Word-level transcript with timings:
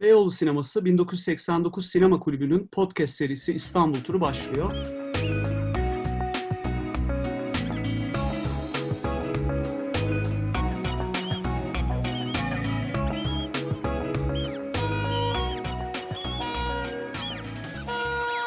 Beyoğlu 0.00 0.30
Sineması 0.30 0.84
1989 0.84 1.86
Sinema 1.86 2.20
Kulübü'nün 2.20 2.66
podcast 2.66 3.14
serisi 3.14 3.52
İstanbul 3.54 4.00
Turu 4.00 4.20
başlıyor. 4.20 4.72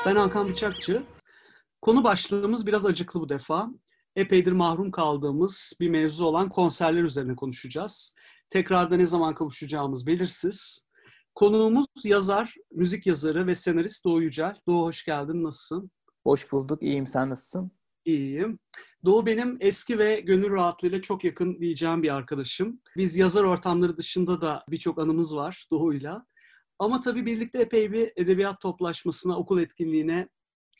Ben 0.06 0.16
Hakan 0.16 0.50
Bıçakçı. 0.50 1.04
Konu 1.82 2.04
başlığımız 2.04 2.68
biraz 2.68 2.86
acıklı 2.86 3.20
bu 3.20 3.30
defa. 3.30 3.70
Epeydir 4.16 4.52
mahrum 4.52 4.92
kaldığımız 4.92 5.74
bir 5.80 5.90
mevzu 5.90 6.26
olan 6.26 6.50
konserler 6.50 7.04
üzerine 7.04 7.36
konuşacağız. 7.36 8.16
Tekrarda 8.50 8.96
ne 8.98 9.06
zaman 9.06 9.36
kavuşacağımız 9.36 10.08
belirsiz. 10.08 10.87
Konuğumuz 11.38 11.88
yazar, 12.04 12.56
müzik 12.72 13.08
yazarı 13.08 13.48
ve 13.48 13.56
senarist 13.56 14.06
Doğu 14.06 14.22
Yücel. 14.22 14.56
Doğu 14.68 14.86
hoş 14.86 15.06
geldin, 15.06 15.44
nasılsın? 15.44 15.92
Hoş 16.24 16.52
bulduk, 16.52 16.84
iyiyim. 16.84 17.08
Sen 17.08 17.30
nasılsın? 17.30 17.72
İyiyim. 18.06 18.60
Doğu 19.06 19.26
benim 19.26 19.58
eski 19.60 20.00
ve 20.00 20.20
gönül 20.20 20.52
rahatlığıyla 20.52 21.02
çok 21.02 21.24
yakın 21.24 21.60
diyeceğim 21.60 22.04
bir 22.04 22.16
arkadaşım. 22.16 22.82
Biz 22.98 23.16
yazar 23.16 23.44
ortamları 23.44 23.98
dışında 23.98 24.42
da 24.42 24.64
birçok 24.70 25.00
anımız 25.00 25.36
var 25.36 25.68
Doğu'yla. 25.72 26.26
Ama 26.80 27.02
tabii 27.02 27.26
birlikte 27.26 27.60
epey 27.60 27.92
bir 27.92 28.12
edebiyat 28.16 28.62
toplaşmasına, 28.62 29.38
okul 29.38 29.60
etkinliğine 29.60 30.30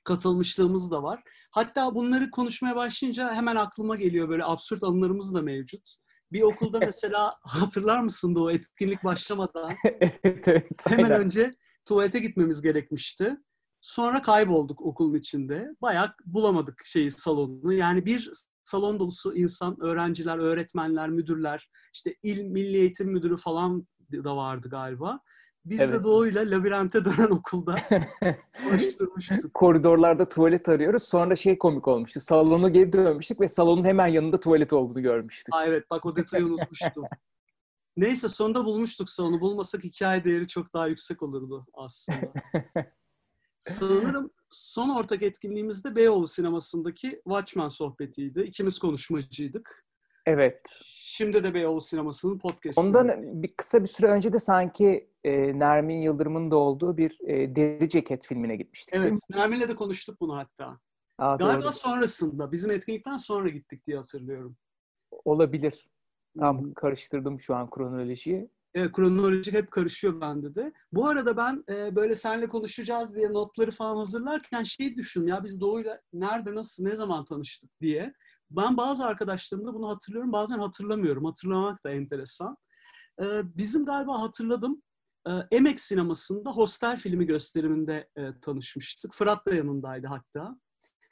katılmışlığımız 0.04 0.92
da 0.92 1.04
var. 1.04 1.24
Hatta 1.52 1.96
bunları 1.96 2.32
konuşmaya 2.32 2.76
başlayınca 2.76 3.34
hemen 3.34 3.56
aklıma 3.56 3.96
geliyor 3.96 4.30
böyle 4.30 4.46
absürt 4.46 4.84
anılarımız 4.84 5.34
da 5.34 5.42
mevcut. 5.42 5.96
Bir 6.32 6.42
okulda 6.42 6.80
mesela 6.80 7.36
hatırlar 7.42 8.00
mısın 8.00 8.36
da 8.36 8.44
o 8.44 8.52
etkinlik 8.52 9.04
başlamadan 9.04 9.72
evet, 10.24 10.48
evet. 10.48 10.88
hemen 10.88 11.04
aynen. 11.04 11.22
önce 11.22 11.56
tuvalete 11.86 12.20
gitmemiz 12.20 12.62
gerekmişti. 12.62 13.38
Sonra 13.82 14.22
kaybolduk 14.22 14.82
okulun 14.82 15.16
içinde. 15.16 15.76
Bayağı 15.82 16.14
bulamadık 16.26 16.82
şeyi 16.86 17.12
salonunu. 17.12 17.74
Yani 17.74 18.06
bir 18.06 18.32
salon 18.64 19.00
dolusu 19.00 19.36
insan, 19.36 19.78
öğrenciler, 19.82 20.38
öğretmenler, 20.38 21.10
müdürler, 21.10 21.70
işte 21.94 22.16
il 22.24 22.44
milli 22.44 22.78
eğitim 22.78 23.12
müdürü 23.12 23.38
falan 23.38 23.88
da 24.12 24.38
vardı 24.38 24.70
galiba. 24.70 25.20
Biz 25.70 25.80
de 25.80 25.84
Evet. 25.84 26.04
Doğu'yla 26.04 26.42
labirente 26.52 27.06
dönen 27.06 27.30
okulda 27.32 27.76
koşturmuştuk. 28.70 29.54
Koridorlarda 29.54 30.30
tuvalet 30.30 30.70
arıyoruz. 30.70 31.04
Sonra 31.04 31.36
şey 31.36 31.58
komik 31.58 31.88
olmuştu. 31.88 32.20
Salona 32.20 32.70
geri 32.70 32.94
dönmüştük 32.94 33.42
ve 33.42 33.48
salonun 33.48 33.86
hemen 33.86 34.08
yanında 34.08 34.40
tuvalet 34.40 34.74
olduğunu 34.74 35.02
görmüştük. 35.02 35.56
Aa, 35.56 35.66
evet 35.66 35.90
bak 35.90 36.06
o 36.06 36.16
detayı 36.16 36.46
unutmuştum. 36.46 37.04
Neyse 37.98 38.30
sonunda 38.30 38.66
bulmuştuk 38.66 39.10
salonu. 39.10 39.42
Bulmasak 39.42 39.84
hikaye 39.84 40.24
değeri 40.24 40.48
çok 40.48 40.74
daha 40.74 40.88
yüksek 40.88 41.24
olurdu 41.24 41.66
aslında. 41.74 42.34
Sanırım 43.60 44.32
son 44.50 44.90
ortak 44.90 45.22
etkinliğimizde 45.24 45.96
Beyoğlu 45.96 46.28
sinemasındaki 46.28 47.22
Watchmen 47.24 47.68
sohbetiydi. 47.68 48.42
İkimiz 48.42 48.80
konuşmacıydık. 48.80 49.86
evet. 50.26 50.62
Şimdi 51.18 51.44
de 51.44 51.54
Beyoğlu 51.54 51.82
sinemasının 51.82 52.40
podcast'ı. 52.40 52.82
Ondan 52.82 53.44
bir 53.44 53.48
kısa 53.48 53.84
bir 53.84 53.88
süre 53.88 54.08
önce 54.08 54.34
de 54.34 54.40
sanki 54.40 55.10
e, 55.24 55.60
Nermin 55.60 56.02
Yıldırım'ın 56.02 56.52
da 56.52 56.56
olduğu 56.56 56.98
bir 56.98 57.20
e, 57.22 57.56
deri 57.56 57.90
ceket 57.90 58.26
filmine 58.26 58.56
gitmiştik 58.56 58.96
Evet, 58.96 59.12
mi? 59.12 59.18
Nermin'le 59.30 59.68
de 59.68 59.76
konuştuk 59.76 60.22
bunu 60.22 60.38
hatta. 60.38 60.80
Aa, 61.18 61.36
Galiba 61.36 61.64
doğru. 61.64 61.72
sonrasında, 61.72 62.52
bizim 62.52 62.72
etkinlikten 62.72 63.18
sonra 63.18 63.50
gittik 63.50 63.88
diye 63.88 63.98
hatırlıyorum. 63.98 64.58
Olabilir. 65.26 65.90
Tam 66.40 66.74
karıştırdım 66.74 67.40
şu 67.40 67.56
an 67.56 67.70
kronolojiyi. 67.70 68.50
Evet, 68.74 68.92
kronolojik 68.92 69.54
hep 69.54 69.72
karışıyor 69.72 70.22
bende 70.22 70.56
de. 70.56 70.74
Bu 70.92 71.08
arada 71.08 71.38
ben 71.38 71.64
e, 71.70 71.96
böyle 71.96 72.16
seninle 72.16 72.48
konuşacağız 72.48 73.16
diye 73.16 73.34
notları 73.34 73.72
falan 73.72 73.98
hazırlarken 73.98 74.64
şey 74.64 74.96
düşün 74.96 75.28
ya 75.28 75.44
biz 75.44 75.62
Doğu'yla 75.62 76.02
nerede, 76.14 76.56
nasıl, 76.56 76.84
ne 76.84 76.96
zaman 76.96 77.26
tanıştık 77.26 77.82
diye. 77.82 78.14
Ben 78.52 78.78
bazı 78.78 79.06
arkadaşlarımda 79.06 79.74
bunu 79.74 79.90
hatırlıyorum, 79.90 80.32
bazen 80.32 80.60
hatırlamıyorum. 80.60 81.26
Hatırlamak 81.26 81.84
da 81.86 81.90
enteresan. 81.92 82.58
E, 83.22 83.26
bizim 83.58 83.86
galiba 83.86 84.22
hatırladım, 84.22 84.82
e, 85.28 85.32
Emek 85.52 85.80
sinemasında 85.80 86.52
Hostel 86.52 86.98
filmi 86.98 87.26
gösteriminde 87.26 88.10
e, 88.16 88.40
tanışmıştık. 88.42 89.14
Fırat 89.14 89.46
da 89.46 89.56
yanındaydı 89.56 90.08
hatta. 90.08 90.58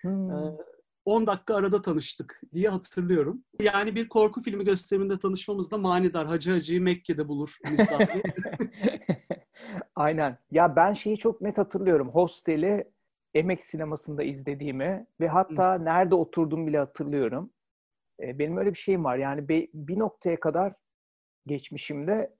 Hmm. 0.01 0.31
Ee, 0.31 0.57
10 1.05 1.27
dakika 1.27 1.55
arada 1.55 1.81
tanıştık 1.81 2.41
diye 2.53 2.69
hatırlıyorum. 2.69 3.43
Yani 3.61 3.95
bir 3.95 4.09
korku 4.09 4.41
filmi 4.41 4.65
gösteriminde 4.65 5.19
tanışmamız 5.19 5.71
da 5.71 5.77
manidar. 5.77 6.27
Hacı 6.27 6.51
Hacı'yı 6.51 6.81
Mekke'de 6.81 7.27
bulur 7.27 7.57
misali. 7.71 8.23
Aynen. 9.95 10.37
Ya 10.51 10.75
ben 10.75 10.93
şeyi 10.93 11.17
çok 11.17 11.41
net 11.41 11.57
hatırlıyorum. 11.57 12.09
Hostel'i 12.09 12.91
Emek 13.35 13.63
sinemasında 13.63 14.23
izlediğimi 14.23 15.07
ve 15.19 15.27
hatta 15.27 15.77
nerede 15.77 16.15
oturduğumu 16.15 16.67
bile 16.67 16.77
hatırlıyorum. 16.77 17.51
E, 18.21 18.39
Benim 18.39 18.57
öyle 18.57 18.69
bir 18.69 18.77
şeyim 18.77 19.03
var. 19.03 19.17
Yani 19.17 19.49
be- 19.49 19.67
bir 19.73 19.99
noktaya 19.99 20.39
kadar 20.39 20.73
geçmişimde 21.45 22.35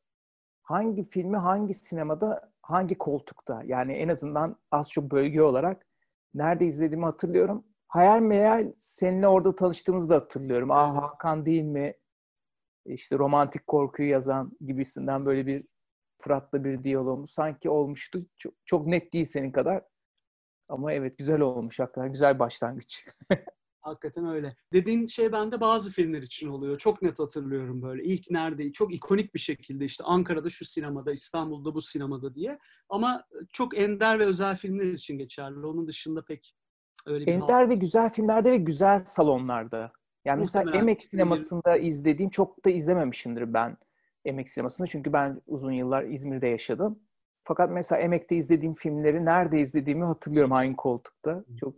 hangi 0.61 1.03
filmi 1.03 1.37
hangi 1.37 1.73
sinemada 1.73 2.51
hangi 2.61 2.97
koltukta 2.97 3.61
yani 3.65 3.93
en 3.93 4.07
azından 4.07 4.57
az 4.71 4.91
çok 4.91 5.11
bölge 5.11 5.41
olarak 5.41 5.85
nerede 6.33 6.65
izlediğimi 6.65 7.05
hatırlıyorum. 7.05 7.65
Hayal 7.87 8.19
meyal 8.19 8.71
seninle 8.75 9.27
orada 9.27 9.55
tanıştığımızı 9.55 10.09
da 10.09 10.15
hatırlıyorum. 10.15 10.71
Evet. 10.71 10.79
Hakan 10.79 11.45
değil 11.45 11.63
mi? 11.63 11.93
İşte 12.85 13.17
romantik 13.17 13.67
korkuyu 13.67 14.09
yazan 14.09 14.57
gibisinden 14.65 15.25
böyle 15.25 15.45
bir 15.47 15.63
Fırat'la 16.21 16.63
bir 16.63 16.83
diyalogumuz 16.83 17.31
sanki 17.31 17.69
olmuştu. 17.69 18.25
Çok, 18.37 18.53
çok 18.65 18.87
net 18.87 19.13
değil 19.13 19.25
senin 19.25 19.51
kadar. 19.51 19.83
Ama 20.69 20.93
evet 20.93 21.17
güzel 21.17 21.41
olmuş 21.41 21.79
hakikaten. 21.79 22.11
Güzel 22.11 22.39
başlangıç. 22.39 23.05
Hakikaten 23.81 24.27
öyle. 24.27 24.55
Dediğin 24.73 25.05
şey 25.05 25.31
bende 25.31 25.59
bazı 25.59 25.91
filmler 25.91 26.21
için 26.21 26.49
oluyor. 26.49 26.77
Çok 26.77 27.01
net 27.01 27.19
hatırlıyorum 27.19 27.81
böyle. 27.81 28.03
İlk 28.03 28.31
nerede? 28.31 28.71
Çok 28.71 28.93
ikonik 28.93 29.33
bir 29.33 29.39
şekilde 29.39 29.85
işte 29.85 30.03
Ankara'da 30.03 30.49
şu 30.49 30.65
sinemada, 30.65 31.11
İstanbul'da 31.11 31.75
bu 31.75 31.81
sinemada 31.81 32.35
diye. 32.35 32.59
Ama 32.89 33.23
çok 33.53 33.77
ender 33.77 34.19
ve 34.19 34.25
özel 34.25 34.55
filmler 34.55 34.85
için 34.85 35.17
geçerli. 35.17 35.65
Onun 35.65 35.87
dışında 35.87 36.25
pek 36.25 36.55
öyle 37.05 37.25
bir 37.25 37.31
Ender 37.31 37.69
ve 37.69 37.75
güzel 37.75 38.09
filmlerde 38.09 38.51
ve 38.51 38.57
güzel 38.57 39.05
salonlarda. 39.05 39.91
Yani 40.25 40.39
mesela 40.39 40.63
Muhtemelen. 40.63 40.81
Emek 40.83 41.03
sinemasında 41.03 41.77
izlediğim 41.77 42.29
çok 42.29 42.65
da 42.65 42.69
izlememişimdir 42.69 43.53
ben 43.53 43.77
Emek 44.25 44.49
sinemasında. 44.49 44.87
Çünkü 44.87 45.13
ben 45.13 45.41
uzun 45.47 45.71
yıllar 45.71 46.03
İzmir'de 46.03 46.47
yaşadım. 46.47 46.99
Fakat 47.47 47.71
mesela 47.71 48.01
Emek'te 48.01 48.35
izlediğim 48.35 48.73
filmleri 48.73 49.25
nerede 49.25 49.59
izlediğimi 49.59 50.03
hatırlıyorum 50.03 50.51
hangi 50.51 50.75
koltukta. 50.75 51.45
Çok 51.59 51.75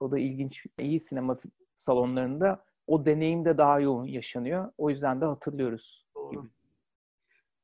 o 0.00 0.10
da 0.10 0.18
ilginç. 0.18 0.66
İyi 0.78 1.00
sinema 1.00 1.36
salonlarında 1.76 2.64
o 2.86 3.06
deneyim 3.06 3.44
de 3.44 3.58
daha 3.58 3.80
yoğun 3.80 4.04
yaşanıyor. 4.04 4.72
O 4.78 4.90
yüzden 4.90 5.20
de 5.20 5.24
hatırlıyoruz. 5.24 6.06
Doğru. 6.14 6.48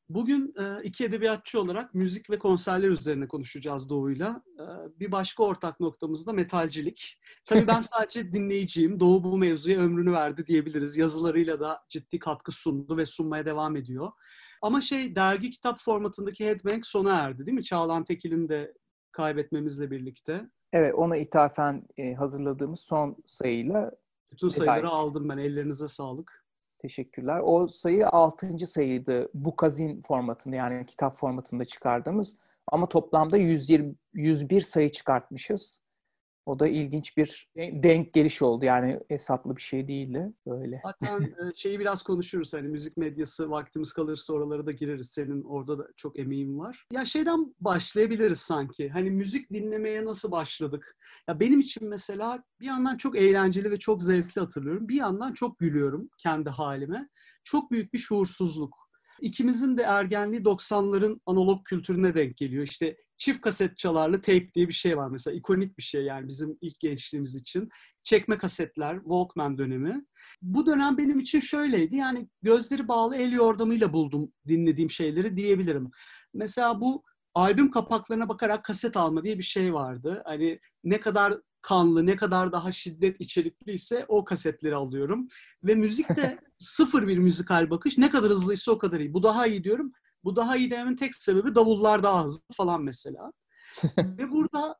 Bugün 0.08 0.54
e, 0.58 0.82
iki 0.82 1.04
edebiyatçı 1.04 1.60
olarak 1.60 1.94
müzik 1.94 2.30
ve 2.30 2.38
konserler 2.38 2.88
üzerine 2.88 3.28
konuşacağız 3.28 3.88
Doğu'yla. 3.90 4.42
E, 4.58 4.64
Bir 5.00 5.12
başka 5.12 5.42
ortak 5.42 5.80
noktamız 5.80 6.26
da 6.26 6.32
metalcilik. 6.32 7.20
Tabii 7.44 7.66
ben 7.66 7.80
sadece 7.92 8.32
dinleyiciyim. 8.32 9.00
Doğu 9.00 9.24
bu 9.24 9.38
mevzuya 9.38 9.80
ömrünü 9.80 10.12
verdi 10.12 10.46
diyebiliriz. 10.46 10.96
Yazılarıyla 10.96 11.60
da 11.60 11.84
ciddi 11.88 12.18
katkı 12.18 12.52
sundu 12.52 12.96
ve 12.96 13.06
sunmaya 13.06 13.46
devam 13.46 13.76
ediyor. 13.76 14.12
Ama 14.62 14.80
şey 14.80 15.16
dergi 15.16 15.50
kitap 15.50 15.78
formatındaki 15.78 16.46
Headbang 16.46 16.84
sona 16.84 17.14
erdi 17.18 17.46
değil 17.46 17.54
mi? 17.58 17.64
Çağlan 17.64 18.04
Tekin'in 18.04 18.48
de 18.48 18.74
kaybetmemizle 19.12 19.90
birlikte. 19.90 20.50
Evet 20.72 20.94
ona 20.94 21.16
ithafen 21.16 21.82
e, 21.96 22.14
hazırladığımız 22.14 22.80
son 22.80 23.16
sayıyla 23.26 23.90
Bütün 24.32 24.48
sayıları 24.48 24.78
etti. 24.78 24.86
aldım 24.86 25.28
ben. 25.28 25.38
Ellerinize 25.38 25.88
sağlık. 25.88 26.46
Teşekkürler. 26.78 27.40
O 27.44 27.68
sayı 27.68 28.08
6. 28.08 28.66
sayıydı. 28.66 29.28
Bu 29.34 29.56
kazin 29.56 30.02
formatında 30.02 30.56
yani 30.56 30.86
kitap 30.86 31.16
formatında 31.16 31.64
çıkardığımız. 31.64 32.36
Ama 32.72 32.88
toplamda 32.88 33.36
120, 33.36 33.94
101 34.14 34.60
sayı 34.60 34.90
çıkartmışız. 34.92 35.80
O 36.46 36.58
da 36.58 36.68
ilginç 36.68 37.16
bir 37.16 37.48
denk 37.56 38.12
geliş 38.12 38.42
oldu. 38.42 38.64
Yani 38.64 39.00
hesaplı 39.08 39.56
bir 39.56 39.62
şey 39.62 39.88
değildi. 39.88 40.32
Böyle. 40.46 40.80
Zaten 40.84 41.22
e, 41.50 41.54
şeyi 41.56 41.80
biraz 41.80 42.02
konuşuruz 42.02 42.52
hani 42.52 42.68
müzik 42.68 42.96
medyası 42.96 43.50
vaktimiz 43.50 43.92
kalırsa 43.92 44.32
oralara 44.32 44.66
da 44.66 44.72
gireriz. 44.72 45.10
Senin 45.10 45.42
orada 45.42 45.78
da 45.78 45.88
çok 45.96 46.18
emeğin 46.18 46.58
var. 46.58 46.86
Ya 46.92 47.04
şeyden 47.04 47.54
başlayabiliriz 47.60 48.40
sanki. 48.40 48.88
Hani 48.88 49.10
müzik 49.10 49.52
dinlemeye 49.52 50.04
nasıl 50.04 50.30
başladık? 50.30 50.96
Ya 51.28 51.40
benim 51.40 51.60
için 51.60 51.88
mesela 51.88 52.44
bir 52.60 52.66
yandan 52.66 52.96
çok 52.96 53.16
eğlenceli 53.16 53.70
ve 53.70 53.78
çok 53.78 54.02
zevkli 54.02 54.40
hatırlıyorum. 54.40 54.88
Bir 54.88 54.96
yandan 54.96 55.32
çok 55.32 55.58
gülüyorum 55.58 56.10
kendi 56.18 56.50
halime. 56.50 57.08
Çok 57.44 57.70
büyük 57.70 57.92
bir 57.92 57.98
şuursuzluk. 57.98 58.86
İkimizin 59.20 59.76
de 59.76 59.82
ergenliği 59.82 60.42
90'ların 60.42 61.20
analog 61.26 61.64
kültürüne 61.64 62.14
denk 62.14 62.36
geliyor. 62.36 62.64
İşte 62.64 62.96
çift 63.18 63.40
kaset 63.40 63.76
çalarlı 63.76 64.22
tape 64.22 64.54
diye 64.54 64.68
bir 64.68 64.72
şey 64.72 64.96
var 64.96 65.08
mesela. 65.10 65.36
ikonik 65.36 65.78
bir 65.78 65.82
şey 65.82 66.04
yani 66.04 66.28
bizim 66.28 66.58
ilk 66.60 66.80
gençliğimiz 66.80 67.34
için. 67.34 67.68
Çekme 68.02 68.38
kasetler, 68.38 68.96
Walkman 68.96 69.58
dönemi. 69.58 70.04
Bu 70.42 70.66
dönem 70.66 70.98
benim 70.98 71.18
için 71.20 71.40
şöyleydi. 71.40 71.96
Yani 71.96 72.28
gözleri 72.42 72.88
bağlı 72.88 73.16
el 73.16 73.32
yordamıyla 73.32 73.92
buldum 73.92 74.32
dinlediğim 74.48 74.90
şeyleri 74.90 75.36
diyebilirim. 75.36 75.90
Mesela 76.34 76.80
bu 76.80 77.04
albüm 77.34 77.70
kapaklarına 77.70 78.28
bakarak 78.28 78.64
kaset 78.64 78.96
alma 78.96 79.24
diye 79.24 79.38
bir 79.38 79.42
şey 79.42 79.74
vardı. 79.74 80.22
Hani 80.24 80.60
ne 80.84 81.00
kadar 81.00 81.40
kanlı, 81.62 82.06
ne 82.06 82.16
kadar 82.16 82.52
daha 82.52 82.72
şiddet 82.72 83.20
içerikliyse 83.20 84.04
o 84.08 84.24
kasetleri 84.24 84.74
alıyorum. 84.74 85.28
Ve 85.64 85.74
müzik 85.74 86.08
de 86.08 86.38
sıfır 86.58 87.08
bir 87.08 87.18
müzikal 87.18 87.70
bakış. 87.70 87.98
Ne 87.98 88.10
kadar 88.10 88.30
hızlıysa 88.30 88.72
o 88.72 88.78
kadar 88.78 89.00
iyi. 89.00 89.14
Bu 89.14 89.22
daha 89.22 89.46
iyi 89.46 89.64
diyorum. 89.64 89.92
Bu 90.26 90.36
daha 90.36 90.56
iyi 90.56 90.70
dememin 90.70 90.96
tek 90.96 91.14
sebebi 91.14 91.54
davullar 91.54 92.02
daha 92.02 92.24
hızlı 92.24 92.42
falan 92.52 92.82
mesela. 92.82 93.32
Ve 93.98 94.30
burada 94.30 94.76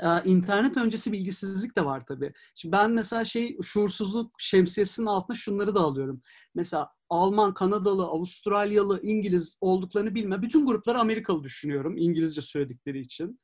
e, 0.00 0.30
internet 0.30 0.76
öncesi 0.76 1.12
bilgisizlik 1.12 1.76
de 1.76 1.84
var 1.84 2.06
tabii. 2.06 2.32
Şimdi 2.54 2.72
ben 2.72 2.90
mesela 2.90 3.24
şey 3.24 3.58
şuursuzluk 3.62 4.34
şemsiyesinin 4.38 5.06
altına 5.06 5.36
şunları 5.36 5.74
da 5.74 5.80
alıyorum. 5.80 6.22
Mesela 6.54 6.90
Alman, 7.08 7.54
Kanadalı, 7.54 8.04
Avustralyalı, 8.04 9.00
İngiliz 9.02 9.58
olduklarını 9.60 10.14
bilme. 10.14 10.42
Bütün 10.42 10.66
grupları 10.66 10.98
Amerikalı 10.98 11.44
düşünüyorum 11.44 11.96
İngilizce 11.96 12.40
söyledikleri 12.40 13.00
için. 13.00 13.40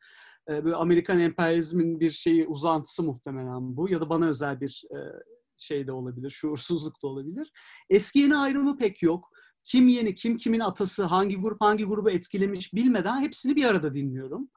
E, 0.48 0.64
böyle 0.64 0.76
Amerikan 0.76 1.20
emperyalizmin 1.20 2.00
bir 2.00 2.10
şeyi 2.10 2.46
uzantısı 2.46 3.02
muhtemelen 3.02 3.76
bu. 3.76 3.88
Ya 3.90 4.00
da 4.00 4.10
bana 4.10 4.26
özel 4.26 4.60
bir 4.60 4.82
e, 4.90 4.98
şey 5.56 5.86
de 5.86 5.92
olabilir, 5.92 6.30
şuursuzluk 6.30 7.02
da 7.02 7.06
olabilir. 7.06 7.52
Eski 7.90 8.18
yeni 8.18 8.36
ayrımı 8.36 8.78
pek 8.78 9.02
yok. 9.02 9.35
Kim 9.66 9.88
yeni, 9.88 10.14
kim 10.14 10.36
kimin 10.36 10.60
atası, 10.60 11.04
hangi 11.04 11.36
grup 11.36 11.60
hangi 11.60 11.84
grubu 11.84 12.10
etkilemiş 12.10 12.74
bilmeden 12.74 13.20
hepsini 13.20 13.56
bir 13.56 13.64
arada 13.64 13.94
dinliyorum. 13.94 14.48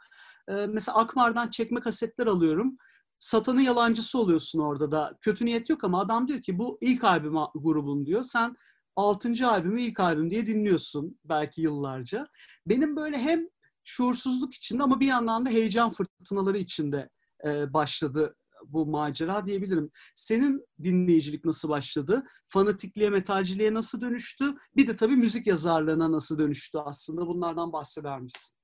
Ee, 0.48 0.54
mesela 0.54 0.98
Akmar'dan 0.98 1.50
çekme 1.50 1.80
kasetler 1.80 2.28
alıyorum. 2.28 2.78
Satanın 3.20 3.60
yalancısı 3.60 4.20
oluyorsun 4.20 4.60
orada 4.60 4.92
da. 4.92 5.18
Kötü 5.22 5.46
niyet 5.46 5.70
yok 5.70 5.84
ama 5.84 6.00
adam 6.02 6.28
diyor 6.28 6.42
ki 6.42 6.58
bu 6.58 6.78
ilk 6.82 7.04
albüm 7.04 7.34
grubun 7.56 8.06
diyor. 8.06 8.24
Sen 8.24 8.56
altıncı 8.96 9.48
albümü 9.48 9.82
ilk 9.82 10.00
albüm 10.00 10.32
diye 10.32 10.46
dinliyorsun 10.46 11.20
belki 11.26 11.62
yıllarca. 11.62 12.28
Benim 12.66 12.96
böyle 12.96 13.18
hem 13.18 13.48
şuursuzluk 13.84 14.56
içinde 14.56 14.84
ama 14.84 15.00
bir 15.00 15.08
yandan 15.08 15.46
da 15.46 15.50
heyecan 15.50 15.90
fırtınaları 15.90 16.58
içinde 16.58 17.10
e, 17.46 17.74
başladı 17.74 18.36
bu 18.74 18.86
macera 18.86 19.46
diyebilirim. 19.46 19.92
Senin 20.16 20.66
dinleyicilik 20.84 21.46
nasıl 21.46 21.70
başladı? 21.70 22.24
Fanatikliğe, 22.48 23.10
metalciliğe 23.10 23.74
nasıl 23.74 24.02
dönüştü? 24.02 24.56
Bir 24.76 24.88
de 24.88 24.96
tabii 24.96 25.16
müzik 25.16 25.48
yazarlığına 25.48 26.12
nasıl 26.12 26.40
dönüştü 26.40 26.78
aslında? 26.78 27.28
Bunlardan 27.28 27.74
bahseder 27.74 28.20
misin? 28.20 28.58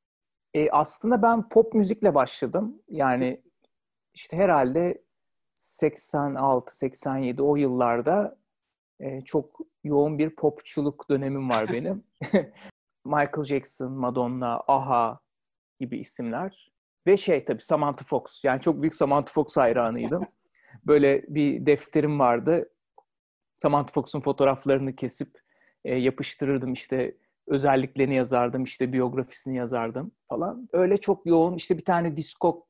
E, 0.53 0.69
aslında 0.69 1.21
ben 1.21 1.49
pop 1.49 1.73
müzikle 1.73 2.15
başladım. 2.15 2.81
Yani 2.89 3.43
işte 4.13 4.37
herhalde 4.37 5.05
86-87 5.55 7.41
o 7.41 7.55
yıllarda 7.55 8.37
e, 8.99 9.21
çok 9.21 9.59
yoğun 9.83 10.17
bir 10.17 10.35
popçuluk 10.35 11.09
dönemim 11.09 11.49
var 11.49 11.67
benim. 11.73 12.03
Michael 13.05 13.45
Jackson, 13.45 13.91
Madonna, 13.91 14.63
Aha 14.67 15.19
gibi 15.79 15.99
isimler. 15.99 16.74
Ve 17.07 17.17
şey 17.17 17.45
tabii 17.45 17.61
Samantha 17.61 18.05
Fox. 18.05 18.43
Yani 18.43 18.61
çok 18.61 18.81
büyük 18.81 18.95
Samantha 18.95 19.33
Fox 19.33 19.57
hayranıydım. 19.57 20.23
Böyle 20.85 21.25
bir 21.27 21.65
defterim 21.65 22.19
vardı. 22.19 22.69
Samantha 23.53 23.93
Fox'un 23.93 24.21
fotoğraflarını 24.21 24.95
kesip 24.95 25.41
e, 25.85 25.95
yapıştırırdım 25.95 26.73
işte 26.73 27.17
özelliklerini 27.47 28.15
yazardım, 28.15 28.63
işte 28.63 28.93
biyografisini 28.93 29.57
yazardım 29.57 30.11
falan. 30.29 30.69
Öyle 30.73 30.97
çok 30.97 31.25
yoğun 31.25 31.55
işte 31.55 31.77
bir 31.77 31.85
tane 31.85 32.17
disco 32.17 32.65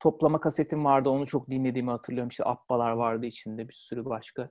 toplama 0.00 0.40
kasetim 0.40 0.84
vardı. 0.84 1.10
Onu 1.10 1.26
çok 1.26 1.50
dinlediğimi 1.50 1.90
hatırlıyorum. 1.90 2.28
İşte 2.28 2.44
Abbalar 2.44 2.90
vardı 2.90 3.26
içinde 3.26 3.68
bir 3.68 3.74
sürü 3.74 4.04
başka. 4.04 4.50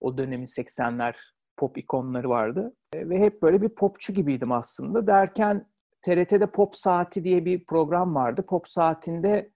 O 0.00 0.18
dönemin 0.18 0.46
80'ler 0.46 1.14
pop 1.56 1.78
ikonları 1.78 2.28
vardı. 2.28 2.74
E, 2.92 3.08
ve 3.08 3.18
hep 3.18 3.42
böyle 3.42 3.62
bir 3.62 3.68
popçu 3.68 4.12
gibiydim 4.12 4.52
aslında. 4.52 5.06
Derken 5.06 5.69
TRT'de 6.02 6.46
Pop 6.46 6.76
Saati 6.76 7.24
diye 7.24 7.44
bir 7.44 7.64
program 7.64 8.14
vardı. 8.14 8.42
Pop 8.42 8.68
Saati'nde 8.68 9.50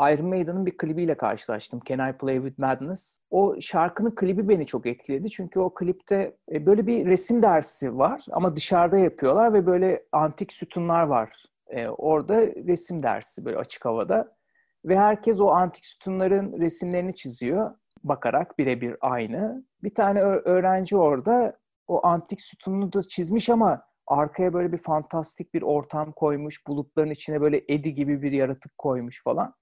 Iron 0.00 0.26
Maiden'ın 0.26 0.66
bir 0.66 0.76
klibiyle 0.76 1.16
karşılaştım. 1.16 1.80
Can 1.84 2.10
I 2.10 2.16
Play 2.18 2.36
With 2.36 2.58
Madness? 2.58 3.18
O 3.30 3.60
şarkının 3.60 4.14
klibi 4.14 4.48
beni 4.48 4.66
çok 4.66 4.86
etkiledi. 4.86 5.30
Çünkü 5.30 5.60
o 5.60 5.74
klipte 5.74 6.36
e, 6.52 6.66
böyle 6.66 6.86
bir 6.86 7.06
resim 7.06 7.42
dersi 7.42 7.98
var 7.98 8.26
ama 8.30 8.56
dışarıda 8.56 8.98
yapıyorlar 8.98 9.52
ve 9.52 9.66
böyle 9.66 10.04
antik 10.12 10.52
sütunlar 10.52 11.02
var. 11.02 11.44
E, 11.66 11.88
orada 11.88 12.40
resim 12.46 13.02
dersi 13.02 13.44
böyle 13.44 13.56
açık 13.56 13.84
havada. 13.84 14.36
Ve 14.84 14.98
herkes 14.98 15.40
o 15.40 15.50
antik 15.50 15.84
sütunların 15.84 16.60
resimlerini 16.60 17.14
çiziyor. 17.14 17.70
Bakarak 18.04 18.58
birebir 18.58 18.96
aynı. 19.00 19.64
Bir 19.82 19.94
tane 19.94 20.20
öğrenci 20.20 20.96
orada 20.96 21.56
o 21.88 22.06
antik 22.06 22.40
sütununu 22.40 22.92
da 22.92 23.02
çizmiş 23.02 23.50
ama 23.50 23.82
arkaya 24.12 24.52
böyle 24.52 24.72
bir 24.72 24.78
fantastik 24.78 25.54
bir 25.54 25.62
ortam 25.62 26.12
koymuş. 26.12 26.66
Bulutların 26.66 27.10
içine 27.10 27.40
böyle 27.40 27.64
Edi 27.68 27.94
gibi 27.94 28.22
bir 28.22 28.32
yaratık 28.32 28.78
koymuş 28.78 29.22
falan. 29.22 29.54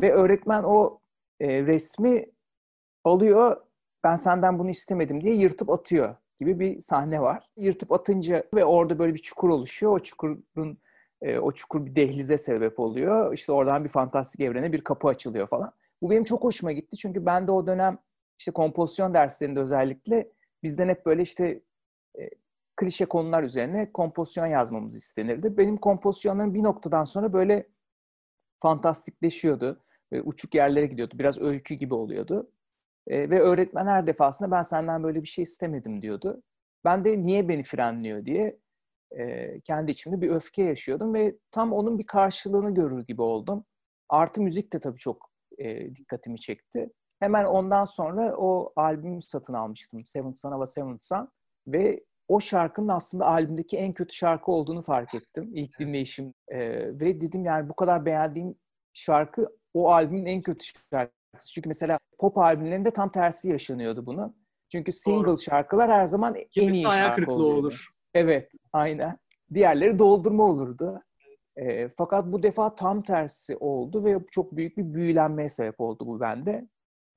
Ve 0.00 0.12
öğretmen 0.12 0.62
o 0.62 1.00
e, 1.40 1.62
resmi 1.62 2.26
alıyor, 3.04 3.56
ben 4.04 4.16
senden 4.16 4.58
bunu 4.58 4.70
istemedim 4.70 5.20
diye 5.20 5.34
yırtıp 5.34 5.70
atıyor 5.70 6.16
gibi 6.38 6.60
bir 6.60 6.80
sahne 6.80 7.20
var. 7.20 7.50
Yırtıp 7.56 7.92
atınca 7.92 8.44
ve 8.54 8.64
orada 8.64 8.98
böyle 8.98 9.14
bir 9.14 9.18
çukur 9.18 9.48
oluşuyor. 9.48 9.92
O 9.92 9.98
çukurun 9.98 10.78
e, 11.22 11.38
o 11.38 11.52
çukur 11.52 11.86
bir 11.86 11.96
dehlize 11.96 12.38
sebep 12.38 12.80
oluyor. 12.80 13.34
İşte 13.34 13.52
oradan 13.52 13.84
bir 13.84 13.88
fantastik 13.88 14.40
evrene 14.40 14.72
bir 14.72 14.80
kapı 14.80 15.08
açılıyor 15.08 15.46
falan. 15.46 15.72
Bu 16.02 16.10
benim 16.10 16.24
çok 16.24 16.44
hoşuma 16.44 16.72
gitti 16.72 16.96
çünkü 16.96 17.26
ben 17.26 17.46
de 17.46 17.52
o 17.52 17.66
dönem 17.66 17.98
işte 18.38 18.50
kompozisyon 18.50 19.14
derslerinde 19.14 19.60
özellikle 19.60 20.28
bizden 20.62 20.88
hep 20.88 21.06
böyle 21.06 21.22
işte 21.22 21.60
klişe 22.76 23.06
konular 23.06 23.42
üzerine 23.42 23.92
kompozisyon 23.92 24.46
yazmamız 24.46 24.94
istenirdi. 24.94 25.58
Benim 25.58 25.76
kompozisyonlarım 25.76 26.54
bir 26.54 26.62
noktadan 26.62 27.04
sonra 27.04 27.32
böyle 27.32 27.68
fantastikleşiyordu. 28.60 29.82
Böyle 30.12 30.22
uçuk 30.22 30.54
yerlere 30.54 30.86
gidiyordu. 30.86 31.14
Biraz 31.18 31.40
öykü 31.40 31.74
gibi 31.74 31.94
oluyordu. 31.94 32.50
E, 33.06 33.30
ve 33.30 33.40
öğretmen 33.40 33.86
her 33.86 34.06
defasında 34.06 34.50
ben 34.50 34.62
senden 34.62 35.02
böyle 35.02 35.22
bir 35.22 35.28
şey 35.28 35.42
istemedim 35.42 36.02
diyordu. 36.02 36.42
Ben 36.84 37.04
de 37.04 37.22
niye 37.26 37.48
beni 37.48 37.62
frenliyor 37.62 38.24
diye 38.24 38.58
e, 39.10 39.60
kendi 39.60 39.90
içimde 39.90 40.20
bir 40.20 40.30
öfke 40.30 40.62
yaşıyordum 40.62 41.14
ve 41.14 41.36
tam 41.50 41.72
onun 41.72 41.98
bir 41.98 42.06
karşılığını 42.06 42.74
görür 42.74 43.06
gibi 43.06 43.22
oldum. 43.22 43.64
Artı 44.08 44.42
müzik 44.42 44.72
de 44.72 44.80
tabii 44.80 44.98
çok 44.98 45.30
e, 45.58 45.96
dikkatimi 45.96 46.40
çekti. 46.40 46.90
Hemen 47.20 47.44
ondan 47.44 47.84
sonra 47.84 48.36
o 48.36 48.72
albümü 48.76 49.22
satın 49.22 49.54
almıştım. 49.54 50.04
Seventh 50.04 50.38
Son 50.38 50.52
of 50.52 50.62
a 50.62 50.66
Seventh 50.66 51.04
Son. 51.04 51.28
Ve 51.66 52.04
o 52.28 52.40
şarkının 52.40 52.88
aslında 52.88 53.26
albümdeki 53.26 53.76
en 53.76 53.92
kötü 53.92 54.14
şarkı 54.14 54.52
olduğunu 54.52 54.82
fark 54.82 55.14
ettim 55.14 55.50
ilk 55.54 55.78
dinleyişim. 55.78 56.34
E, 56.48 56.58
ve 57.00 57.20
dedim 57.20 57.44
yani 57.44 57.68
bu 57.68 57.74
kadar 57.74 58.06
beğendiğim 58.06 58.54
şarkı 58.92 59.48
o 59.74 59.90
albümün 59.92 60.26
en 60.26 60.42
kötü 60.42 60.66
şarkısı. 60.92 61.52
Çünkü 61.54 61.68
mesela 61.68 61.98
pop 62.18 62.38
albümlerinde 62.38 62.90
tam 62.90 63.12
tersi 63.12 63.48
yaşanıyordu 63.48 64.06
bunu. 64.06 64.34
Çünkü 64.72 64.92
single 64.92 65.26
Doğru. 65.26 65.38
şarkılar 65.38 65.90
her 65.90 66.06
zaman 66.06 66.34
en 66.56 66.72
iyi 66.72 66.82
şarkı 66.82 67.32
oluyordu. 67.32 67.58
olur. 67.58 67.88
Evet, 68.14 68.52
aynen. 68.72 69.18
Diğerleri 69.54 69.98
doldurma 69.98 70.44
olurdu. 70.44 71.02
E, 71.56 71.88
fakat 71.88 72.26
bu 72.26 72.42
defa 72.42 72.74
tam 72.74 73.02
tersi 73.02 73.56
oldu 73.56 74.04
ve 74.04 74.18
çok 74.30 74.56
büyük 74.56 74.76
bir 74.76 74.94
büyülenmeye 74.94 75.48
sebep 75.48 75.80
oldu 75.80 76.06
bu 76.06 76.20
bende. 76.20 76.68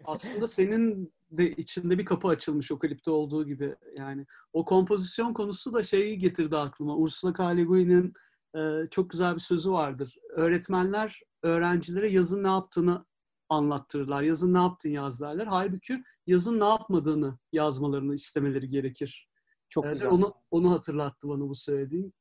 Aslında 0.06 0.48
senin 0.48 1.14
de 1.32 1.52
içinde 1.52 1.98
bir 1.98 2.06
kapı 2.06 2.28
açılmış 2.28 2.72
o 2.72 2.80
klipte 2.80 3.12
olduğu 3.12 3.46
gibi. 3.48 3.76
Yani 3.96 4.26
o 4.54 4.66
kompozisyon 4.66 5.34
konusu 5.34 5.74
da 5.74 5.84
şeyi 5.84 6.18
getirdi 6.18 6.58
aklıma. 6.58 6.98
Ursula 6.98 7.34
K. 7.34 7.48
Le 7.48 7.64
Guin'in 7.64 8.14
e, 8.56 8.90
çok 8.92 9.10
güzel 9.10 9.36
bir 9.36 9.40
sözü 9.40 9.72
vardır. 9.72 10.16
Öğretmenler 10.30 11.22
öğrencilere 11.44 12.12
yazın 12.12 12.44
ne 12.44 12.48
yaptığını 12.48 13.06
anlattırırlar. 13.50 14.22
Yazın 14.22 14.54
ne 14.54 14.58
yaptın 14.58 14.90
yaz 14.90 15.22
derler. 15.22 15.46
Halbuki 15.46 16.04
yazın 16.28 16.60
ne 16.60 16.66
yapmadığını 16.66 17.38
yazmalarını 17.52 18.14
istemeleri 18.14 18.70
gerekir. 18.70 19.30
Çok 19.70 19.86
ee, 19.86 19.90
güzel. 19.90 20.10
Onu, 20.10 20.34
onu 20.52 20.72
hatırlattı 20.72 21.30
bana 21.30 21.50
bu 21.50 21.56
söylediğin. 21.56 22.14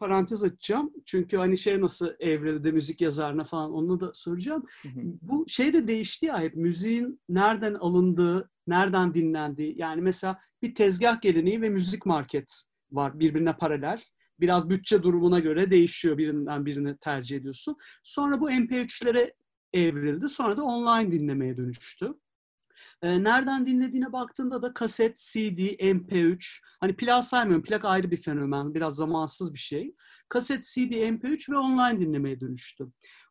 Parantez 0.00 0.44
açacağım. 0.44 0.92
Çünkü 1.06 1.36
hani 1.36 1.58
şey 1.58 1.80
nasıl 1.80 2.10
evrildi 2.20 2.72
müzik 2.72 3.00
yazarına 3.00 3.44
falan 3.44 3.72
onu 3.72 4.00
da 4.00 4.10
soracağım. 4.14 4.64
Hı 4.82 4.88
hı. 4.88 5.00
Bu 5.22 5.44
şey 5.48 5.72
de 5.72 5.88
değişti 5.88 6.26
ya 6.26 6.40
hep 6.40 6.56
müziğin 6.56 7.20
nereden 7.28 7.74
alındığı, 7.74 8.50
nereden 8.66 9.14
dinlendiği. 9.14 9.74
Yani 9.78 10.02
mesela 10.02 10.40
bir 10.62 10.74
tezgah 10.74 11.20
geleneği 11.20 11.62
ve 11.62 11.68
müzik 11.68 12.06
market 12.06 12.62
var 12.92 13.20
birbirine 13.20 13.56
paralel 13.56 14.00
biraz 14.40 14.70
bütçe 14.70 15.02
durumuna 15.02 15.38
göre 15.38 15.70
değişiyor. 15.70 16.18
Birinden 16.18 16.66
birini 16.66 16.96
tercih 16.96 17.36
ediyorsun. 17.36 17.76
Sonra 18.04 18.40
bu 18.40 18.50
MP3'lere 18.50 19.32
evrildi. 19.72 20.28
Sonra 20.28 20.56
da 20.56 20.62
online 20.62 21.12
dinlemeye 21.12 21.56
dönüştü. 21.56 22.14
E, 23.02 23.24
nereden 23.24 23.66
dinlediğine 23.66 24.12
baktığında 24.12 24.62
da 24.62 24.74
kaset, 24.74 25.16
CD, 25.16 25.58
MP3, 25.78 26.60
hani 26.80 26.96
plak 26.96 27.24
saymıyorum, 27.24 27.64
plak 27.64 27.84
ayrı 27.84 28.10
bir 28.10 28.16
fenomen, 28.16 28.74
biraz 28.74 28.96
zamansız 28.96 29.54
bir 29.54 29.58
şey. 29.58 29.94
Kaset, 30.28 30.64
CD, 30.64 30.92
MP3 30.92 31.52
ve 31.52 31.56
online 31.56 32.00
dinlemeye 32.00 32.40
dönüştü. 32.40 32.86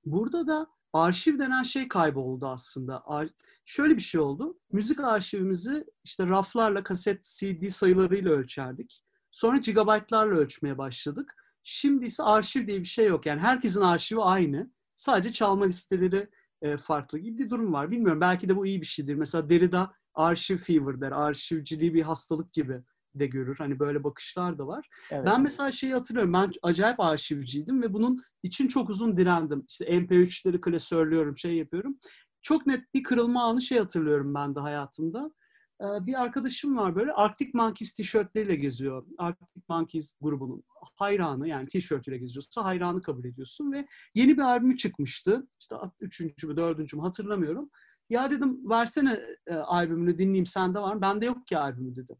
Burada 0.06 0.48
da 0.48 0.68
arşiv 0.94 1.39
denen 1.39 1.63
şey 1.63 1.88
kayboldu 1.88 2.48
aslında. 2.48 3.03
Ar- 3.06 3.29
şöyle 3.65 3.96
bir 3.96 4.01
şey 4.01 4.22
oldu. 4.22 4.60
Müzik 4.72 5.00
arşivimizi 5.00 5.86
işte 6.03 6.27
raflarla, 6.27 6.84
kaset, 6.84 7.24
CD 7.24 7.70
sayılarıyla 7.70 8.32
ölçerdik. 8.32 9.03
Sonra 9.32 9.58
gigabaytlarla 9.58 10.36
ölçmeye 10.36 10.77
başladık. 10.77 11.36
Şimdi 11.63 12.06
ise 12.06 12.24
arşiv 12.24 12.68
diye 12.68 12.79
bir 12.79 12.86
şey 12.86 13.08
yok. 13.08 13.25
Yani 13.25 13.39
herkesin 13.41 13.82
arşivi 13.82 14.22
aynı. 14.22 14.72
Sadece 14.96 15.34
çalma 15.34 15.65
listeleri 15.65 16.29
e, 16.62 16.78
farklı 16.78 17.20
gibi 17.20 17.38
bir 17.38 17.50
durum 17.50 17.74
var. 17.74 17.92
Bilmiyorum 17.92 18.22
belki 18.22 18.50
de 18.50 18.56
bu 18.56 18.66
iyi 18.66 18.82
bir 18.82 18.86
şeydir. 18.86 19.16
Mesela 19.16 19.50
Derrida 19.50 19.94
arşiv 20.13 20.58
fever 20.58 21.01
der. 21.01 21.12
Arşivciliği 21.12 21.94
bir 21.94 22.01
hastalık 22.01 22.54
gibi 22.54 22.82
de 23.16 23.28
görür. 23.28 23.56
Hani 23.58 23.80
böyle 23.80 24.04
bakışlar 24.04 24.58
da 24.58 24.68
var. 24.68 24.89
Evet. 25.12 25.25
Ben 25.25 25.42
mesela 25.42 25.72
şeyi 25.72 25.94
hatırlıyorum. 25.94 26.34
Ben 26.34 26.51
acayip 26.62 27.00
arşivciydim 27.00 27.82
ve 27.82 27.94
bunun 27.94 28.24
için 28.44 28.68
çok 28.68 28.89
uzun 28.89 29.18
direndim. 29.18 29.66
İşte 29.70 29.86
MP3'leri 29.86 30.62
klasörlüyorum, 30.62 31.38
şey 31.38 31.56
yapıyorum. 31.56 32.00
Çok 32.42 32.68
net 32.68 32.94
bir 32.94 33.04
kırılma 33.04 33.44
anı 33.44 33.62
şey 33.62 33.80
hatırlıyorum 33.80 34.34
ben 34.34 34.56
de 34.56 34.60
hayatımda. 34.60 35.32
Ee, 35.81 36.05
bir 36.07 36.21
arkadaşım 36.21 36.77
var 36.77 36.95
böyle 36.95 37.13
Arctic 37.13 37.51
Monkeys 37.53 37.93
tişörtleriyle 37.93 38.55
geziyor. 38.55 39.05
Arctic 39.17 39.62
Monkeys 39.69 40.13
grubunun 40.21 40.63
hayranı 40.95 41.48
yani 41.48 41.67
tişörtüyle 41.67 42.17
geziyorsa 42.17 42.65
hayranı 42.65 43.01
kabul 43.01 43.25
ediyorsun 43.25 43.71
ve 43.71 43.88
yeni 44.15 44.38
bir 44.38 44.41
albümü 44.41 44.77
çıkmıştı. 44.77 45.48
İşte 45.59 45.75
üçüncü 46.00 46.48
mü 46.48 46.57
dördüncü 46.57 46.98
mü 46.98 47.03
hatırlamıyorum. 47.03 47.69
Ya 48.09 48.31
dedim 48.31 48.69
versene 48.69 49.21
e, 49.48 49.55
albümünü 49.55 50.17
dinleyeyim 50.17 50.45
sende 50.45 50.79
var 50.79 50.95
mı? 50.95 51.01
Bende 51.01 51.25
yok 51.25 51.48
ki 51.48 51.57
albümü 51.57 51.95
dedim. 51.95 52.15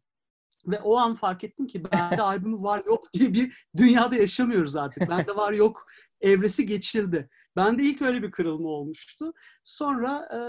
Ve 0.68 0.80
o 0.80 0.98
an 0.98 1.14
fark 1.14 1.44
ettim 1.44 1.68
ki 1.68 1.84
bende 1.92 2.22
albümü 2.22 2.64
var 2.64 2.84
yok 2.86 3.14
diye 3.14 3.34
bir 3.34 3.68
dünyada 3.78 4.16
yaşamıyoruz 4.16 4.76
artık. 4.76 5.10
Bende 5.10 5.36
var 5.36 5.54
yok 5.54 5.86
evresi 6.22 6.66
geçildi. 6.66 7.30
Bende 7.56 7.84
ilk 7.84 8.02
öyle 8.02 8.24
bir 8.24 8.32
kırılma 8.32 8.70
olmuştu. 8.70 9.34
Sonra 9.64 10.30
e, 10.34 10.40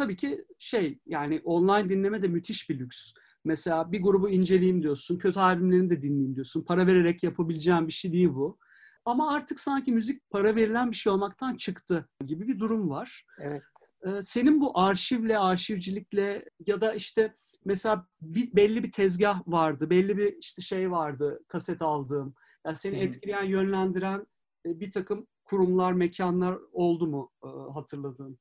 tabii 0.00 0.16
ki 0.16 0.44
şey 0.58 0.98
yani 1.06 1.40
online 1.44 1.88
dinleme 1.88 2.22
de 2.22 2.28
müthiş 2.28 2.70
bir 2.70 2.78
lüks. 2.78 3.12
Mesela 3.44 3.92
bir 3.92 4.02
grubu 4.02 4.28
inceleyeyim 4.28 4.82
diyorsun, 4.82 5.18
kötü 5.18 5.40
albümlerini 5.40 5.90
de 5.90 6.02
dinleyeyim 6.02 6.34
diyorsun. 6.34 6.64
Para 6.64 6.86
vererek 6.86 7.22
yapabileceğim 7.22 7.86
bir 7.86 7.92
şey 7.92 8.12
değil 8.12 8.28
bu. 8.28 8.58
Ama 9.04 9.34
artık 9.34 9.60
sanki 9.60 9.92
müzik 9.92 10.30
para 10.30 10.56
verilen 10.56 10.90
bir 10.90 10.96
şey 10.96 11.12
olmaktan 11.12 11.56
çıktı 11.56 12.08
gibi 12.26 12.48
bir 12.48 12.58
durum 12.58 12.90
var. 12.90 13.24
Evet. 13.38 13.62
Ee, 14.06 14.22
senin 14.22 14.60
bu 14.60 14.78
arşivle, 14.78 15.38
arşivcilikle 15.38 16.44
ya 16.66 16.80
da 16.80 16.94
işte 16.94 17.34
mesela 17.64 18.06
bir, 18.20 18.54
belli 18.56 18.82
bir 18.84 18.92
tezgah 18.92 19.42
vardı, 19.46 19.90
belli 19.90 20.16
bir 20.16 20.36
işte 20.36 20.62
şey 20.62 20.90
vardı, 20.90 21.40
kaset 21.48 21.82
aldığım. 21.82 22.34
Yani 22.66 22.76
seni 22.76 22.96
hmm. 22.96 23.02
etkileyen, 23.02 23.44
yönlendiren 23.44 24.26
e, 24.66 24.80
bir 24.80 24.90
takım 24.90 25.26
kurumlar, 25.44 25.92
mekanlar 25.92 26.58
oldu 26.72 27.06
mu 27.06 27.30
e, 27.44 27.48
hatırladığın? 27.72 28.38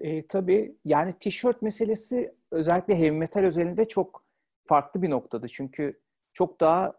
E, 0.00 0.26
tabii 0.26 0.76
yani 0.84 1.12
tişört 1.20 1.62
meselesi 1.62 2.34
özellikle 2.50 2.98
heavy 2.98 3.10
metal 3.10 3.42
özelinde 3.44 3.88
çok 3.88 4.24
farklı 4.66 5.02
bir 5.02 5.10
noktadı. 5.10 5.48
Çünkü 5.48 6.00
çok 6.32 6.60
daha 6.60 6.92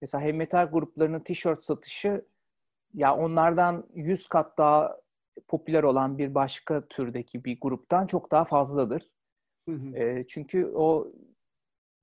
mesela 0.00 0.22
heavy 0.22 0.32
metal 0.32 0.70
gruplarının 0.70 1.20
tişört 1.20 1.62
satışı 1.62 2.24
ya 2.94 3.16
onlardan 3.16 3.86
100 3.94 4.26
kat 4.26 4.58
daha 4.58 4.96
popüler 5.48 5.82
olan 5.82 6.18
bir 6.18 6.34
başka 6.34 6.88
türdeki 6.88 7.44
bir 7.44 7.58
gruptan 7.60 8.06
çok 8.06 8.30
daha 8.30 8.44
fazladır. 8.44 9.10
Hı 9.68 9.74
hı. 9.74 9.96
E, 9.96 10.26
çünkü 10.28 10.66
o 10.66 11.12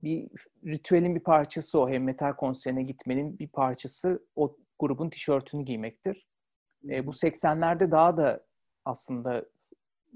bir 0.02 0.28
ritüelin 0.66 1.14
bir 1.14 1.20
parçası 1.20 1.80
o. 1.80 1.88
Hem 1.88 2.04
metal 2.04 2.32
konserine 2.32 2.82
gitmenin 2.82 3.38
bir 3.38 3.48
parçası 3.48 4.26
o 4.36 4.56
grubun 4.78 5.10
tişörtünü 5.10 5.64
giymektir. 5.64 6.26
E, 6.88 7.06
bu 7.06 7.10
80'lerde 7.10 7.90
daha 7.90 8.16
da 8.16 8.46
aslında 8.84 9.44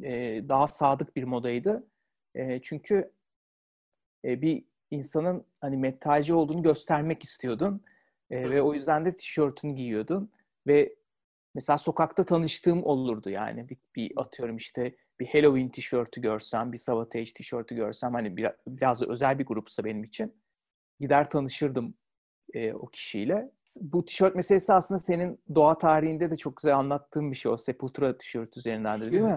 e, 0.02 0.42
daha 0.48 0.66
sadık 0.66 1.16
bir 1.16 1.24
modaydı. 1.24 1.86
E, 2.34 2.62
çünkü 2.62 3.10
e, 4.24 4.42
bir 4.42 4.64
insanın 4.90 5.44
hani 5.60 5.76
metalci 5.76 6.34
olduğunu 6.34 6.62
göstermek 6.62 7.22
istiyordun. 7.22 7.82
E, 8.30 8.50
ve 8.50 8.62
o 8.62 8.74
yüzden 8.74 9.04
de 9.04 9.16
tişörtünü 9.16 9.74
giyiyordun. 9.74 10.30
Ve 10.66 10.94
mesela 11.54 11.78
sokakta 11.78 12.24
tanıştığım 12.24 12.84
olurdu 12.84 13.30
yani. 13.30 13.68
Bir, 13.68 13.76
bir 13.96 14.12
atıyorum 14.16 14.56
işte 14.56 14.96
bir 15.20 15.26
Halloween 15.26 15.68
tişörtü 15.68 16.20
görsem, 16.20 16.72
bir 16.72 16.78
Savatage 16.78 17.32
tişörtü 17.32 17.74
görsem 17.74 18.14
hani 18.14 18.36
biraz, 18.36 18.52
biraz 18.66 19.00
da 19.00 19.06
özel 19.06 19.38
bir 19.38 19.46
grupsa 19.46 19.84
benim 19.84 20.04
için 20.04 20.34
gider 21.00 21.30
tanışırdım 21.30 21.94
e, 22.54 22.72
o 22.72 22.86
kişiyle. 22.86 23.50
Bu 23.80 24.04
tişört 24.04 24.34
meselesi 24.34 24.72
aslında 24.72 24.98
senin 24.98 25.40
doğa 25.54 25.78
tarihinde 25.78 26.30
de 26.30 26.36
çok 26.36 26.56
güzel 26.56 26.76
anlattığın 26.76 27.30
bir 27.30 27.36
şey 27.36 27.52
o 27.52 27.56
Sepultura 27.56 28.18
tişört 28.18 28.56
üzerinden 28.56 29.00
de 29.00 29.12
değil 29.12 29.22
mi? 29.22 29.36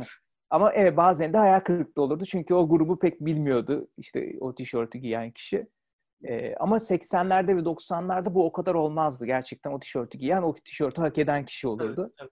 Ama 0.50 0.72
evet 0.74 0.98
bazen 0.98 1.34
de 1.34 1.38
hayal 1.38 1.60
kırıklığı 1.60 2.01
olurdu 2.01 2.25
çünkü 2.25 2.54
o 2.54 2.70
grubu 2.70 3.00
pek 3.00 3.22
bilmiyordu 3.22 3.88
işte 3.98 4.34
o 4.39 4.56
tişörtü 4.56 5.00
giyen 5.00 5.32
kişi. 5.32 5.68
Ee, 6.24 6.56
ama 6.56 6.77
80'lerde 6.77 7.58
ve 7.58 7.60
90'larda 7.60 8.34
bu 8.34 8.46
o 8.46 8.51
kadar 8.51 8.74
olmazdı. 8.75 9.25
Gerçekten 9.25 9.72
o 9.72 9.80
tişörtü 9.80 10.18
giyen, 10.18 10.42
o 10.42 10.56
tişörtü 10.56 11.01
hak 11.01 11.18
eden 11.18 11.46
kişi 11.46 11.68
olurdu. 11.68 12.13
Evet, 12.20 12.30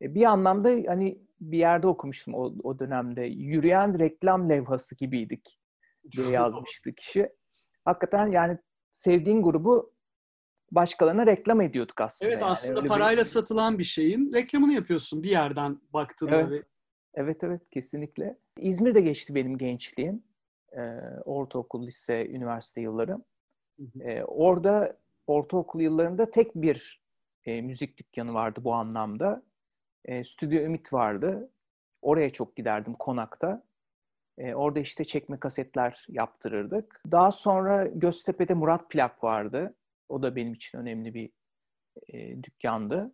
evet. 0.00 0.14
Bir 0.14 0.24
anlamda 0.24 0.68
hani 0.86 1.20
bir 1.40 1.58
yerde 1.58 1.86
okumuştum 1.86 2.34
o, 2.34 2.52
o 2.62 2.78
dönemde. 2.78 3.22
Yürüyen 3.22 3.98
reklam 3.98 4.50
levhası 4.50 4.96
gibiydik 4.96 5.58
diye 6.12 6.28
yazmıştı 6.30 6.94
kişi. 6.94 7.28
Hakikaten 7.84 8.26
yani 8.26 8.58
sevdiğin 8.90 9.42
grubu 9.42 9.92
başkalarına 10.70 11.26
reklam 11.26 11.60
ediyorduk 11.60 12.00
aslında. 12.00 12.30
Evet 12.30 12.42
yani. 12.42 12.50
aslında 12.50 12.78
Öyle 12.78 12.88
parayla 12.88 13.22
bir... 13.22 13.28
satılan 13.28 13.78
bir 13.78 13.84
şeyin 13.84 14.32
reklamını 14.32 14.72
yapıyorsun 14.72 15.22
bir 15.22 15.30
yerden 15.30 15.80
baktığında. 15.92 16.36
Evet. 16.36 16.66
Evet 17.14 17.44
evet 17.44 17.70
kesinlikle. 17.70 18.38
İzmir'de 18.58 19.00
geçti 19.00 19.34
benim 19.34 19.58
gençliğim. 19.58 20.22
Ee, 20.72 20.80
ortaokul, 21.24 21.86
lise, 21.86 22.26
üniversite 22.26 22.80
yıllarım. 22.80 23.24
Ee, 24.00 24.22
orada 24.22 24.96
ortaokul 25.26 25.80
yıllarında 25.80 26.30
tek 26.30 26.54
bir 26.54 27.00
e, 27.44 27.62
müzik 27.62 27.98
dükkanı 27.98 28.34
vardı 28.34 28.60
bu 28.64 28.72
anlamda. 28.74 29.42
E, 30.04 30.24
Stüdyo 30.24 30.62
Ümit 30.62 30.92
vardı. 30.92 31.50
Oraya 32.02 32.30
çok 32.30 32.56
giderdim 32.56 32.94
konakta. 32.94 33.62
E, 34.38 34.54
orada 34.54 34.80
işte 34.80 35.04
çekme 35.04 35.40
kasetler 35.40 36.06
yaptırırdık. 36.08 37.02
Daha 37.10 37.32
sonra 37.32 37.86
Göztepe'de 37.86 38.54
Murat 38.54 38.90
Plak 38.90 39.24
vardı. 39.24 39.74
O 40.08 40.22
da 40.22 40.36
benim 40.36 40.54
için 40.54 40.78
önemli 40.78 41.14
bir 41.14 41.30
e, 42.08 42.42
dükkandı. 42.42 43.12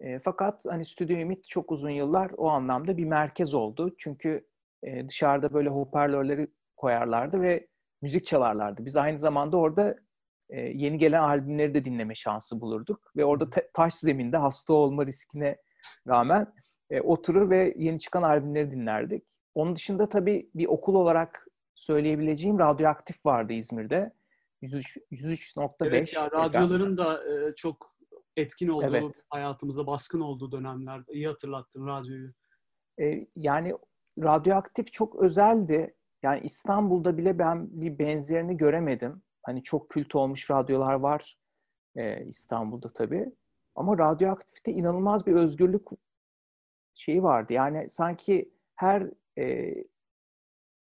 E, 0.00 0.18
fakat 0.18 0.64
hani 0.64 0.84
Stüdyo 0.84 1.16
Ümit 1.16 1.48
çok 1.48 1.72
uzun 1.72 1.90
yıllar 1.90 2.30
o 2.36 2.48
anlamda 2.48 2.96
bir 2.96 3.04
merkez 3.04 3.54
oldu. 3.54 3.94
Çünkü 3.98 4.46
e, 4.82 5.08
dışarıda 5.08 5.54
böyle 5.54 5.68
hoparlörleri 5.68 6.48
koyarlardı 6.76 7.42
ve 7.42 7.68
müzik 8.02 8.26
çalarlardı. 8.26 8.84
Biz 8.84 8.96
aynı 8.96 9.18
zamanda 9.18 9.56
orada 9.56 9.96
e, 10.50 10.60
yeni 10.60 10.98
gelen 10.98 11.22
albümleri 11.22 11.74
de 11.74 11.84
dinleme 11.84 12.14
şansı 12.14 12.60
bulurduk. 12.60 13.12
Ve 13.16 13.24
orada 13.24 13.50
ta- 13.50 13.68
taş 13.74 13.94
zeminde 13.94 14.36
hasta 14.36 14.72
olma 14.72 15.06
riskine 15.06 15.56
rağmen 16.08 16.52
e, 16.90 17.00
oturur 17.00 17.50
ve 17.50 17.74
yeni 17.76 18.00
çıkan 18.00 18.22
albümleri 18.22 18.70
dinlerdik. 18.70 19.24
Onun 19.54 19.76
dışında 19.76 20.08
tabii 20.08 20.50
bir 20.54 20.66
okul 20.66 20.94
olarak 20.94 21.46
söyleyebileceğim 21.74 22.58
radyoaktif 22.58 23.26
vardı 23.26 23.52
İzmir'de. 23.52 24.12
103.5 24.62 25.00
103. 25.10 25.54
Evet 25.80 26.14
ya 26.14 26.30
radyoların 26.30 26.98
da 26.98 27.14
e, 27.14 27.52
çok 27.56 27.97
etkin 28.38 28.68
olduğu, 28.68 28.84
evet. 28.96 29.24
hayatımıza 29.30 29.86
baskın 29.86 30.20
olduğu 30.20 30.52
dönemlerde. 30.52 31.12
İyi 31.12 31.26
hatırlattın 31.26 31.86
radyoyu. 31.86 32.32
E, 33.00 33.26
yani 33.36 33.74
radyoaktif 34.18 34.92
çok 34.92 35.14
özeldi. 35.16 35.94
Yani 36.22 36.40
İstanbul'da 36.40 37.18
bile 37.18 37.38
ben 37.38 37.68
bir 37.70 37.98
benzerini 37.98 38.56
göremedim. 38.56 39.22
Hani 39.42 39.62
çok 39.62 39.88
kült 39.90 40.14
olmuş 40.14 40.50
radyolar 40.50 40.94
var 40.94 41.38
e, 41.96 42.26
İstanbul'da 42.26 42.88
tabii. 42.88 43.32
Ama 43.74 43.98
radyoaktifte 43.98 44.72
inanılmaz 44.72 45.26
bir 45.26 45.32
özgürlük 45.32 45.88
şeyi 46.94 47.22
vardı. 47.22 47.52
Yani 47.52 47.90
sanki 47.90 48.52
her 48.76 49.10
e, 49.38 49.74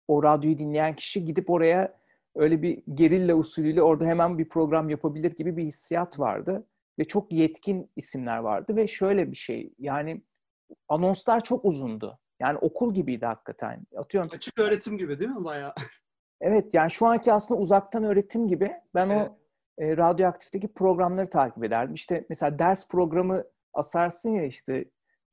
o 0.09 0.23
radyoyu 0.23 0.59
dinleyen 0.59 0.97
kişi 0.97 1.25
gidip 1.25 1.51
oraya 1.51 1.99
öyle 2.35 2.63
bir 2.63 2.83
gerilla 2.95 3.35
usulüyle 3.35 3.83
orada 3.83 4.05
hemen 4.05 4.39
bir 4.39 4.49
program 4.49 4.89
yapabilir 4.89 5.37
gibi 5.37 5.57
bir 5.57 5.65
hissiyat 5.65 6.19
vardı. 6.19 6.67
Ve 6.99 7.05
çok 7.05 7.33
yetkin 7.33 7.91
isimler 7.97 8.38
vardı 8.38 8.76
ve 8.76 8.87
şöyle 8.87 9.31
bir 9.31 9.37
şey 9.37 9.75
yani 9.79 10.23
anonslar 10.88 11.45
çok 11.45 11.65
uzundu. 11.65 12.19
Yani 12.41 12.59
okul 12.59 12.95
gibiydi 12.95 13.26
hakikaten. 13.26 13.87
Atıyorum. 13.97 14.31
Açık 14.33 14.59
öğretim 14.59 14.99
gibi 14.99 15.19
değil 15.19 15.31
mi 15.31 15.45
bayağı? 15.45 15.75
Evet 16.41 16.75
yani 16.75 16.91
şu 16.91 17.07
anki 17.07 17.33
aslında 17.33 17.61
uzaktan 17.61 18.05
öğretim 18.05 18.49
gibi. 18.49 18.73
Ben 18.95 19.11
evet. 19.11 19.31
o 19.31 19.38
e, 19.79 19.97
radyoaktifteki 19.97 20.69
programları 20.69 21.31
takip 21.31 21.65
ederdim. 21.65 21.95
İşte 21.95 22.26
mesela 22.29 22.59
ders 22.59 22.88
programı 22.88 23.45
asarsın 23.75 24.31
ya 24.31 24.45
işte 24.45 24.85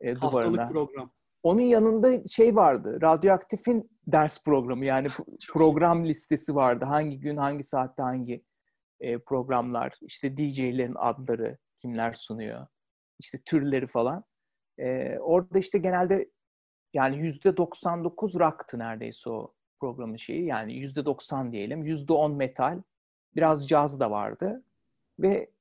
e, 0.01 0.22
duvarına. 0.22 0.62
Haftalık 0.62 0.72
program. 0.72 1.12
Onun 1.43 1.62
yanında 1.62 2.27
şey 2.27 2.55
vardı. 2.55 3.01
Radyoaktif'in 3.01 3.91
ders 4.08 4.43
programı 4.43 4.86
yani 4.86 5.08
program 5.53 6.05
listesi 6.05 6.55
vardı. 6.55 6.86
Hangi 6.86 7.20
gün, 7.20 7.38
hangi 7.38 7.63
saatte 7.63 8.03
hangi 8.03 8.43
e, 9.03 9.19
programlar, 9.19 9.93
işte 10.01 10.38
DJ'lerin 10.38 10.95
adları, 10.95 11.57
kimler 11.77 12.13
sunuyor, 12.13 12.67
işte 13.19 13.38
türleri 13.45 13.88
falan. 13.88 14.24
E, 14.77 15.17
orada 15.19 15.60
işte 15.60 15.77
genelde 15.77 16.29
yani 16.93 17.17
yüzde 17.17 17.57
99 17.57 18.39
rock'tı 18.39 18.79
neredeyse 18.79 19.29
o 19.29 19.53
programın 19.79 20.15
şeyi. 20.17 20.45
Yani 20.45 20.74
yüzde 20.74 21.05
90 21.05 21.51
diyelim. 21.51 21.86
Yüzde 21.86 22.13
10 22.13 22.36
metal, 22.36 22.81
biraz 23.36 23.67
caz 23.67 24.00
da 24.00 24.12
vardı. 24.12 24.63
Ve 25.19 25.51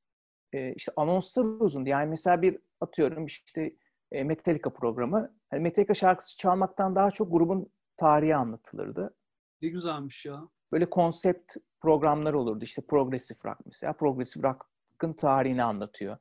e, 0.52 0.75
işte 0.75 0.92
anonslar 0.96 1.44
uzun. 1.44 1.84
Yani 1.84 2.11
mesela 2.11 2.42
bir 2.42 2.58
atıyorum 2.80 3.26
işte 3.26 3.76
e, 4.12 4.25
Metallica 4.25 4.70
programı. 4.70 5.34
Yani 5.52 5.62
Metallica 5.62 5.94
şarkısı 5.94 6.37
çalmaktan 6.37 6.94
daha 6.94 7.11
çok 7.11 7.32
grubun 7.32 7.72
tarihi 7.96 8.37
anlatılırdı. 8.37 9.14
Ne 9.62 9.68
güzelmiş 9.68 10.25
ya. 10.25 10.49
Böyle 10.72 10.90
konsept 10.90 11.56
programlar 11.80 12.34
olurdu. 12.34 12.64
İşte 12.64 12.82
Progressive 12.82 13.38
Rock 13.44 13.58
mesela. 13.66 13.92
Progressive 13.92 14.48
Rock'ın 14.48 15.12
tarihini 15.12 15.62
anlatıyor. 15.62 16.16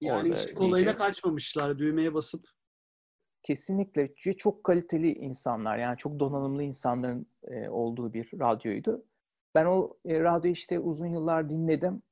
Yani 0.00 0.22
Orada 0.22 0.40
işte 0.40 0.54
kolayına 0.54 0.92
DJ. 0.92 0.98
kaçmamışlar. 0.98 1.78
Düğmeye 1.78 2.14
basıp 2.14 2.44
Kesinlikle 3.42 4.14
çok 4.14 4.64
kaliteli 4.64 5.12
insanlar 5.12 5.78
yani 5.78 5.96
çok 5.96 6.20
donanımlı 6.20 6.62
insanların 6.62 7.26
e, 7.44 7.68
olduğu 7.68 8.12
bir 8.12 8.30
radyoydu. 8.40 9.04
Ben 9.54 9.64
o 9.64 9.96
e, 10.04 10.20
radyoyu 10.20 10.52
işte 10.52 10.78
uzun 10.78 11.06
yıllar 11.06 11.50
dinledim. 11.50 12.02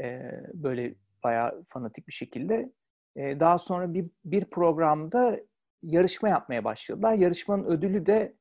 E, 0.00 0.20
böyle 0.54 0.94
bayağı 1.24 1.64
fanatik 1.68 2.08
bir 2.08 2.12
şekilde. 2.12 2.72
E, 3.16 3.40
daha 3.40 3.58
sonra 3.58 3.94
bir, 3.94 4.06
bir 4.24 4.44
programda 4.44 5.40
yarışma 5.82 6.28
yapmaya 6.28 6.64
başladılar. 6.64 7.12
Yarışmanın 7.12 7.64
ödülü 7.64 8.06
de 8.06 8.36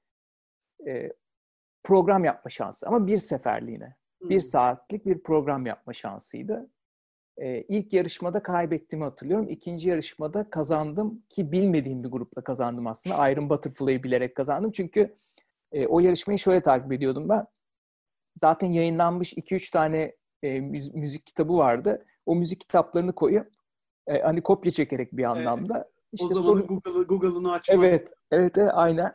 e, 0.88 1.12
program 1.84 2.24
yapma 2.24 2.50
şansı 2.50 2.88
ama 2.88 3.08
bir 3.08 3.18
seferliğine. 3.18 3.96
Bir 4.22 4.36
Hmm. 4.36 4.42
saatlik 4.42 5.06
bir 5.06 5.24
program 5.24 5.66
yapma 5.66 5.94
şansıydı. 5.94 6.70
Ee, 7.38 7.62
ilk 7.62 7.94
yarışmada 7.94 8.44
kaybettiğimi 8.44 9.04
hatırlıyorum. 9.04 9.50
İkinci 9.50 9.90
yarışmada 9.90 10.50
kazandım 10.50 11.24
ki 11.30 11.52
bilmediğim 11.52 12.04
bir 12.04 12.10
grupla 12.10 12.44
kazandım 12.44 12.88
aslında. 12.88 13.30
Iron 13.30 13.50
Butterfly'ı 13.50 14.04
bilerek 14.04 14.36
kazandım. 14.36 14.72
Çünkü 14.72 15.16
e, 15.72 15.88
o 15.88 16.00
yarışmayı 16.00 16.40
şöyle 16.40 16.62
takip 16.62 16.92
ediyordum 16.94 17.30
ben. 17.30 17.46
Zaten 18.36 18.72
yayınlanmış 18.72 19.34
2-3 19.34 19.72
tane 19.72 20.16
e, 20.44 20.48
müz- 20.60 20.94
müzik 20.98 21.26
kitabı 21.26 21.58
vardı. 21.58 22.06
O 22.26 22.36
müzik 22.36 22.60
kitaplarını 22.60 23.14
koyup 23.16 23.48
e, 24.08 24.22
hani 24.22 24.42
kopya 24.42 24.72
çekerek 24.72 25.14
bir 25.18 25.24
anlamda. 25.24 25.90
o 25.90 25.92
İşte 26.14 26.34
zaman 26.34 26.44
soru- 26.60 27.08
Google'ını 27.08 27.52
açmak. 27.52 27.78
Evet, 27.78 28.12
evet, 28.32 28.58
evet, 28.58 28.72
aynen. 28.74 29.14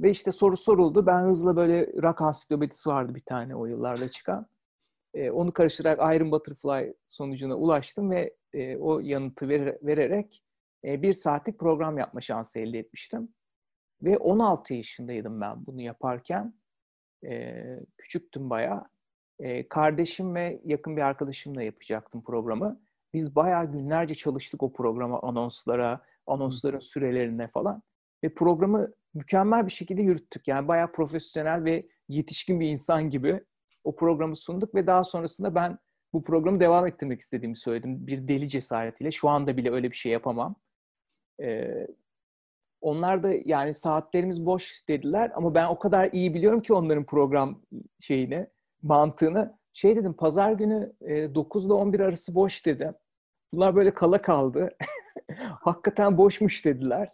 Ve 0.00 0.10
işte 0.10 0.32
soru 0.32 0.56
soruldu. 0.56 1.06
Ben 1.06 1.22
hızla 1.22 1.56
böyle 1.56 2.02
rock 2.02 2.20
ansiklopedisi 2.20 2.88
vardı 2.88 3.14
bir 3.14 3.20
tane 3.20 3.56
o 3.56 3.66
yıllarda 3.66 4.10
çıkan. 4.10 4.46
Ee, 5.14 5.30
onu 5.30 5.52
karıştırarak 5.52 6.16
Iron 6.16 6.32
Butterfly 6.32 6.94
sonucuna 7.06 7.54
ulaştım 7.54 8.10
ve 8.10 8.36
e, 8.52 8.76
o 8.76 9.00
yanıtı 9.00 9.48
ver- 9.48 9.78
vererek 9.82 10.44
e, 10.84 11.02
bir 11.02 11.14
saatlik 11.14 11.58
program 11.58 11.98
yapma 11.98 12.20
şansı 12.20 12.58
elde 12.58 12.78
etmiştim. 12.78 13.34
Ve 14.02 14.18
16 14.18 14.74
yaşındaydım 14.74 15.40
ben 15.40 15.66
bunu 15.66 15.80
yaparken. 15.80 16.54
E, 17.24 17.64
küçüktüm 17.98 18.50
bayağı. 18.50 18.84
E, 19.38 19.68
kardeşim 19.68 20.34
ve 20.34 20.60
yakın 20.64 20.96
bir 20.96 21.02
arkadaşımla 21.02 21.62
yapacaktım 21.62 22.22
programı. 22.22 22.80
Biz 23.14 23.36
bayağı 23.36 23.72
günlerce 23.72 24.14
çalıştık 24.14 24.62
o 24.62 24.72
programa, 24.72 25.20
anonslara, 25.22 26.02
anonsların 26.26 26.78
sürelerine 26.78 27.48
falan. 27.48 27.82
Ve 28.24 28.34
programı 28.34 28.92
mükemmel 29.14 29.66
bir 29.66 29.72
şekilde 29.72 30.02
yürüttük. 30.02 30.48
Yani 30.48 30.68
bayağı 30.68 30.92
profesyonel 30.92 31.64
ve 31.64 31.86
yetişkin 32.08 32.60
bir 32.60 32.68
insan 32.68 33.10
gibi 33.10 33.44
o 33.84 33.96
programı 33.96 34.36
sunduk 34.36 34.74
ve 34.74 34.86
daha 34.86 35.04
sonrasında 35.04 35.54
ben 35.54 35.78
bu 36.12 36.24
programı 36.24 36.60
devam 36.60 36.86
ettirmek 36.86 37.20
istediğimi 37.20 37.56
söyledim. 37.56 38.06
Bir 38.06 38.28
deli 38.28 38.48
cesaretiyle. 38.48 39.10
Şu 39.10 39.28
anda 39.28 39.56
bile 39.56 39.72
öyle 39.72 39.90
bir 39.90 39.96
şey 39.96 40.12
yapamam. 40.12 40.56
Ee, 41.42 41.86
onlar 42.80 43.22
da 43.22 43.32
yani 43.44 43.74
saatlerimiz 43.74 44.46
boş 44.46 44.88
dediler 44.88 45.32
ama 45.34 45.54
ben 45.54 45.66
o 45.66 45.78
kadar 45.78 46.10
iyi 46.12 46.34
biliyorum 46.34 46.60
ki 46.60 46.72
onların 46.72 47.04
program 47.04 47.62
şeyini, 48.00 48.46
mantığını. 48.82 49.60
Şey 49.72 49.96
dedim 49.96 50.12
pazar 50.12 50.52
günü 50.52 50.92
e, 51.00 51.34
9 51.34 51.66
ile 51.66 51.72
11 51.72 52.00
arası 52.00 52.34
boş 52.34 52.66
dedim. 52.66 52.94
Bunlar 53.52 53.76
böyle 53.76 53.94
kala 53.94 54.22
kaldı. 54.22 54.76
Hakikaten 55.38 56.18
boşmuş 56.18 56.64
dediler. 56.64 57.08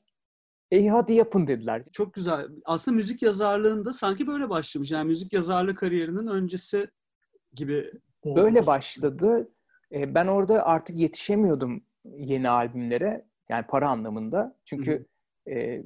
E 0.70 0.88
hadi 0.88 1.12
yapın 1.12 1.46
dediler. 1.46 1.82
Çok 1.92 2.14
güzel. 2.14 2.48
Aslında 2.64 2.96
müzik 2.96 3.22
yazarlığında 3.22 3.92
sanki 3.92 4.26
böyle 4.26 4.50
başlamış. 4.50 4.90
Yani 4.90 5.06
müzik 5.06 5.32
yazarlığı 5.32 5.74
kariyerinin 5.74 6.26
öncesi 6.26 6.88
gibi 7.52 7.92
olmuş. 8.22 8.42
Böyle 8.42 8.66
başladı. 8.66 9.50
E, 9.92 10.14
ben 10.14 10.26
orada 10.26 10.66
artık 10.66 10.98
yetişemiyordum 10.98 11.84
yeni 12.04 12.48
albümlere. 12.48 13.26
Yani 13.48 13.66
para 13.66 13.88
anlamında. 13.88 14.56
Çünkü 14.64 15.06
e, 15.48 15.82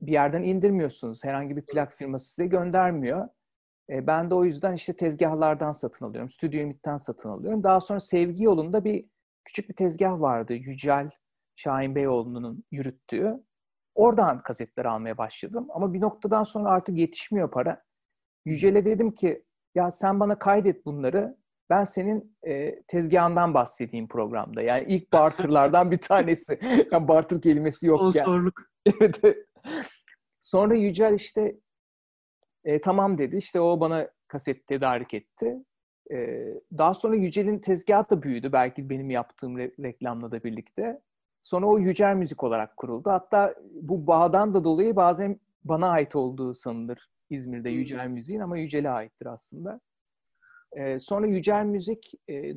bir 0.00 0.12
yerden 0.12 0.42
indirmiyorsunuz. 0.42 1.24
Herhangi 1.24 1.56
bir 1.56 1.62
plak 1.62 1.92
firması 1.92 2.28
size 2.28 2.46
göndermiyor. 2.46 3.28
E, 3.90 4.06
ben 4.06 4.30
de 4.30 4.34
o 4.34 4.44
yüzden 4.44 4.74
işte 4.74 4.96
tezgahlardan 4.96 5.72
satın 5.72 6.04
alıyorum. 6.04 6.30
Stüdyo 6.30 6.60
Ümit'ten 6.60 6.96
satın 6.96 7.28
alıyorum. 7.28 7.62
Daha 7.62 7.80
sonra 7.80 8.00
Sevgi 8.00 8.44
Yolu'nda 8.44 8.84
bir 8.84 9.04
küçük 9.44 9.68
bir 9.68 9.74
tezgah 9.74 10.20
vardı. 10.20 10.52
Yücel 10.52 11.10
Şahin 11.56 11.94
Beyoğlu'nun 11.94 12.64
yürüttüğü. 12.70 13.47
Oradan 13.98 14.42
kasetler 14.42 14.84
almaya 14.84 15.18
başladım. 15.18 15.68
Ama 15.70 15.92
bir 15.92 16.00
noktadan 16.00 16.44
sonra 16.44 16.68
artık 16.68 16.98
yetişmiyor 16.98 17.50
para. 17.50 17.82
Yücel'e 18.44 18.84
dedim 18.84 19.10
ki 19.10 19.44
ya 19.74 19.90
sen 19.90 20.20
bana 20.20 20.38
kaydet 20.38 20.86
bunları. 20.86 21.36
Ben 21.70 21.84
senin 21.84 22.36
e, 22.46 22.82
tezgahından 22.82 23.54
bahsedeyim 23.54 24.08
programda. 24.08 24.62
Yani 24.62 24.84
ilk 24.88 25.12
barterlardan 25.12 25.90
bir 25.90 25.98
tanesi. 25.98 26.58
Yani 26.92 27.08
barter 27.08 27.40
kelimesi 27.40 27.86
yok. 27.86 28.00
Yani. 28.00 28.12
Sponsorluk. 28.12 28.60
Evet. 28.86 29.20
Sonra 30.40 30.74
Yücel 30.74 31.14
işte 31.14 31.56
e, 32.64 32.80
tamam 32.80 33.18
dedi. 33.18 33.36
İşte 33.36 33.60
o 33.60 33.80
bana 33.80 34.08
kaset 34.28 34.66
tedarik 34.66 35.14
etti. 35.14 35.64
E, 36.12 36.44
daha 36.78 36.94
sonra 36.94 37.16
Yücel'in 37.16 37.58
tezgahı 37.58 38.10
da 38.10 38.22
büyüdü. 38.22 38.52
Belki 38.52 38.90
benim 38.90 39.10
yaptığım 39.10 39.58
re- 39.58 39.82
reklamla 39.82 40.30
da 40.30 40.44
birlikte. 40.44 41.00
Sonra 41.48 41.66
o 41.66 41.78
Yücel 41.78 42.16
Müzik 42.16 42.44
olarak 42.44 42.76
kuruldu. 42.76 43.10
Hatta 43.10 43.54
bu 43.72 44.06
bağdan 44.06 44.54
da 44.54 44.64
dolayı 44.64 44.96
bazen 44.96 45.40
bana 45.64 45.88
ait 45.88 46.16
olduğu 46.16 46.54
sanılır 46.54 47.10
İzmir'de 47.30 47.70
Hmm. 47.70 47.78
Yücel 47.78 48.08
Müziğin 48.08 48.40
ama 48.40 48.58
Yücel'e 48.58 48.90
aittir 48.90 49.26
aslında. 49.26 49.80
E, 50.72 50.98
sonra 50.98 51.26
Yücel 51.26 51.64
Müzik 51.64 52.12
e, 52.30 52.54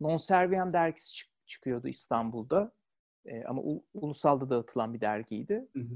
Non 0.00 0.16
Serviam 0.16 0.72
dergisi 0.72 1.14
çık- 1.14 1.30
çıkıyordu 1.46 1.88
İstanbul'da. 1.88 2.72
E, 3.24 3.44
ama 3.44 3.62
u- 3.62 3.84
ulusalda 3.94 4.50
dağıtılan 4.50 4.94
bir 4.94 5.00
dergiydi. 5.00 5.68
Hı 5.72 5.80
hı. 5.80 5.94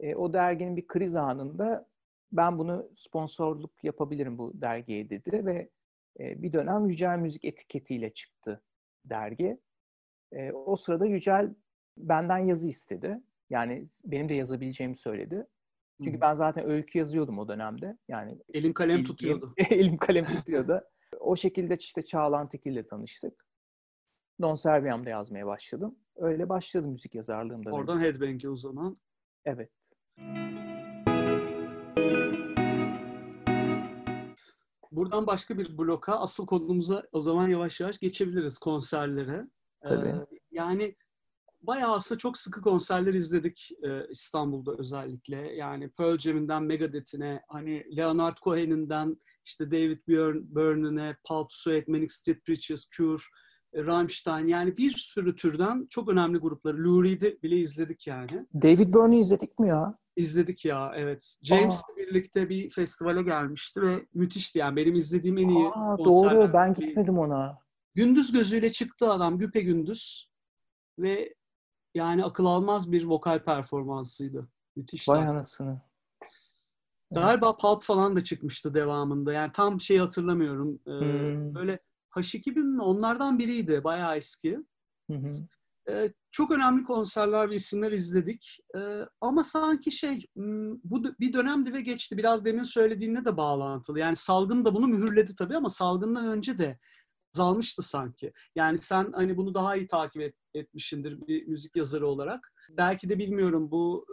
E, 0.00 0.14
o 0.14 0.32
derginin 0.32 0.76
bir 0.76 0.86
kriz 0.86 1.16
anında 1.16 1.88
ben 2.32 2.58
bunu 2.58 2.90
sponsorluk 2.96 3.84
yapabilirim 3.84 4.38
bu 4.38 4.60
dergiye 4.60 5.10
dedi 5.10 5.46
ve 5.46 5.70
e, 6.20 6.42
bir 6.42 6.52
dönem 6.52 6.86
Yücel 6.88 7.18
Müzik 7.18 7.44
etiketiyle 7.44 8.12
çıktı 8.12 8.62
dergi. 9.04 9.60
E, 10.32 10.52
o 10.52 10.76
sırada 10.76 11.06
Yücel 11.06 11.54
benden 11.96 12.38
yazı 12.38 12.68
istedi. 12.68 13.20
Yani 13.50 13.86
benim 14.04 14.28
de 14.28 14.34
yazabileceğimi 14.34 14.96
söyledi. 14.96 15.46
Çünkü 16.04 16.20
ben 16.20 16.34
zaten 16.34 16.66
öykü 16.66 16.98
yazıyordum 16.98 17.38
o 17.38 17.48
dönemde. 17.48 17.98
Yani 18.08 18.38
Elim 18.54 18.74
kalem 18.74 18.98
bildiğim- 18.98 19.04
tutuyordu. 19.06 19.54
elim 19.70 19.96
kalem 19.96 20.24
tutuyordu. 20.24 20.80
O 21.20 21.36
şekilde 21.36 21.76
işte 21.76 22.04
Çağlan 22.04 22.48
Tekil'le 22.48 22.86
tanıştık. 22.86 23.46
Non 24.38 24.54
Serviam'da 24.54 25.10
yazmaya 25.10 25.46
başladım. 25.46 25.98
Öyle 26.16 26.48
başladı 26.48 26.86
müzik 26.86 27.14
yazarlığımda. 27.14 27.70
Oradan 27.70 28.00
Headbang'e 28.00 28.48
uzanan. 28.48 28.96
Evet. 29.44 29.70
Buradan 34.92 35.26
başka 35.26 35.58
bir 35.58 35.78
bloka, 35.78 36.12
asıl 36.20 36.46
konumuza 36.46 37.02
o 37.12 37.20
zaman 37.20 37.48
yavaş 37.48 37.80
yavaş 37.80 37.98
geçebiliriz 37.98 38.58
konserlere. 38.58 39.46
Tabii. 39.80 40.08
Ee, 40.08 40.38
yani 40.50 40.96
bayağı 41.66 41.94
aslında 41.94 42.18
çok 42.18 42.38
sıkı 42.38 42.60
konserler 42.60 43.14
izledik 43.14 43.70
e, 43.84 44.06
İstanbul'da 44.10 44.74
özellikle. 44.78 45.36
Yani 45.36 45.90
Pearl 45.90 46.18
Jam'inden 46.18 46.62
Megadeth'ine, 46.62 47.40
hani 47.48 47.96
Leonard 47.96 48.36
Cohen'inden 48.36 49.16
işte 49.44 49.70
David 49.70 49.98
Byrne, 50.08 50.40
Byrne'ine, 50.42 51.16
Pulp 51.28 51.52
Suede, 51.52 51.84
Manic 51.88 52.14
Street 52.14 52.44
Preachers, 52.44 52.88
Cure, 52.90 53.22
e, 53.74 53.84
Rammstein 53.84 54.46
yani 54.46 54.76
bir 54.76 54.94
sürü 54.98 55.36
türden 55.36 55.86
çok 55.90 56.08
önemli 56.08 56.38
grupları. 56.38 56.84
Lou 56.84 57.04
Reed'i 57.04 57.38
bile 57.42 57.56
izledik 57.56 58.06
yani. 58.06 58.46
David 58.62 58.94
Byrne'ı 58.94 59.20
izledik 59.20 59.58
mi 59.58 59.68
ya? 59.68 59.98
İzledik 60.16 60.64
ya 60.64 60.92
evet. 60.96 61.36
James'le 61.42 61.96
birlikte 61.96 62.48
bir 62.48 62.70
festivale 62.70 63.22
gelmişti 63.22 63.82
ve 63.82 64.06
müthişti 64.14 64.58
yani 64.58 64.76
benim 64.76 64.94
izlediğim 64.94 65.38
en 65.38 65.48
iyi 65.48 65.68
Aa, 65.68 65.98
doğru 65.98 66.52
ben 66.52 66.74
gitmedim 66.74 67.18
ona. 67.18 67.58
Gündüz 67.94 68.32
gözüyle 68.32 68.72
çıktı 68.72 69.10
adam 69.10 69.38
güpe 69.38 69.60
gündüz 69.60 70.30
ve 70.98 71.34
yani 71.96 72.24
akıl 72.24 72.46
almaz 72.46 72.92
bir 72.92 73.04
vokal 73.04 73.44
performansıydı. 73.44 74.48
Müthişti. 74.76 75.10
Vay 75.10 75.28
anasını. 75.28 75.80
Galiba 77.10 77.56
Pulp 77.56 77.82
falan 77.82 78.16
da 78.16 78.24
çıkmıştı 78.24 78.74
devamında. 78.74 79.32
Yani 79.32 79.52
tam 79.52 79.80
şey 79.80 79.98
hatırlamıyorum. 79.98 80.80
Ee, 80.86 80.90
Hmm. 80.90 81.54
Böyle 81.54 81.78
H2000 82.10 82.62
mi? 82.62 82.82
Onlardan 82.82 83.38
biriydi. 83.38 83.84
Bayağı 83.84 84.16
eski. 84.16 84.58
Hı 85.10 85.16
hı. 85.16 85.32
Ee, 85.90 86.12
çok 86.30 86.50
önemli 86.50 86.84
konserler 86.84 87.50
ve 87.50 87.54
isimler 87.54 87.92
izledik. 87.92 88.58
Ee, 88.76 89.02
ama 89.20 89.44
sanki 89.44 89.90
şey, 89.90 90.26
hmm, 90.34 90.74
bu 90.84 91.04
bir 91.20 91.32
dönemdi 91.32 91.72
ve 91.72 91.80
geçti. 91.80 92.16
Biraz 92.16 92.44
demin 92.44 92.62
söylediğinle 92.62 93.24
de 93.24 93.36
bağlantılı. 93.36 93.98
Yani 93.98 94.16
salgın 94.16 94.64
da 94.64 94.74
bunu 94.74 94.86
mühürledi 94.86 95.36
tabii 95.36 95.56
ama 95.56 95.68
salgından 95.68 96.26
önce 96.26 96.58
de 96.58 96.78
azalmıştı 97.36 97.82
sanki. 97.82 98.32
Yani 98.54 98.78
sen 98.78 99.12
hani 99.12 99.36
bunu 99.36 99.54
daha 99.54 99.76
iyi 99.76 99.86
takip 99.86 100.22
et, 100.22 100.34
etmişindir 100.54 101.26
bir 101.26 101.46
müzik 101.46 101.76
yazarı 101.76 102.08
olarak. 102.08 102.52
Belki 102.70 103.08
de 103.08 103.18
bilmiyorum 103.18 103.70
bu 103.70 104.06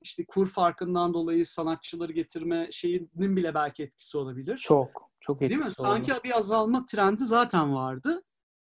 işte 0.00 0.24
kur 0.26 0.46
farkından 0.46 1.14
dolayı 1.14 1.46
sanatçıları 1.46 2.12
getirme 2.12 2.68
şeyinin 2.72 3.36
bile 3.36 3.54
belki 3.54 3.82
etkisi 3.82 4.18
olabilir. 4.18 4.58
Çok, 4.58 5.10
çok 5.20 5.42
etkisi 5.42 5.50
Değil 5.50 5.60
mi? 5.60 5.74
oldu. 5.78 5.88
Sanki 5.88 6.12
bir 6.24 6.36
azalma 6.36 6.86
trendi 6.86 7.24
zaten 7.24 7.74
vardı. 7.74 8.22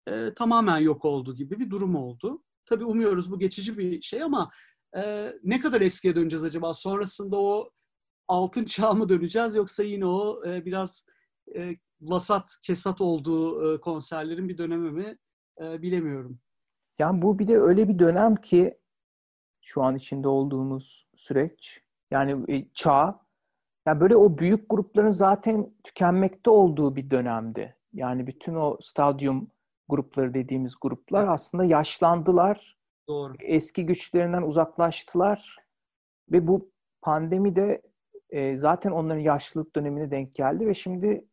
E, 0.08 0.34
tamamen 0.34 0.78
yok 0.78 1.06
oldu 1.06 1.36
gibi 1.36 1.60
bir 1.60 1.69
durum 1.69 1.95
oldu. 1.95 2.43
Tabii 2.65 2.86
umuyoruz 2.86 3.32
bu 3.32 3.39
geçici 3.39 3.78
bir 3.78 4.02
şey 4.02 4.24
ama 4.24 4.50
e, 4.98 5.34
ne 5.43 5.60
kadar 5.60 5.82
eskiye 5.82 6.15
döneceğiz 6.15 6.43
acaba? 6.43 6.74
Sonrasında 6.74 7.38
o 7.39 7.72
altın 8.28 8.65
çağ 8.65 8.93
mı 8.93 9.10
döneceğiz 9.10 9.56
yoksa 9.56 9.84
yine 9.84 10.06
o 10.06 10.45
e, 10.48 10.65
biraz 10.65 11.06
e, 11.55 11.75
vasat, 12.01 12.49
kesat 12.63 13.01
olduğu 13.01 13.73
e, 13.75 13.81
konserlerin 13.81 14.49
bir 14.49 14.57
dönemi 14.57 14.91
mi 14.91 15.17
e, 15.62 15.81
bilemiyorum. 15.81 16.39
Yani 16.99 17.21
bu 17.21 17.39
bir 17.39 17.47
de 17.47 17.57
öyle 17.57 17.88
bir 17.88 17.99
dönem 17.99 18.35
ki 18.35 18.77
şu 19.62 19.83
an 19.83 19.95
içinde 19.95 20.27
olduğumuz 20.27 21.07
süreç 21.15 21.83
yani 22.12 22.55
e, 22.55 22.65
çağ 22.73 23.25
yani 23.88 23.99
böyle 24.01 24.15
o 24.15 24.38
büyük 24.38 24.69
grupların 24.69 25.09
zaten 25.09 25.73
tükenmekte 25.83 26.49
olduğu 26.49 26.95
bir 26.95 27.09
dönemdi. 27.09 27.75
Yani 27.93 28.27
bütün 28.27 28.55
o 28.55 28.77
stadyum 28.81 29.51
grupları 29.89 30.33
dediğimiz 30.33 30.75
gruplar 30.81 31.19
Evet. 31.23 31.31
aslında 31.31 31.65
yaşlandılar. 31.65 32.77
Doğru. 33.07 33.33
Eski 33.39 33.85
güçlerinden 33.85 34.41
uzaklaştılar. 34.41 35.55
Ve 36.31 36.47
bu 36.47 36.71
pandemi 37.01 37.55
de 37.55 37.81
e, 38.29 38.57
zaten 38.57 38.91
onların 38.91 39.19
yaşlılık 39.19 39.75
dönemine 39.75 40.12
denk 40.12 40.35
geldi 40.35 40.67
ve 40.67 40.73
şimdi 40.73 41.25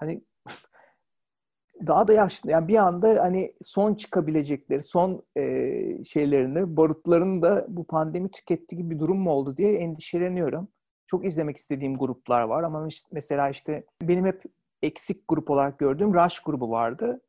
hani 0.00 0.24
daha 1.86 2.08
da 2.08 2.12
yaşlı 2.12 2.50
yani 2.50 2.68
bir 2.68 2.76
anda 2.76 3.22
hani 3.22 3.54
son 3.62 3.94
çıkabilecekleri 3.94 4.82
son 4.82 5.22
e, 5.36 6.04
şeylerini 6.04 6.76
barutlarını 6.76 7.42
da 7.42 7.66
bu 7.68 7.86
pandemi 7.86 8.30
tüketti 8.30 8.76
gibi 8.76 8.90
bir 8.90 8.98
durum 8.98 9.18
mu 9.18 9.30
oldu 9.30 9.56
diye 9.56 9.74
endişeleniyorum. 9.78 10.68
Çok 11.06 11.26
izlemek 11.26 11.56
istediğim 11.56 11.94
gruplar 11.94 12.42
var 12.42 12.62
ama 12.62 12.88
mesela 13.12 13.48
işte 13.48 13.84
benim 14.02 14.26
hep 14.26 14.42
eksik 14.82 15.28
grup 15.28 15.50
olarak 15.50 15.78
gördüğüm 15.78 16.14
Rush 16.14 16.40
grubu 16.40 16.70
vardı. 16.70 17.20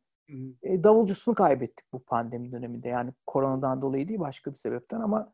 E, 0.63 0.83
davulcusunu 0.83 1.35
kaybettik 1.35 1.93
bu 1.93 2.03
pandemi 2.03 2.51
döneminde. 2.51 2.89
Yani 2.89 3.11
koronadan 3.27 3.81
dolayı 3.81 4.07
değil 4.07 4.19
başka 4.19 4.51
bir 4.51 4.55
sebepten 4.55 4.99
ama 5.01 5.33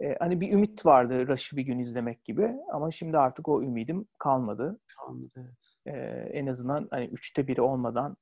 e, 0.00 0.16
hani 0.18 0.40
bir 0.40 0.52
ümit 0.52 0.86
vardı 0.86 1.28
Rush'ı 1.28 1.56
bir 1.56 1.62
gün 1.62 1.78
izlemek 1.78 2.24
gibi 2.24 2.54
ama 2.72 2.90
şimdi 2.90 3.18
artık 3.18 3.48
o 3.48 3.62
ümidim 3.62 4.06
kalmadı. 4.18 4.80
Kalmadı, 4.96 5.30
evet. 5.36 5.73
E, 5.86 5.90
en 6.32 6.46
azından 6.46 6.88
hani 6.90 7.06
üçte 7.06 7.48
biri 7.48 7.60
olmadan 7.60 8.16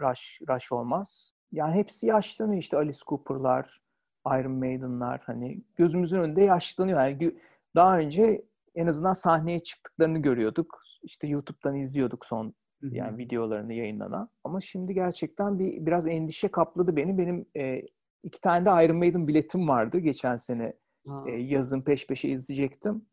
Rush, 0.00 0.40
Rush 0.48 0.72
olmaz. 0.72 1.32
Yani 1.52 1.74
hepsi 1.74 2.06
yaşlanıyor 2.06 2.60
işte 2.62 2.76
Alice 2.76 2.98
Cooper'lar, 3.06 3.80
Iron 4.26 4.52
Maiden'lar 4.52 5.20
hani 5.24 5.62
gözümüzün 5.76 6.20
önünde 6.20 6.42
yaşlanıyor. 6.42 7.00
Yani 7.00 7.36
daha 7.74 7.98
önce 7.98 8.44
en 8.74 8.86
azından 8.86 9.12
sahneye 9.12 9.60
çıktıklarını 9.60 10.18
görüyorduk. 10.18 10.82
İşte 11.02 11.26
YouTube'dan 11.26 11.76
izliyorduk 11.76 12.26
son 12.26 12.54
yani 12.82 13.18
videolarını 13.18 13.72
yayınlanan. 13.72 14.30
Ama 14.44 14.60
şimdi 14.60 14.94
gerçekten 14.94 15.58
bir 15.58 15.86
biraz 15.86 16.06
endişe 16.06 16.48
kapladı 16.48 16.96
beni. 16.96 17.18
Benim 17.18 17.46
e, 17.56 17.82
iki 18.22 18.40
tane 18.40 18.66
de 18.66 18.84
Iron 18.84 18.96
Maiden 18.96 19.28
biletim 19.28 19.68
vardı 19.68 19.98
geçen 19.98 20.36
sene 20.36 20.74
Ha, 21.06 21.24
e, 21.28 21.42
yazın 21.42 21.82
peş 21.82 22.06
peşe 22.06 22.28
izleyecektim. 22.28 23.06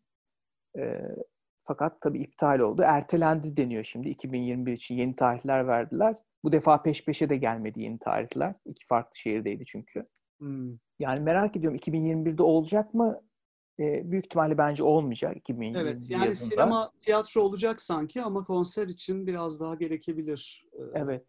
E, 0.77 1.01
fakat 1.67 2.01
tabii 2.01 2.19
iptal 2.19 2.59
oldu. 2.59 2.81
Ertelendi 2.85 3.57
deniyor 3.57 3.83
şimdi. 3.83 4.09
2021 4.09 4.71
için 4.73 4.95
yeni 4.95 5.15
tarihler 5.15 5.67
verdiler. 5.67 6.15
Bu 6.43 6.51
defa 6.51 6.83
peş 6.83 7.05
peşe 7.05 7.29
de 7.29 7.37
gelmedi 7.37 7.81
yeni 7.81 7.99
tarihler. 7.99 8.55
İki 8.65 8.85
farklı 8.85 9.17
şehirdeydi 9.17 9.65
çünkü. 9.65 10.03
hmm. 10.39 10.77
Yani 10.99 11.21
merak 11.21 11.55
ediyorum 11.55 11.79
2021'de 11.79 12.43
olacak 12.43 12.93
mı? 12.93 13.21
E, 13.79 14.11
büyük 14.11 14.25
ihtimalle 14.25 14.57
bence 14.57 14.83
olmayacak 14.83 15.37
2021 15.37 15.81
Evet, 15.81 16.09
yani 16.09 16.25
yazında. 16.25 16.49
sinema, 16.49 16.91
tiyatro 17.01 17.41
olacak 17.41 17.81
sanki 17.81 18.21
ama 18.21 18.43
konser 18.43 18.87
için 18.87 19.27
biraz 19.27 19.59
daha 19.59 19.75
gerekebilir. 19.75 20.65
Ee, 20.73 20.81
Evet. 20.93 21.25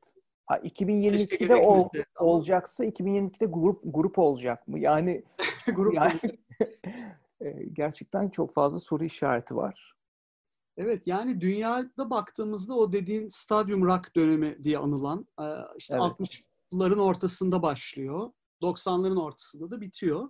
Ha, 0.47 0.61
Keşke 0.61 0.85
2022'de 0.85 1.57
ol, 1.57 1.89
ama- 2.19 2.29
olacaksa 2.31 2.85
2022'de 2.85 3.47
grup 3.47 3.81
grup 3.85 4.19
olacak 4.19 4.69
mı? 4.69 4.79
Yani 4.79 5.23
grup 5.75 5.95
yani 5.95 6.19
e, 7.41 7.65
gerçekten 7.73 8.29
çok 8.29 8.53
fazla 8.53 8.79
soru 8.79 9.05
işareti 9.05 9.57
var. 9.57 9.95
Evet 10.79 11.07
yani 11.07 11.41
dünyada 11.41 12.11
baktığımızda 12.11 12.75
o 12.75 12.93
dediğin 12.93 13.29
stadyum 13.29 13.85
rock 13.85 14.17
dönemi 14.17 14.65
diye 14.65 14.79
anılan 14.79 15.27
e, 15.41 15.47
işte 15.79 15.95
Evet. 15.95 16.05
60'ların 16.73 17.01
ortasında 17.01 17.63
başlıyor. 17.63 18.31
90'ların 18.63 19.21
ortasında 19.21 19.71
da 19.71 19.81
bitiyor. 19.81 20.29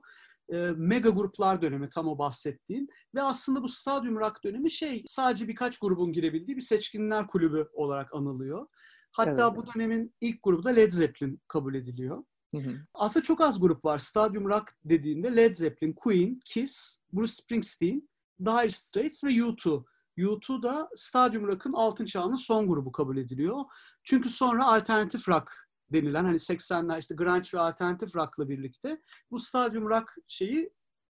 E, 0.52 0.56
Mega 0.76 1.10
gruplar 1.10 1.62
dönemi 1.62 1.88
tam 1.88 2.08
o 2.08 2.18
bahsettiğin 2.18 2.88
ve 3.14 3.22
aslında 3.22 3.62
bu 3.62 3.68
stadyum 3.68 4.16
rock 4.16 4.44
dönemi 4.44 4.70
şey 4.70 5.04
sadece 5.06 5.48
birkaç 5.48 5.78
grubun 5.78 6.12
girebildiği 6.12 6.56
bir 6.56 6.62
seçkinler 6.62 7.26
kulübü 7.26 7.68
olarak 7.72 8.14
anılıyor. 8.14 8.66
Hatta 9.12 9.46
Evet. 9.48 9.56
bu 9.56 9.74
dönemin 9.74 10.14
ilk 10.20 10.42
grubu 10.42 10.64
da 10.64 10.70
Led 10.70 10.92
Zeppelin 10.92 11.40
kabul 11.48 11.74
ediliyor. 11.74 12.24
Hı 12.54 12.60
hı. 12.60 12.74
Aslında 12.94 13.24
çok 13.24 13.40
az 13.40 13.60
grup 13.60 13.84
var. 13.84 13.98
Stadyum 13.98 14.48
Rock 14.48 14.72
dediğinde 14.84 15.36
Led 15.36 15.54
Zeppelin, 15.54 15.92
Queen, 15.92 16.40
Kiss, 16.44 16.98
Bruce 17.12 17.32
Springsteen, 17.32 18.08
Dire 18.40 18.70
Straits 18.70 19.24
ve 19.24 19.28
U2. 19.28 19.84
U2 20.18 20.62
da 20.62 20.90
Stadyum 20.94 21.46
Rock'ın 21.46 21.72
altın 21.72 22.04
çağının 22.04 22.34
son 22.34 22.68
grubu 22.68 22.92
kabul 22.92 23.16
ediliyor. 23.16 23.64
Çünkü 24.04 24.28
sonra 24.28 24.66
alternatif 24.66 25.28
rock 25.28 25.52
denilen 25.92 26.24
hani 26.24 26.36
80'ler 26.36 26.98
işte 26.98 27.14
grunge 27.14 27.48
ve 27.54 27.60
alternatif 27.60 28.16
rock'la 28.16 28.48
birlikte 28.48 29.02
bu 29.30 29.38
Stadyum 29.38 29.88
Rock 29.88 30.14
şeyi 30.26 30.70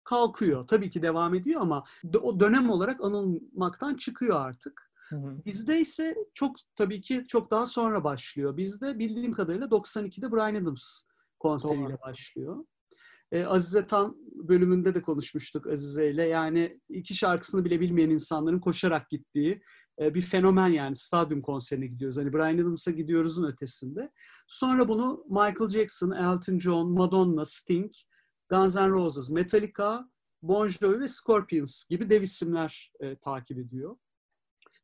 kalkıyor. 0.03 0.67
Tabii 0.67 0.89
ki 0.89 1.01
devam 1.01 1.35
ediyor 1.35 1.61
ama 1.61 1.83
o 2.21 2.39
dönem 2.39 2.69
olarak 2.69 3.01
anılmaktan 3.01 3.95
çıkıyor 3.95 4.45
artık. 4.45 4.91
Hı 5.09 5.15
hı. 5.15 5.45
Bizde 5.45 5.79
ise 5.79 6.15
çok 6.33 6.55
tabii 6.75 7.01
ki 7.01 7.25
çok 7.27 7.51
daha 7.51 7.65
sonra 7.65 8.03
başlıyor. 8.03 8.57
Bizde 8.57 8.99
bildiğim 8.99 9.31
kadarıyla 9.31 9.67
92'de 9.67 10.31
Brian 10.31 10.63
Adams 10.63 11.03
konseriyle 11.39 11.89
Doğru. 11.89 12.01
başlıyor. 12.01 12.65
Ee, 13.31 13.43
Azize 13.43 13.87
Tan 13.87 14.17
bölümünde 14.35 14.95
de 14.95 15.01
konuşmuştuk 15.01 15.67
Azize 15.67 16.09
ile. 16.09 16.23
Yani 16.27 16.79
iki 16.89 17.15
şarkısını 17.15 17.65
bile 17.65 17.79
bilmeyen 17.79 18.09
insanların 18.09 18.59
koşarak 18.59 19.09
gittiği 19.09 19.61
e, 20.01 20.13
bir 20.13 20.21
fenomen 20.21 20.67
yani 20.67 20.95
stadyum 20.95 21.41
konserine 21.41 21.87
gidiyoruz. 21.87 22.17
Hani 22.17 22.33
Brian 22.33 22.57
Adams'a 22.57 22.91
gidiyoruzun 22.91 23.43
ötesinde. 23.43 24.11
Sonra 24.47 24.87
bunu 24.87 25.25
Michael 25.29 25.69
Jackson, 25.69 26.11
Elton 26.11 26.59
John, 26.59 26.91
Madonna, 26.91 27.45
Sting, 27.45 27.91
Guns 28.49 28.75
N' 28.75 28.89
Roses, 28.89 29.29
Metallica, 29.29 30.09
Bon 30.41 30.67
Jovi 30.67 30.99
ve 30.99 31.07
Scorpions 31.07 31.85
gibi 31.89 32.09
dev 32.09 32.21
isimler 32.21 32.91
e, 32.99 33.15
takip 33.15 33.57
ediyor. 33.57 33.95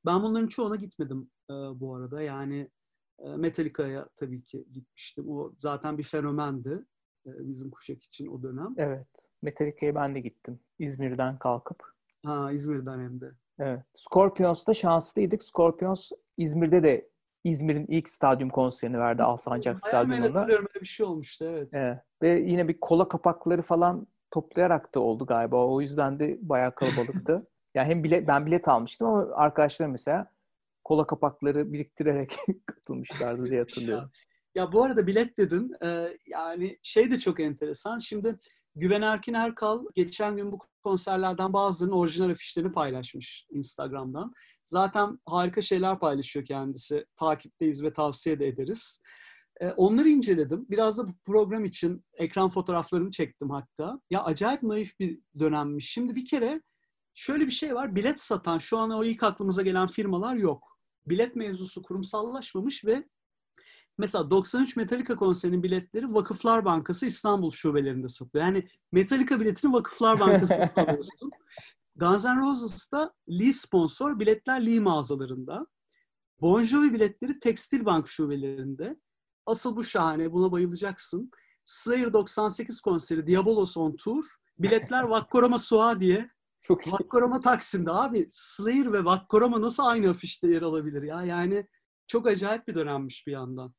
Ben 0.05 0.23
bunların 0.23 0.47
çoğuna 0.47 0.75
gitmedim 0.75 1.31
e, 1.49 1.53
bu 1.53 1.95
arada. 1.95 2.21
Yani 2.21 2.71
e, 3.19 3.29
Metallica'ya 3.29 4.10
tabii 4.15 4.43
ki 4.43 4.65
gitmiştim. 4.71 5.29
O 5.29 5.53
zaten 5.60 5.97
bir 5.97 6.03
fenomendi 6.03 6.69
e, 6.69 6.96
bizim 7.39 7.71
kuşak 7.71 8.03
için 8.03 8.27
o 8.27 8.43
dönem. 8.43 8.73
Evet. 8.77 9.07
Metallica'ya 9.41 9.95
ben 9.95 10.15
de 10.15 10.19
gittim. 10.19 10.59
İzmir'den 10.79 11.39
kalkıp. 11.39 11.83
Ha 12.25 12.51
İzmir'den 12.51 12.99
hem 12.99 13.21
de. 13.21 13.31
Evet. 13.59 13.83
Scorpions'ta 13.93 14.73
şanslıydık. 14.73 15.43
Scorpions 15.43 16.11
İzmir'de 16.37 16.83
de 16.83 17.09
İzmir'in 17.43 17.85
ilk 17.87 18.09
stadyum 18.09 18.49
konserini 18.49 18.99
verdi 18.99 19.23
Alsancak 19.23 19.79
Stadyumu'nda. 19.79 20.45
öyle 20.45 20.81
bir 20.81 20.85
şey 20.85 21.05
olmuştu 21.05 21.45
evet. 21.45 21.69
Evet. 21.73 21.97
Ve 22.21 22.29
yine 22.29 22.67
bir 22.67 22.79
kola 22.79 23.07
kapakları 23.07 23.61
falan 23.61 24.07
toplayarak 24.31 24.95
da 24.95 24.99
oldu 24.99 25.25
galiba. 25.25 25.67
O 25.67 25.81
yüzden 25.81 26.19
de 26.19 26.37
bayağı 26.41 26.75
kalabalıktı. 26.75 27.47
yani 27.75 27.87
hem 27.87 28.03
bilet, 28.03 28.27
ben 28.27 28.45
bilet 28.45 28.67
almıştım 28.67 29.07
ama 29.07 29.35
arkadaşlarım 29.35 29.91
mesela 29.91 30.31
kola 30.83 31.07
kapakları 31.07 31.73
biriktirerek 31.73 32.35
katılmışlardı 32.65 33.45
diye 33.45 33.59
hatırlıyorum. 33.59 34.09
Ya 34.58 34.72
bu 34.72 34.84
arada 34.84 35.08
bilet 35.08 35.38
dedin. 35.38 35.72
e, 35.84 36.17
yani 36.28 36.80
şey 36.84 37.12
de 37.12 37.20
çok 37.20 37.39
enteresan. 37.39 38.00
Şimdi 38.00 38.38
Güven 38.76 39.02
Erkin 39.02 39.34
Erkal 39.34 39.86
geçen 39.96 40.38
gün 40.38 40.52
bu 40.52 40.60
konserlerden 40.84 41.54
bazılarının 41.54 41.96
orijinal 41.96 42.30
afişlerini 42.30 42.72
paylaşmış 42.72 43.46
Instagram'dan. 43.50 44.34
Zaten 44.65 45.20
harika 45.26 45.62
şeyler 45.62 46.00
paylaşıyor 46.00 46.46
kendisi. 46.46 47.06
Takipteyiz 47.15 47.84
ve 47.84 47.93
tavsiye 47.93 48.39
de 48.39 48.48
ederiz. 48.48 49.02
E, 49.62 49.70
onları 49.70 50.10
inceledim. 50.10 50.65
Biraz 50.70 50.98
da 50.98 51.08
bu 51.08 51.12
program 51.26 51.65
için 51.65 52.06
ekran 52.13 52.50
fotoğraflarını 52.50 53.12
çektim 53.12 53.50
hatta. 53.50 54.02
Ya 54.10 54.24
acayip 54.24 54.63
naif 54.63 55.00
bir 55.00 55.20
dönemmiş. 55.39 55.89
Şimdi 55.89 56.15
bir 56.15 56.26
kere 56.26 56.62
şöyle 57.13 57.46
bir 57.46 57.52
şey 57.52 57.76
var. 57.76 57.96
Bilet 57.96 58.22
satan 58.22 58.58
şu 58.58 58.78
an 58.78 58.91
o 58.91 59.04
ilk 59.04 59.24
aklımıza 59.24 59.62
gelen 59.62 59.88
firmalar 59.88 60.36
yok. 60.36 60.78
Bilet 61.06 61.36
mevzusu 61.36 61.82
kurumsallaşmamış 61.84 62.86
ve 62.86 63.04
Mesela 63.97 64.31
93 64.31 64.75
Metallica 64.75 65.15
konserinin 65.15 65.63
biletleri 65.63 66.13
Vakıflar 66.13 66.65
Bankası 66.65 67.05
İstanbul 67.05 67.51
şubelerinde 67.51 68.07
satılıyor. 68.07 68.45
Yani 68.47 68.67
Metallica 68.91 69.39
biletini 69.39 69.73
Vakıflar 69.73 70.19
Bankası'ndan 70.19 70.69
alıyorsun. 70.75 71.31
Guns 71.95 72.25
N' 72.25 72.39
Roses'ta 72.39 73.13
Lee 73.29 73.53
sponsor, 73.53 74.19
biletler 74.19 74.65
Lee 74.65 74.79
mağazalarında. 74.79 75.67
Bon 76.41 76.63
Jovi 76.63 76.93
biletleri 76.93 77.39
Tekstil 77.39 77.86
Bank 77.86 78.07
şubelerinde. 78.07 78.97
asıl 79.45 79.75
bu 79.75 79.83
şahane. 79.83 80.31
Buna 80.33 80.51
bayılacaksın. 80.51 81.31
Slayer 81.65 82.13
98 82.13 82.81
konseri 82.81 83.27
Diabolos 83.27 83.77
on 83.77 83.95
Tour. 83.95 84.25
Biletler 84.60 85.03
Vakkorama 85.10 85.57
Suha 85.57 85.99
diye. 85.99 86.29
Çok 86.62 86.88
iyi. 86.88 86.91
Vakkorama 86.91 87.39
Taksim'de 87.39 87.91
abi. 87.91 88.27
Slayer 88.31 88.93
ve 88.93 89.05
Vakkorama 89.05 89.62
nasıl 89.62 89.83
aynı 89.83 90.10
afişte 90.10 90.47
yer 90.47 90.62
alabilir 90.62 91.03
ya? 91.03 91.23
Yani 91.23 91.67
çok 92.07 92.27
acayip 92.27 92.67
bir 92.67 92.75
dönemmiş 92.75 93.27
bir 93.27 93.31
yandan. 93.31 93.73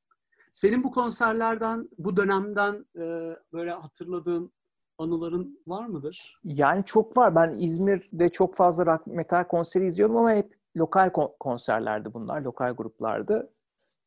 Senin 0.53 0.85
bu 0.85 0.91
konserlerden, 0.91 1.89
bu 1.99 2.17
dönemden 2.17 2.87
e, 2.97 3.37
böyle 3.53 3.71
hatırladığın 3.71 4.53
anıların 4.99 5.61
var 5.67 5.87
mıdır? 5.87 6.35
Yani 6.45 6.85
çok 6.85 7.17
var. 7.17 7.35
Ben 7.35 7.59
İzmir'de 7.59 8.29
çok 8.29 8.57
fazla 8.57 8.87
rock 8.87 9.07
metal 9.07 9.45
konseri 9.45 9.87
izliyorum 9.87 10.17
ama 10.17 10.33
hep 10.33 10.55
lokal 10.77 11.11
kon- 11.11 11.35
konserlerdi 11.41 12.15
bunlar. 12.15 12.41
Lokal 12.43 12.73
gruplardı. 12.75 13.51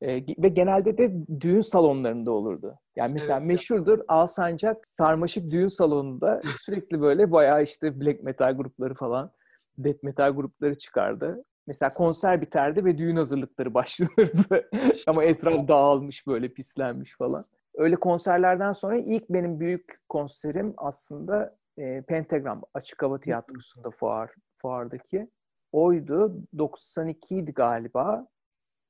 Ee, 0.02 0.16
ve 0.16 0.48
genelde 0.48 0.98
de 0.98 1.14
düğün 1.42 1.62
salonlarında 1.62 2.32
olurdu. 2.32 2.76
Yani 2.96 3.14
mesela 3.14 3.40
Evet. 3.40 3.48
meşhurdur 3.48 4.00
Alsancak 4.08 4.88
Sarmaşık 4.88 5.52
Düğün 5.52 5.68
Salonu'nda 5.68 6.42
sürekli 6.62 7.02
böyle 7.02 7.32
bayağı 7.32 7.64
işte 7.64 8.02
black 8.02 8.24
metal 8.24 8.58
grupları 8.58 8.94
falan, 8.94 9.32
death 9.78 10.04
metal 10.04 10.32
grupları 10.32 10.78
çıkardı. 10.78 11.44
Mesela 11.68 11.94
konser 11.94 12.42
biterdi 12.42 12.86
ve 12.86 12.98
düğün 12.98 13.16
hazırlıkları 13.16 13.74
başlanırdı. 13.74 14.70
Ama 15.08 15.24
etraf 15.24 15.68
dağılmış 15.68 16.28
böyle 16.28 16.54
pislenmiş 16.54 17.18
falan. 17.18 17.44
Öyle 17.74 17.96
konserlerden 17.96 18.72
sonra 18.72 18.98
ilk 18.98 19.30
benim 19.30 19.60
büyük 19.60 20.00
konserim 20.10 20.74
aslında 20.78 21.58
e, 21.78 22.02
Pentagram 22.02 22.62
Açık 22.74 23.04
Hava 23.04 23.20
Tiyatrosu'nda 23.20 23.92
fuar, 23.92 24.32
fuardaki. 24.58 25.30
Oydu. 25.72 26.38
92 26.58 27.36
idi 27.36 27.54
galiba. 27.54 28.28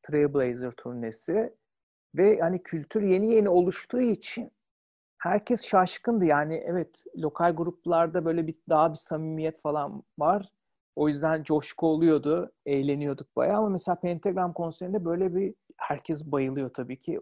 Trailblazer 0.02 0.72
turnesi. 0.72 1.56
Ve 2.16 2.40
hani 2.40 2.64
kültür 2.64 3.02
yeni 3.02 3.34
yeni 3.34 3.50
oluştuğu 3.50 4.02
için 4.02 4.52
herkes 5.18 5.66
şaşkındı. 5.66 6.26
Yani 6.26 6.64
evet 6.66 7.04
lokal 7.18 7.56
gruplarda 7.56 8.26
böyle 8.26 8.48
bir 8.48 8.56
daha 8.70 8.92
bir 8.92 8.98
samimiyet 8.98 9.62
falan 9.62 10.04
var. 10.20 10.50
O 10.96 11.08
yüzden 11.08 11.44
coşku 11.44 11.88
oluyordu. 11.88 12.52
Eğleniyorduk 12.66 13.36
bayağı 13.36 13.58
ama 13.58 13.70
mesela 13.70 14.00
Pentagram 14.00 14.54
konserinde 14.54 15.06
böyle 15.06 15.36
bir 15.36 15.56
herkes 15.78 16.26
bayılıyor 16.26 16.74
tabii 16.74 17.00
ki. 17.00 17.20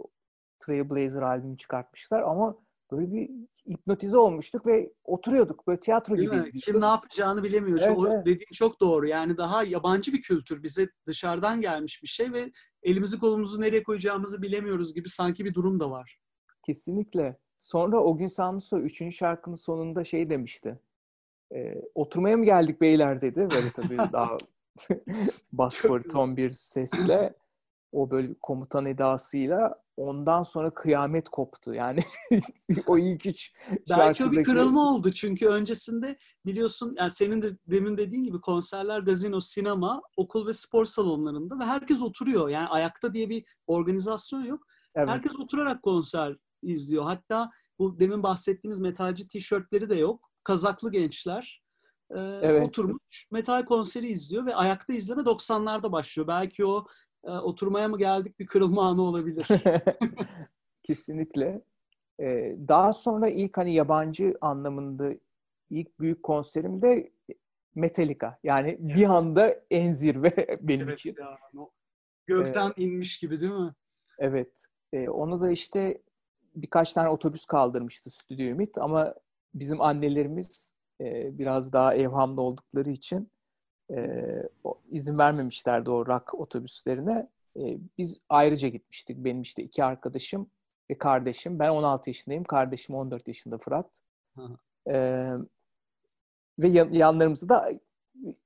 Trailblazer 0.60 1.22
albümü 1.22 1.58
çıkartmışlar 1.58 2.22
ama 2.22 2.58
böyle 2.92 3.12
bir 3.12 3.30
hipnotize 3.70 4.18
olmuştuk 4.18 4.68
ve 4.68 4.94
oturuyorduk. 5.04 5.68
Böyle 5.68 5.80
tiyatro 5.80 6.18
Değil 6.18 6.30
mi? 6.30 6.52
Kim 6.52 6.82
ne 6.82 6.86
yapacağını 6.86 7.44
bilemiyor. 7.44 7.80
Evet, 7.82 7.98
o 7.98 8.08
evet. 8.08 8.26
dediğin 8.26 8.54
çok 8.54 8.80
doğru. 8.80 9.08
Yani 9.08 9.38
daha 9.38 9.64
yabancı 9.64 10.14
bir 10.14 10.22
kültür. 10.22 10.64
Bize 10.64 10.90
dışarıdan 11.08 11.62
gelmiş 11.62 12.04
bir 12.04 12.08
şey 12.08 12.34
ve 12.34 12.52
elimizi 12.84 13.20
kolumuzu 13.20 13.62
nereye 13.62 13.84
koyacağımızı 13.84 14.42
bilemiyoruz 14.42 14.94
gibi 14.94 15.10
sanki 15.10 15.46
bir 15.46 15.54
durum 15.54 15.80
da 15.80 15.92
var. 15.92 16.20
Kesinlikle. 16.66 17.38
Sonra 17.58 18.00
o 18.00 18.18
gün 18.18 18.28
Samuso 18.28 18.80
3. 18.80 19.16
şarkının 19.16 19.56
sonunda 19.56 20.04
şey 20.04 20.30
demişti. 20.30 20.80
E, 21.56 21.82
oturmaya 21.96 22.38
mı 22.38 22.46
geldik 22.46 22.82
beyler 22.82 23.22
dedi. 23.22 23.50
Böyle 23.54 23.70
tabii 23.72 23.98
daha 24.14 24.38
bas 25.52 25.82
Çok 25.82 25.92
bariton 25.92 26.38
bir 26.38 26.50
sesle. 26.50 27.34
O 27.92 28.12
böyle 28.12 28.34
komutan 28.42 28.86
edasıyla 28.86 29.82
ondan 29.98 30.44
sonra 30.44 30.74
kıyamet 30.74 31.30
koptu. 31.30 31.74
Yani 31.74 32.00
o 32.88 32.98
ilk 32.98 33.26
üç 33.26 33.54
Belki 33.90 34.26
o 34.26 34.32
bir 34.32 34.38
şarkıdaki- 34.38 34.44
kırılma 34.44 34.94
oldu 34.94 35.12
çünkü 35.12 35.48
öncesinde 35.48 36.18
biliyorsun 36.46 36.96
yani 36.98 37.12
senin 37.12 37.42
de 37.42 37.58
demin 37.68 37.98
dediğin 37.98 38.24
gibi 38.24 38.42
konserler, 38.42 39.00
gazino, 39.00 39.40
sinema, 39.40 40.02
okul 40.18 40.48
ve 40.48 40.54
spor 40.54 40.86
salonlarında 40.86 41.60
ve 41.60 41.66
herkes 41.66 42.02
oturuyor. 42.02 42.50
Yani 42.50 42.68
ayakta 42.68 43.14
diye 43.14 43.30
bir 43.30 43.46
organizasyon 43.68 44.44
yok. 44.44 44.64
Evet. 44.96 45.10
Herkes 45.10 45.36
oturarak 45.40 45.84
konser 45.84 46.38
izliyor. 46.62 47.04
Hatta 47.04 47.50
bu 47.80 48.00
demin 48.00 48.24
bahsettiğimiz 48.24 48.80
metalci 48.80 49.28
tişörtleri 49.28 49.90
de 49.90 49.96
yok. 49.96 50.29
Kazaklı 50.44 50.92
gençler 50.92 51.64
e, 52.12 52.20
Evet. 52.20 52.68
oturmuş 52.68 53.28
metal 53.32 53.66
konseri 53.66 54.08
izliyor 54.08 54.46
ve 54.46 54.56
ayakta 54.56 54.94
izleme 54.94 55.22
90'larda 55.22 55.92
başlıyor. 55.92 56.28
Belki 56.28 56.66
o 56.66 56.86
e, 57.24 57.32
oturmaya 57.32 57.88
mı 57.88 57.98
geldik 57.98 58.40
bir 58.40 58.46
kırılma 58.48 58.90
anı 58.90 59.02
olabilir. 59.02 59.48
Kesinlikle. 60.84 61.62
Ee, 62.20 62.56
daha 62.68 62.94
sonra 62.94 63.28
ilk 63.30 63.58
hani 63.58 63.74
yabancı 63.74 64.38
anlamında 64.42 65.14
ilk 65.70 66.00
büyük 66.00 66.24
konserim 66.24 66.82
de 66.82 67.12
Metallica. 67.76 68.40
Yani 68.44 68.78
bir 68.80 69.10
anda 69.10 69.56
en 69.72 69.94
zirve 69.94 70.32
benim 70.62 70.88
evet 70.90 71.00
için. 71.00 71.16
ya. 71.20 71.40
Gökten 72.28 72.74
inmiş 72.78 73.20
gibi 73.20 73.42
değil 73.42 73.52
mi? 73.52 73.74
Evet. 74.20 74.66
Ee, 74.94 75.10
onu 75.10 75.42
da 75.42 75.52
işte 75.52 76.02
birkaç 76.56 76.94
tane 76.94 77.10
otobüs 77.10 77.46
kaldırmıştı 77.46 78.10
Stüdyo 78.10 78.46
Ümit 78.46 78.78
ama 78.78 79.16
bizim 79.54 79.82
annelerimiz 79.82 80.76
e, 81.02 81.38
biraz 81.38 81.74
daha 81.74 81.96
evhamlı 81.96 82.42
oldukları 82.42 82.90
için 82.90 83.32
e, 83.92 84.26
izin 84.92 85.18
vermemişlerdi 85.18 85.90
o 85.90 86.06
rock 86.06 86.34
otobüslerine. 86.34 87.30
E, 87.58 87.78
biz 87.98 88.20
ayrıca 88.30 88.68
gitmiştik. 88.68 89.18
Benim 89.18 89.42
işte 89.42 89.64
iki 89.64 89.84
arkadaşım 89.84 90.52
ve 90.92 90.98
kardeşim. 90.98 91.60
Ben 91.60 91.70
16 91.70 92.10
yaşındayım. 92.10 92.44
Kardeşim 92.44 92.96
14 92.96 93.28
yaşında 93.28 93.58
Fırat. 93.58 94.02
E, 94.90 95.26
ve 96.60 96.68
yan- 96.68 96.92
yanlarımızda 96.92 97.50
da 97.50 97.72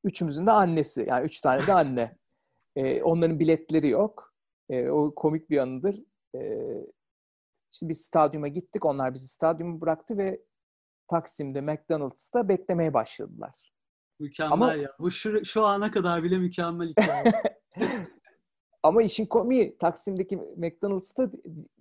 üçümüzün 0.03 0.47
de 0.47 0.51
annesi. 0.51 1.05
Yani 1.07 1.25
üç 1.25 1.41
tane 1.41 1.67
de 1.67 1.73
anne. 1.73 2.17
E, 2.75 3.03
onların 3.03 3.39
biletleri 3.39 3.87
yok. 3.87 4.33
E, 4.69 4.89
o 4.89 5.15
komik 5.15 5.49
bir 5.49 5.57
anıdır. 5.57 6.03
E, 6.35 6.41
şimdi 7.69 7.89
biz 7.89 8.01
stadyuma 8.01 8.47
gittik. 8.47 8.85
Onlar 8.85 9.13
bizi 9.13 9.27
stadyuma 9.27 9.81
bıraktı 9.81 10.17
ve 10.17 10.41
Taksim'de 11.07 11.61
McDonald's'ta 11.61 12.49
beklemeye 12.49 12.93
başladılar. 12.93 13.73
Mükemmel 14.19 14.53
Ama- 14.53 14.73
ya. 14.73 14.89
Bu 14.99 15.11
şu, 15.11 15.45
şu 15.45 15.65
ana 15.65 15.91
kadar 15.91 16.23
bile 16.23 16.37
mükemmel 16.37 16.89
hikaye. 16.97 17.33
Ama 18.83 19.03
işin 19.03 19.25
komiği 19.25 19.77
Taksim'deki 19.77 20.37
McDonald's'ta 20.37 21.31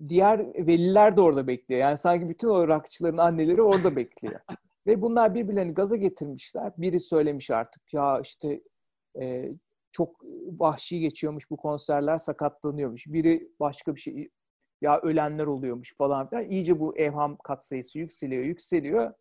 diğer 0.08 0.66
veliler 0.66 1.16
de 1.16 1.20
orada 1.20 1.46
bekliyor. 1.46 1.80
Yani 1.80 1.98
sanki 1.98 2.28
bütün 2.28 2.48
o 2.48 2.68
rockçıların 2.68 3.18
anneleri 3.18 3.62
orada 3.62 3.96
bekliyor. 3.96 4.40
Ve 4.86 5.02
bunlar 5.02 5.34
birbirlerini 5.34 5.74
gaza 5.74 5.96
getirmişler. 5.96 6.72
Biri 6.78 7.00
söylemiş 7.00 7.50
artık 7.50 7.94
ya 7.94 8.20
işte 8.20 8.62
e, 9.20 9.52
çok 9.90 10.16
vahşi 10.58 11.00
geçiyormuş 11.00 11.50
bu 11.50 11.56
konserler 11.56 12.18
sakatlanıyormuş. 12.18 13.06
Biri 13.06 13.48
başka 13.60 13.94
bir 13.94 14.00
şey 14.00 14.28
ya 14.82 15.00
ölenler 15.00 15.46
oluyormuş 15.46 15.94
falan 15.94 16.28
filan. 16.28 16.44
İyice 16.44 16.80
bu 16.80 16.96
evham 16.96 17.36
katsayısı 17.36 17.98
yükseliyor 17.98 18.44
yükseliyor. 18.44 19.12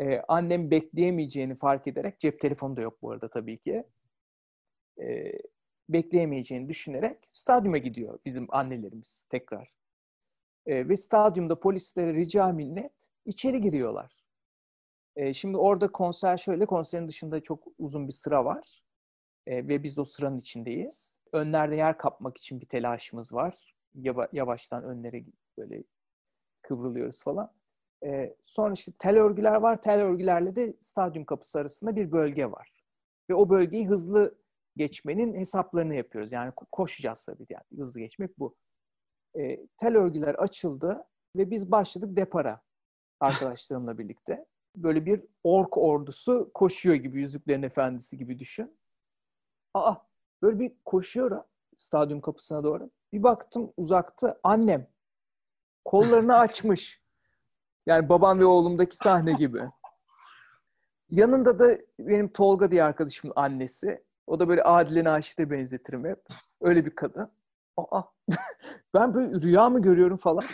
E, 0.00 0.20
annem 0.28 0.70
bekleyemeyeceğini 0.70 1.54
fark 1.54 1.86
ederek 1.86 2.20
cep 2.20 2.40
telefonu 2.40 2.76
da 2.76 2.80
yok 2.80 3.02
bu 3.02 3.10
arada 3.10 3.30
tabii 3.30 3.58
ki. 3.58 3.84
E, 5.02 5.32
bekleyemeyeceğini 5.88 6.68
düşünerek 6.68 7.18
stadyuma 7.26 7.78
gidiyor 7.78 8.18
bizim 8.24 8.46
annelerimiz 8.48 9.26
tekrar. 9.30 9.72
E, 10.66 10.88
ve 10.88 10.96
stadyumda 10.96 11.60
polislere 11.60 12.14
rica 12.14 12.48
minnet 12.48 12.92
içeri 13.24 13.60
giriyorlar. 13.60 14.24
E, 15.16 15.34
şimdi 15.34 15.56
orada 15.56 15.92
konser 15.92 16.36
şöyle, 16.36 16.66
konserin 16.66 17.08
dışında 17.08 17.42
çok 17.42 17.64
uzun 17.78 18.08
bir 18.08 18.12
sıra 18.12 18.44
var. 18.44 18.82
E, 19.46 19.68
ve 19.68 19.82
biz 19.82 19.98
o 19.98 20.04
sıranın 20.04 20.36
içindeyiz. 20.36 21.20
Önlerde 21.32 21.76
yer 21.76 21.98
kapmak 21.98 22.38
için 22.38 22.60
bir 22.60 22.66
telaşımız 22.66 23.32
var. 23.32 23.77
Yava- 23.94 24.28
yavaştan 24.32 24.84
önlere 24.84 25.24
böyle 25.58 25.84
kıvrılıyoruz 26.62 27.22
falan. 27.22 27.52
E, 28.06 28.36
sonra 28.42 28.72
işte 28.72 28.92
tel 28.98 29.18
örgüler 29.18 29.54
var. 29.54 29.82
Tel 29.82 30.00
örgülerle 30.00 30.56
de 30.56 30.76
stadyum 30.80 31.24
kapısı 31.24 31.58
arasında 31.58 31.96
bir 31.96 32.12
bölge 32.12 32.50
var. 32.50 32.84
Ve 33.30 33.34
o 33.34 33.50
bölgeyi 33.50 33.88
hızlı 33.88 34.38
geçmenin 34.76 35.34
hesaplarını 35.34 35.94
yapıyoruz. 35.94 36.32
Yani 36.32 36.50
ko- 36.50 36.66
koşacağız 36.72 37.24
tabii. 37.24 37.46
Yani 37.50 37.64
hızlı 37.76 38.00
geçmek 38.00 38.38
bu. 38.38 38.56
E, 39.38 39.66
tel 39.76 39.96
örgüler 39.96 40.34
açıldı 40.34 41.06
ve 41.36 41.50
biz 41.50 41.70
başladık 41.70 42.16
depara 42.16 42.62
arkadaşlarımla 43.20 43.98
birlikte. 43.98 44.46
Böyle 44.76 45.06
bir 45.06 45.24
ork 45.44 45.78
ordusu 45.78 46.50
koşuyor 46.54 46.96
gibi 46.96 47.20
Yüzüklerin 47.20 47.62
Efendisi 47.62 48.18
gibi 48.18 48.38
düşün. 48.38 48.78
Aa 49.74 49.94
böyle 50.42 50.58
bir 50.58 50.72
koşuyorum 50.84 51.44
stadyum 51.76 52.20
kapısına 52.20 52.64
doğru. 52.64 52.90
Bir 53.12 53.22
baktım 53.22 53.72
uzakta 53.76 54.40
annem 54.42 54.86
kollarını 55.84 56.36
açmış. 56.38 57.02
Yani 57.86 58.08
babam 58.08 58.38
ve 58.38 58.44
oğlumdaki 58.44 58.96
sahne 58.96 59.32
gibi. 59.32 59.60
Yanında 61.10 61.58
da 61.58 61.78
benim 61.98 62.28
Tolga 62.32 62.70
diye 62.70 62.84
arkadaşımın 62.84 63.32
annesi. 63.36 64.04
O 64.26 64.40
da 64.40 64.48
böyle 64.48 64.62
Adile 64.62 65.04
Naşit'e 65.04 65.50
benzetirim 65.50 66.04
hep. 66.04 66.22
Öyle 66.60 66.86
bir 66.86 66.94
kadın. 66.94 67.30
Aa, 67.76 68.02
ben 68.94 69.14
böyle 69.14 69.40
rüya 69.42 69.70
mı 69.70 69.82
görüyorum 69.82 70.16
falan. 70.16 70.44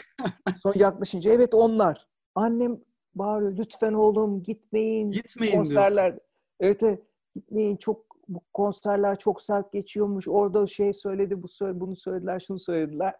Sonra 0.58 0.78
yaklaşınca 0.78 1.32
evet 1.32 1.54
onlar. 1.54 2.08
Annem 2.34 2.80
bağırıyor 3.14 3.56
lütfen 3.56 3.92
oğlum 3.92 4.42
gitmeyin. 4.42 5.10
Gitmeyin 5.10 5.52
diyor. 5.52 5.64
konserler. 5.64 6.18
Evet, 6.60 6.82
evet 6.82 7.02
gitmeyin 7.34 7.76
çok 7.76 8.13
bu 8.28 8.40
konserler 8.52 9.18
çok 9.18 9.42
sert 9.42 9.72
geçiyormuş. 9.72 10.28
Orada 10.28 10.66
şey 10.66 10.92
söyledi, 10.92 11.42
bu 11.42 11.48
söyle, 11.48 11.80
bunu 11.80 11.96
söylediler, 11.96 12.40
şunu 12.40 12.58
söylediler. 12.58 13.14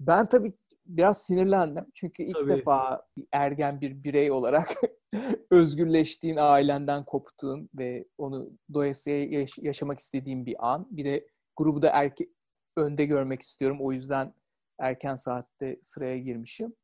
Ben 0.00 0.28
tabii 0.28 0.52
biraz 0.86 1.22
sinirlendim. 1.22 1.86
Çünkü 1.94 2.22
ilk 2.22 2.34
Tabii. 2.34 2.48
defa 2.48 3.06
ergen 3.32 3.80
bir 3.80 4.04
birey 4.04 4.30
olarak 4.30 4.74
özgürleştiğin, 5.50 6.36
ailenden 6.36 7.04
koptuğun 7.04 7.68
ve 7.78 8.04
onu 8.18 8.50
doyasıya 8.74 9.24
yaş- 9.24 9.58
yaşamak 9.58 9.98
istediğin 9.98 10.46
bir 10.46 10.72
an. 10.72 10.86
Bir 10.90 11.04
de 11.04 11.26
grubu 11.56 11.82
da 11.82 11.90
erke 11.90 12.28
önde 12.76 13.04
görmek 13.04 13.42
istiyorum. 13.42 13.78
O 13.80 13.92
yüzden 13.92 14.34
erken 14.78 15.14
saatte 15.14 15.78
sıraya 15.82 16.18
girmişim. 16.18 16.74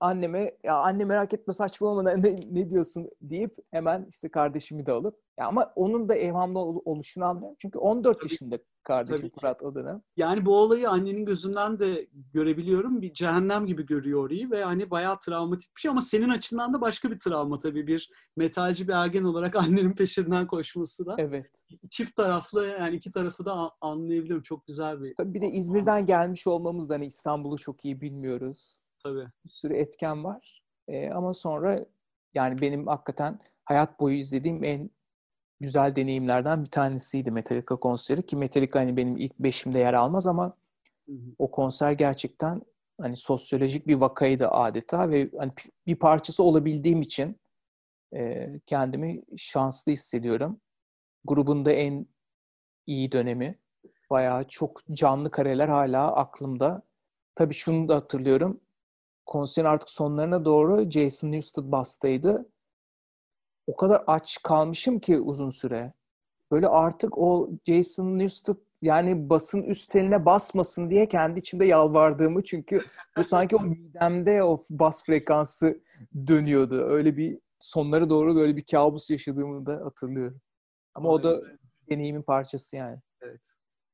Anneme 0.00 0.56
ya 0.64 0.76
anne 0.76 1.04
merak 1.04 1.32
etme 1.34 1.54
saçmalama 1.54 2.02
ne, 2.10 2.36
ne 2.50 2.70
diyorsun 2.70 3.10
deyip 3.20 3.56
hemen 3.70 4.06
işte 4.08 4.28
kardeşimi 4.28 4.86
de 4.86 4.92
alıp 4.92 5.20
ya 5.38 5.46
ama 5.46 5.72
onun 5.76 6.08
da 6.08 6.14
evhamlı 6.14 6.58
ol- 6.58 6.82
oluşunu 6.84 7.24
anlıyorum. 7.24 7.56
Çünkü 7.58 7.78
14 7.78 8.20
Tabii. 8.20 8.32
yaşında 8.32 8.58
kardeşim 8.82 9.20
Tabii. 9.28 9.40
Fırat 9.40 9.60
dönem. 9.74 10.02
Yani 10.16 10.46
bu 10.46 10.56
olayı 10.58 10.90
annenin 10.90 11.24
gözünden 11.24 11.78
de 11.78 12.06
görebiliyorum. 12.32 13.02
Bir 13.02 13.14
cehennem 13.14 13.66
gibi 13.66 13.86
görüyor 13.86 14.24
orayı 14.26 14.50
ve 14.50 14.64
hani 14.64 14.90
bayağı 14.90 15.18
travmatik 15.18 15.76
bir 15.76 15.80
şey 15.80 15.90
ama 15.90 16.00
senin 16.00 16.28
açından 16.28 16.72
da 16.74 16.80
başka 16.80 17.10
bir 17.10 17.18
travma 17.18 17.58
tabii. 17.58 17.86
Bir 17.86 18.10
metalci 18.36 18.88
bir 18.88 18.92
ergen 18.92 19.24
olarak 19.24 19.56
annenin 19.66 19.92
peşinden 19.92 20.46
koşması 20.46 21.06
da. 21.06 21.14
Evet. 21.18 21.50
Çift 21.90 22.16
taraflı 22.16 22.66
yani 22.66 22.96
iki 22.96 23.12
tarafı 23.12 23.44
da 23.44 23.70
anlayabiliyorum. 23.80 24.42
Çok 24.42 24.66
güzel 24.66 25.02
bir 25.02 25.14
Tabii 25.14 25.34
bir 25.34 25.40
de 25.40 25.46
İzmir'den 25.48 26.06
gelmiş 26.06 26.46
olmamız 26.46 26.90
da 26.90 26.94
hani 26.94 27.06
İstanbul'u 27.06 27.58
çok 27.58 27.84
iyi 27.84 28.00
bilmiyoruz. 28.00 28.78
Tabii. 29.06 29.28
Bir 29.44 29.50
sürü 29.50 29.74
etken 29.74 30.24
var. 30.24 30.62
Ee, 30.88 31.10
ama 31.10 31.34
sonra 31.34 31.86
yani 32.34 32.60
benim 32.60 32.86
hakikaten 32.86 33.38
hayat 33.64 34.00
boyu 34.00 34.16
izlediğim 34.16 34.64
en 34.64 34.90
güzel 35.60 35.96
deneyimlerden 35.96 36.64
bir 36.64 36.70
tanesiydi 36.70 37.30
Metallica 37.30 37.76
konseri 37.76 38.26
ki 38.26 38.36
Metallica 38.36 38.80
hani 38.80 38.96
benim 38.96 39.16
ilk 39.16 39.38
beşimde 39.38 39.78
yer 39.78 39.94
almaz 39.94 40.26
ama 40.26 40.56
Hı 41.06 41.12
hı. 41.12 41.34
o 41.38 41.50
konser 41.50 41.92
gerçekten 41.92 42.62
hani 43.00 43.16
sosyolojik 43.16 43.86
bir 43.86 43.94
vakaydı 43.94 44.48
adeta 44.48 45.10
ve 45.10 45.30
hani 45.38 45.50
bir 45.86 45.96
parçası 45.96 46.42
olabildiğim 46.42 47.02
için 47.02 47.40
e, 48.16 48.50
kendimi 48.66 49.22
şanslı 49.36 49.92
hissediyorum. 49.92 50.60
Grubun 51.24 51.64
da 51.64 51.72
en 51.72 52.06
iyi 52.86 53.12
dönemi. 53.12 53.58
Bayağı 54.10 54.48
çok 54.48 54.86
canlı 54.92 55.30
kareler 55.30 55.68
hala 55.68 56.16
aklımda. 56.16 56.82
Tabii 57.34 57.54
şunu 57.54 57.88
da 57.88 57.96
hatırlıyorum. 57.96 58.60
Konserin 59.26 59.66
artık 59.66 59.90
sonlarına 59.90 60.44
doğru 60.44 60.90
Jason 60.90 61.32
Newsted 61.32 61.64
bastaydı. 61.64 62.48
O 63.66 63.76
kadar 63.76 64.04
aç 64.06 64.38
kalmışım 64.42 64.98
ki 64.98 65.18
uzun 65.18 65.50
süre. 65.50 65.92
Böyle 66.50 66.68
artık 66.68 67.18
o 67.18 67.50
Jason 67.66 68.18
Newsted 68.18 68.56
yani 68.82 69.30
basın 69.30 69.62
üst 69.62 69.90
teline 69.90 70.26
basmasın 70.26 70.90
diye 70.90 71.08
kendi 71.08 71.38
içimde 71.38 71.64
yalvardığımı 71.64 72.44
çünkü 72.44 72.80
bu 73.16 73.24
sanki 73.24 73.56
o 73.56 73.60
midemde 73.60 74.42
o 74.42 74.62
bas 74.70 75.04
frekansı 75.04 75.80
dönüyordu. 76.26 76.82
Öyle 76.82 77.16
bir 77.16 77.38
sonlara 77.58 78.10
doğru 78.10 78.36
böyle 78.36 78.56
bir 78.56 78.64
kabus 78.64 79.10
yaşadığımı 79.10 79.66
da 79.66 79.84
hatırlıyorum. 79.84 80.40
Ama 80.94 81.08
o 81.08 81.22
da 81.22 81.42
deneyimin 81.90 82.22
parçası 82.22 82.76
yani. 82.76 82.98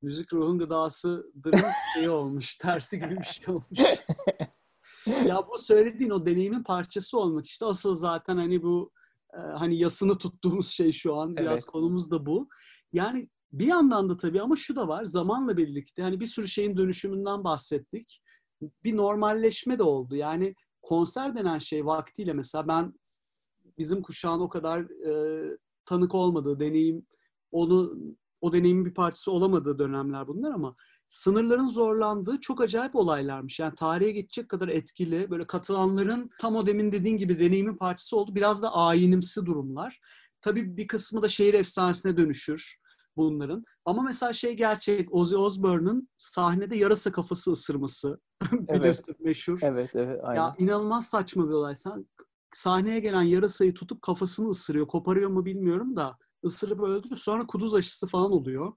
Müzik 0.03 0.33
ruhun 0.33 0.59
gıdasıdır 0.59 1.55
şey 1.95 2.09
olmuş. 2.09 2.59
Tersi 2.59 2.99
gibi 2.99 3.19
bir 3.19 3.25
şey 3.25 3.55
olmuş. 3.55 3.81
ya 5.07 5.49
bu 5.53 5.59
söylediğin 5.59 6.11
o 6.11 6.27
deneyimin 6.27 6.63
parçası 6.63 7.19
olmak 7.19 7.47
işte 7.47 7.67
asıl 7.67 7.95
zaten 7.95 8.37
hani 8.37 8.63
bu 8.63 8.91
e, 9.35 9.39
hani 9.39 9.77
yasını 9.77 10.19
tuttuğumuz 10.19 10.69
şey 10.69 10.93
şu 10.93 11.17
an 11.17 11.37
biraz 11.37 11.53
Evet. 11.53 11.65
konumuz 11.65 12.11
da 12.11 12.27
bu. 12.27 12.49
Yani 12.93 13.29
bir 13.53 13.67
yandan 13.67 14.09
da 14.09 14.17
tabii 14.17 14.43
ama 14.43 14.57
şu 14.57 14.77
da 14.77 14.89
var 14.89 15.05
zamanla 15.05 15.57
birlikte 15.57 16.03
hani 16.03 16.21
bir 16.21 16.27
sürü 16.27 16.49
şeyin 16.49 16.77
dönüşümünden 16.77 17.45
bahsettik. 17.45 18.23
Bir 18.85 18.97
normalleşme 18.97 19.79
de 19.79 19.83
oldu. 19.83 20.17
Yani 20.17 20.55
konser 20.83 21.37
denen 21.37 21.59
şey 21.59 21.87
vaktiyle 21.87 22.33
mesela 22.33 22.69
ben 22.69 22.95
bizim 23.79 24.03
kuşağın 24.03 24.41
o 24.41 24.49
kadar 24.49 24.81
e, 24.81 25.43
tanık 25.85 26.15
olmadığı 26.15 26.61
deneyim 26.61 27.07
onu 27.51 27.97
o 28.41 28.53
deneyimin 28.53 28.85
bir 28.85 28.95
parçası 28.95 29.33
olamadığı 29.33 29.79
dönemler 29.79 30.29
bunlar 30.29 30.53
ama 30.53 30.77
sınırların 31.13 31.67
zorlandığı 31.67 32.41
çok 32.41 32.61
acayip 32.61 32.97
olaylarmış. 32.97 33.61
Yani 33.61 33.75
tarihe 33.75 34.11
geçecek 34.11 34.49
kadar 34.49 34.69
etkili, 34.69 35.31
böyle 35.31 35.47
katılanların 35.47 36.31
tam 36.41 36.57
o 36.57 36.67
demin 36.67 36.93
dediğin 36.93 37.17
gibi 37.17 37.39
deneyimin 37.39 37.77
parçası 37.77 38.17
oldu. 38.17 38.35
Biraz 38.35 38.63
da 38.63 38.75
ayinimsi 38.75 39.47
durumlar. 39.47 40.01
Tabii 40.41 40.77
bir 40.77 40.87
kısmı 40.87 41.23
da 41.23 41.29
şehir 41.29 41.55
efsanesine 41.55 42.17
dönüşür 42.17 42.77
bunların. 43.17 43.65
Ama 43.85 44.03
mesela 44.03 44.33
şey 44.33 44.57
gerçek, 44.57 45.15
Ozzy 45.15 45.37
Osbourne'ın 45.37 46.09
sahnede 46.17 46.77
yarasa 46.77 47.13
kafası 47.13 47.51
ısırması. 47.51 48.21
Bilirsin 48.53 49.17
meşhur. 49.21 49.59
Evet, 49.63 49.91
evet, 49.97 50.21
aynen. 50.23 50.41
Ya 50.41 50.55
inanılmaz 50.59 51.07
saçma 51.07 51.49
bir 51.49 51.53
olay. 51.53 51.77
Sen 51.77 52.07
sahneye 52.55 53.01
gelen 53.01 53.23
yarasayı 53.23 53.75
tutup 53.75 54.03
kafasını 54.03 54.49
ısırıyor. 54.49 54.87
Koparıyor 54.87 55.31
mu 55.31 55.45
bilmiyorum 55.45 55.97
da 55.97 56.19
ısırıp 56.45 56.81
öldürüyor. 56.81 57.17
Sonra 57.17 57.47
kuduz 57.47 57.75
aşısı 57.75 58.07
falan 58.07 58.33
oluyor. 58.33 58.73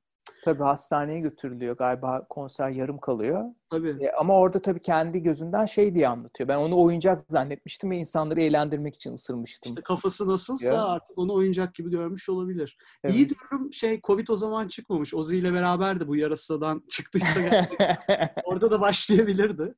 Tabii 0.46 0.64
hastaneye 0.64 1.20
götürülüyor. 1.20 1.78
Galiba 1.78 2.26
konser 2.30 2.70
yarım 2.70 2.98
kalıyor. 2.98 3.44
Tabii. 3.70 3.90
E, 4.02 4.12
ama 4.12 4.38
orada 4.38 4.60
tabii 4.62 4.82
kendi 4.82 5.24
gözünden 5.24 5.66
şey 5.66 5.96
diye 5.96 6.08
anlatıyor. 6.08 6.48
Ben 6.50 6.58
onu 6.58 6.82
oyuncak 6.84 7.22
zannetmiştim 7.30 7.92
ve 7.92 7.98
insanları 7.98 8.42
eğlendirmek 8.42 8.96
için 8.96 9.14
ısırmıştım. 9.14 9.72
İşte 9.72 9.82
kafası 9.82 10.28
nasılsa 10.28 10.74
Ya. 10.74 10.84
artık 10.86 11.18
onu 11.18 11.34
oyuncak 11.34 11.76
gibi 11.76 11.90
görmüş 11.92 12.30
olabilir. 12.30 12.78
Evet. 13.04 13.16
İyi 13.16 13.30
diyorum 13.30 13.74
şey 13.74 14.02
Covid 14.02 14.28
o 14.28 14.36
zaman 14.36 14.68
çıkmamış. 14.68 15.14
Ozi 15.14 15.38
ile 15.38 15.54
beraber 15.54 16.00
de 16.00 16.08
bu 16.08 16.16
yarasadan 16.16 16.84
çıktıysa 16.90 17.40
orada 18.44 18.72
da 18.72 18.82
başlayabilirdi. 18.82 19.76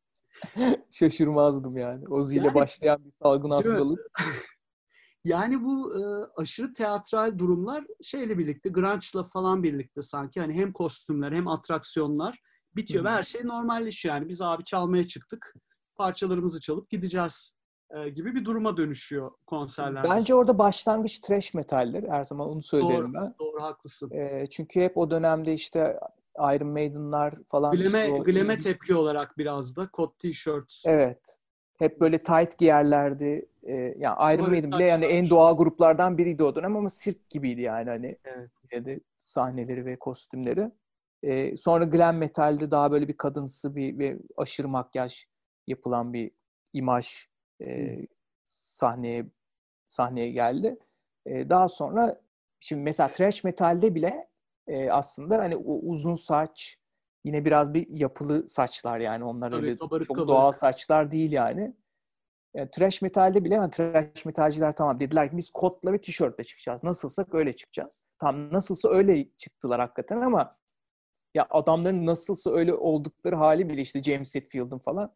Şaşırmazdım 0.92 1.78
yani. 1.78 2.08
Ozi 2.08 2.36
ile 2.36 2.46
Yani- 2.46 2.56
başlayan 2.56 3.06
bir 3.06 3.12
salgın 3.24 3.50
hastalık. 3.50 4.00
Yani 5.28 5.64
bu 5.64 5.94
e, 6.00 6.02
aşırı 6.36 6.74
teatral 6.74 7.38
durumlar 7.38 7.84
şeyle 8.02 8.38
birlikte, 8.38 8.70
grunge'la 8.70 9.24
falan 9.24 9.64
birlikte 9.64 10.02
sanki 10.02 10.40
hani 10.40 10.54
hem 10.54 10.74
kostümler 10.74 11.32
hem 11.32 11.48
atraksiyonlar 11.48 12.42
bitiyor 12.76 13.04
Hı 13.04 13.08
ve 13.08 13.12
her 13.12 13.24
şey 13.24 13.48
normalleşiyor. 13.48 14.16
Yani 14.16 14.30
biz 14.30 14.42
abi 14.42 14.64
çalmaya 14.64 15.08
çıktık, 15.08 15.56
parçalarımızı 15.96 16.62
çalıp 16.62 16.90
gideceğiz 16.90 17.56
e, 17.90 18.10
gibi 18.10 18.36
bir 18.36 18.46
duruma 18.46 18.78
dönüşüyor 18.78 19.32
konserlerde. 19.46 20.10
Bence 20.10 20.36
orada 20.36 20.58
başlangıç 20.58 21.20
trash 21.20 21.54
metaldir. 21.54 22.10
Her 22.10 22.24
zaman 22.24 22.50
onu 22.50 22.62
söylerim 22.62 23.14
ben. 23.14 23.36
Doğru 23.40 23.62
haklısın. 23.64 24.12
E, 24.12 24.48
çünkü 24.50 24.82
hep 24.82 24.98
o 24.98 25.12
dönemde 25.12 25.54
işte 25.54 26.00
Iron 26.40 26.68
Maiden'lar 26.68 27.36
falan. 27.50 27.76
Gleme, 27.76 27.88
işte 27.88 28.12
o- 28.12 28.24
gleme 28.24 28.58
tepki 28.58 28.96
olarak 28.96 29.38
biraz 29.38 29.76
da 29.76 29.88
kot 29.88 30.20
tişört. 30.20 30.82
Evet. 30.86 31.38
Hep 31.80 32.02
böyle 32.02 32.24
tight 32.24 32.58
giyerlerdi. 32.58 33.50
Yani 33.74 34.36
Iron 34.36 34.50
Maiden 34.50 34.72
bile 34.72 34.86
yani 34.86 35.06
en 35.06 35.30
doğal 35.30 35.58
gruplardan 35.58 36.18
biriydi 36.18 36.44
o 36.44 36.56
dönem 36.56 36.76
ama 36.78 36.90
sirk 36.90 37.30
gibiydi 37.30 37.62
yani 37.62 37.90
hani 37.90 38.18
Evet. 38.24 38.86
de 38.86 39.00
sahneleri 39.18 39.86
ve 39.86 40.00
kostümleri. 40.00 40.72
Ee, 41.24 41.58
sonra 41.58 41.84
glam 41.84 42.18
metalde 42.18 42.72
daha 42.72 42.92
böyle 42.92 43.08
bir 43.08 43.18
kadınsı 43.18 43.76
bir 43.76 44.00
ve 44.00 44.18
aşırı 44.38 44.68
makyaj 44.68 45.26
yapılan 45.68 46.14
bir 46.14 46.32
imaj 46.74 47.28
e, 47.62 47.98
sahneye 48.46 49.26
sahneye 49.88 50.32
geldi. 50.32 50.78
Ee, 51.26 51.50
daha 51.50 51.70
sonra 51.70 52.22
şimdi 52.60 52.82
mesela 52.82 53.12
thrash 53.14 53.44
metalde 53.44 53.96
bile 53.96 54.28
e, 54.68 54.90
aslında 54.90 55.38
hani 55.38 55.56
o 55.56 55.74
uzun 55.74 56.14
saç 56.14 56.78
yine 57.24 57.46
biraz 57.46 57.74
bir 57.74 57.88
yapılı 57.90 58.48
saçlar 58.48 59.00
yani 59.00 59.24
onlar 59.24 59.52
Tabii, 59.52 59.62
öyle 59.62 59.78
kabarık 59.78 60.08
çok 60.08 60.16
kabarık. 60.16 60.30
doğal 60.30 60.52
saçlar 60.52 61.12
değil 61.12 61.32
yani. 61.32 61.74
Yani 62.58 62.70
trash 62.72 63.02
metalde 63.02 63.44
bile 63.46 63.56
yani 63.56 63.72
trash 63.72 64.26
metalciler 64.26 64.76
tamam 64.76 65.00
dediler 65.00 65.30
ki 65.30 65.38
biz 65.38 65.50
kotla 65.50 65.94
ve 65.94 66.02
tişörtle 66.02 66.44
çıkacağız. 66.44 66.84
Nasılsak 66.84 67.36
öyle 67.36 67.54
çıkacağız. 67.54 68.04
Tam 68.20 68.54
nasılsa 68.54 68.90
öyle 68.90 69.30
çıktılar 69.38 69.80
hakikaten 69.80 70.22
ama 70.22 70.58
ya 71.34 71.48
adamların 71.50 72.06
nasılsa 72.06 72.52
öyle 72.52 72.74
oldukları 72.74 73.36
hali 73.36 73.70
bile 73.70 73.82
işte 73.82 74.04
James 74.04 74.36
Hetfield'ın 74.36 74.80
falan 74.80 75.14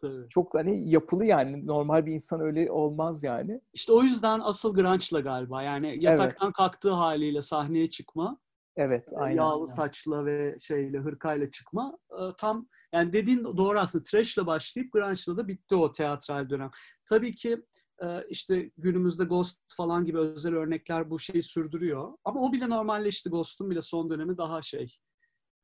Tabii. 0.00 0.28
çok 0.28 0.54
hani 0.54 0.90
yapılı 0.90 1.24
yani 1.24 1.66
normal 1.66 2.06
bir 2.06 2.12
insan 2.12 2.40
öyle 2.40 2.70
olmaz 2.70 3.22
yani. 3.24 3.60
İşte 3.72 3.92
o 3.92 4.02
yüzden 4.02 4.40
asıl 4.40 4.74
grunge'la 4.74 5.20
galiba. 5.20 5.62
Yani 5.62 6.04
yataktan 6.04 6.52
kalktığı 6.52 6.92
haliyle 6.92 7.42
sahneye 7.42 7.90
çıkma, 7.90 8.38
Evet 8.76 9.12
aynen. 9.16 9.36
yağlı 9.36 9.68
saçla 9.68 10.26
ve 10.26 10.56
şeyle 10.60 10.98
hırkayla 10.98 11.50
çıkma 11.50 11.98
e, 12.10 12.22
tam 12.38 12.68
yani 12.92 13.12
dediğin 13.12 13.44
doğru 13.44 13.80
aslında 13.80 14.04
trash'la 14.04 14.46
başlayıp 14.46 14.92
grunge'la 14.92 15.36
da 15.36 15.48
bitti 15.48 15.76
o 15.76 15.92
teatral 15.92 16.50
dönem. 16.50 16.70
Tabii 17.06 17.34
ki 17.34 17.62
e, 18.02 18.26
işte 18.28 18.70
günümüzde 18.78 19.24
Ghost 19.24 19.58
falan 19.76 20.04
gibi 20.04 20.18
özel 20.18 20.54
örnekler 20.54 21.10
bu 21.10 21.18
şeyi 21.18 21.42
sürdürüyor. 21.42 22.12
Ama 22.24 22.40
o 22.40 22.52
bile 22.52 22.68
normalleşti. 22.68 23.30
Ghost'un 23.30 23.70
bile 23.70 23.82
son 23.82 24.10
dönemi 24.10 24.38
daha 24.38 24.62
şey 24.62 24.96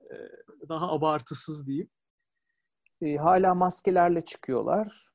e, 0.00 0.14
daha 0.68 0.92
abartısız 0.92 1.66
diyeyim. 1.66 1.90
E, 3.00 3.16
hala 3.16 3.54
maskelerle 3.54 4.20
çıkıyorlar. 4.20 5.12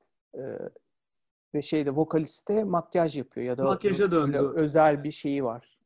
Ve 1.54 1.62
şeyde 1.62 1.92
vokaliste 1.92 2.64
makyaj 2.64 3.18
yapıyor 3.18 3.46
ya 3.48 3.58
da 3.58 3.64
Makyaja 3.64 4.12
döndü. 4.12 4.52
özel 4.56 5.04
bir 5.04 5.12
şeyi 5.12 5.44
var. 5.44 5.80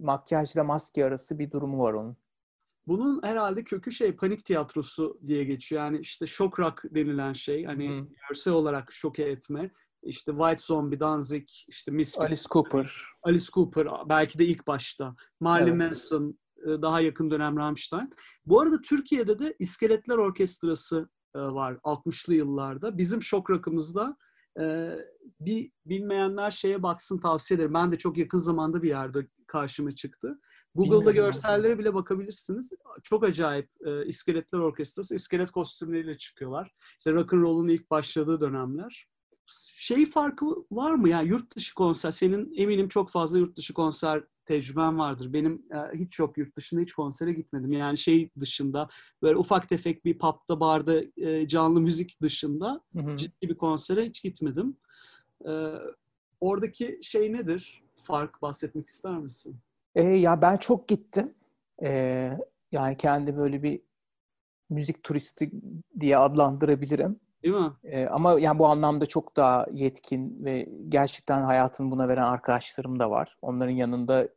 Makyajla 0.00 0.64
maske 0.64 1.04
arası 1.04 1.38
bir 1.38 1.50
durumu 1.50 1.82
var 1.82 1.92
onun. 1.92 2.16
Bunun 2.88 3.22
herhalde 3.22 3.64
kökü 3.64 3.92
şey 3.92 4.16
panik 4.16 4.44
tiyatrosu 4.44 5.20
diye 5.26 5.44
geçiyor. 5.44 5.82
Yani 5.82 5.98
işte 5.98 6.26
şok 6.26 6.60
rock 6.60 6.82
denilen 6.84 7.32
şey. 7.32 7.64
Hani 7.64 8.00
Hı. 8.00 8.06
görsel 8.28 8.54
olarak 8.54 8.92
şoke 8.92 9.22
etme. 9.22 9.70
İşte 10.02 10.32
White 10.32 10.62
Zombie, 10.66 11.00
Danzig, 11.00 11.48
işte 11.68 11.90
Misfits, 11.90 12.20
Alice 12.20 12.42
Cooper. 12.50 12.92
Alice 13.22 13.46
Cooper 13.52 13.88
belki 14.08 14.38
de 14.38 14.44
ilk 14.46 14.66
başta. 14.66 15.14
Marilyn 15.40 15.80
Evet. 15.80 15.90
Manson, 15.90 16.38
e, 16.62 16.82
daha 16.82 17.00
yakın 17.00 17.30
dönem 17.30 17.56
Rammstein. 17.56 18.10
Bu 18.46 18.60
arada 18.60 18.82
Türkiye'de 18.82 19.38
de 19.38 19.56
İskeletler 19.58 20.16
Orkestrası 20.16 21.08
e, 21.34 21.38
var 21.38 21.72
60'lı 21.74 22.34
yıllarda. 22.34 22.98
Bizim 22.98 23.22
şok 23.22 23.50
rakımızda 23.50 24.16
e, 24.60 24.94
bir 25.40 25.70
bilmeyenler 25.86 26.50
şeye 26.50 26.82
baksın 26.82 27.18
tavsiye 27.18 27.56
ederim. 27.56 27.74
Ben 27.74 27.92
de 27.92 27.98
çok 27.98 28.16
yakın 28.16 28.38
zamanda 28.38 28.82
bir 28.82 28.88
yerde 28.88 29.26
karşıma 29.46 29.94
çıktı. 29.94 30.40
Google'da 30.78 31.10
görsellere 31.10 31.78
bile 31.78 31.94
bakabilirsiniz. 31.94 32.72
Çok 33.02 33.24
acayip 33.24 33.70
e, 33.86 34.06
İskeletler 34.06 34.58
Orkestrası. 34.58 35.14
İskelet 35.14 35.50
kostümleriyle 35.50 36.18
çıkıyorlar. 36.18 36.74
İşte 36.98 37.12
rock'n'roll'un 37.12 37.68
ilk 37.68 37.90
başladığı 37.90 38.40
dönemler. 38.40 39.08
Şey 39.74 40.06
farkı 40.06 40.46
var 40.70 40.94
mı? 40.94 41.08
Yani 41.08 41.28
yurt 41.28 41.56
dışı 41.56 41.74
konser. 41.74 42.10
Senin 42.10 42.54
eminim 42.56 42.88
çok 42.88 43.10
fazla 43.10 43.38
yurt 43.38 43.56
dışı 43.56 43.74
konser 43.74 44.24
tecrüben 44.44 44.98
vardır. 44.98 45.32
Benim 45.32 45.62
e, 45.72 45.98
hiç 45.98 46.18
yok 46.18 46.38
yurt 46.38 46.56
dışında 46.56 46.80
hiç 46.80 46.92
konsere 46.92 47.32
gitmedim. 47.32 47.72
Yani 47.72 47.98
şey 47.98 48.30
dışında 48.40 48.88
böyle 49.22 49.36
ufak 49.36 49.68
tefek 49.68 50.04
bir 50.04 50.18
pub'da, 50.18 50.60
barda 50.60 51.02
e, 51.16 51.48
canlı 51.48 51.80
müzik 51.80 52.22
dışında 52.22 52.80
Hı 52.96 53.02
hı. 53.02 53.16
ciddi 53.16 53.48
bir 53.48 53.54
konsere 53.54 54.06
hiç 54.06 54.22
gitmedim. 54.22 54.76
E, 55.48 55.72
oradaki 56.40 56.98
şey 57.02 57.32
nedir? 57.32 57.82
Fark 58.04 58.42
bahsetmek 58.42 58.88
ister 58.88 59.18
misin? 59.18 59.56
E, 59.98 60.02
ya 60.02 60.42
ben 60.42 60.56
çok 60.56 60.88
gittim. 60.88 61.34
E, 61.82 62.30
yani 62.72 62.96
kendi 62.96 63.36
böyle 63.36 63.62
bir 63.62 63.82
müzik 64.70 65.02
turisti 65.02 65.50
diye 66.00 66.18
adlandırabilirim. 66.18 67.20
Değil 67.42 67.54
mi? 67.54 67.72
E, 67.84 68.06
ama 68.06 68.40
yani 68.40 68.58
bu 68.58 68.66
anlamda 68.66 69.06
çok 69.06 69.36
daha 69.36 69.66
yetkin 69.72 70.44
ve 70.44 70.68
gerçekten 70.88 71.42
hayatını 71.42 71.90
buna 71.90 72.08
veren 72.08 72.22
arkadaşlarım 72.22 72.98
da 72.98 73.10
var. 73.10 73.36
Onların 73.42 73.72
yanında 73.72 74.28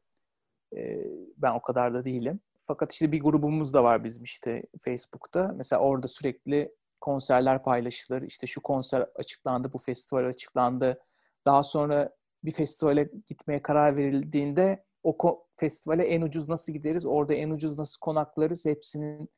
e, 0.77 0.97
ben 1.37 1.53
o 1.53 1.61
kadar 1.61 1.93
da 1.93 2.05
değilim. 2.05 2.39
Fakat 2.67 2.93
işte 2.93 3.11
bir 3.11 3.21
grubumuz 3.21 3.73
da 3.73 3.83
var 3.83 4.03
bizim 4.03 4.23
işte 4.23 4.63
Facebook'ta. 4.79 5.53
Mesela 5.57 5.81
orada 5.81 6.07
sürekli 6.07 6.75
konserler 7.01 7.63
paylaşılır. 7.63 8.21
İşte 8.21 8.47
şu 8.47 8.61
konser 8.61 9.05
açıklandı, 9.15 9.73
bu 9.73 9.77
festival 9.77 10.25
açıklandı. 10.25 10.99
Daha 11.45 11.63
sonra 11.63 12.15
bir 12.43 12.51
festivale 12.51 13.09
gitmeye 13.27 13.61
karar 13.61 13.97
verildiğinde 13.97 14.83
o 15.03 15.45
festivale 15.55 16.03
en 16.03 16.21
ucuz 16.21 16.49
nasıl 16.49 16.73
gideriz, 16.73 17.05
orada 17.05 17.33
en 17.33 17.49
ucuz 17.49 17.77
nasıl 17.77 17.99
konaklarız 17.99 18.65
hepsinin 18.65 19.29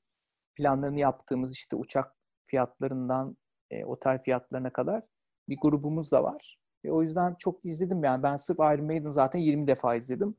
planlarını 0.55 0.99
yaptığımız 0.99 1.53
işte 1.53 1.76
uçak 1.76 2.16
fiyatlarından 2.45 3.38
e, 3.72 3.86
otel 3.86 4.22
fiyatlarına 4.22 4.74
kadar 4.74 5.03
bir 5.49 5.57
grubumuz 5.61 6.11
da 6.11 6.24
var. 6.24 6.59
Ve 6.86 6.91
o 6.91 7.01
yüzden 7.01 7.36
çok 7.36 7.66
izledim 7.66 8.03
yani. 8.03 8.24
Ben 8.24 8.36
sırf 8.36 8.59
Iron 8.59 8.86
Maiden 8.86 9.09
zaten 9.09 9.39
20 9.39 9.68
defa 9.68 9.95
izledim. 9.95 10.36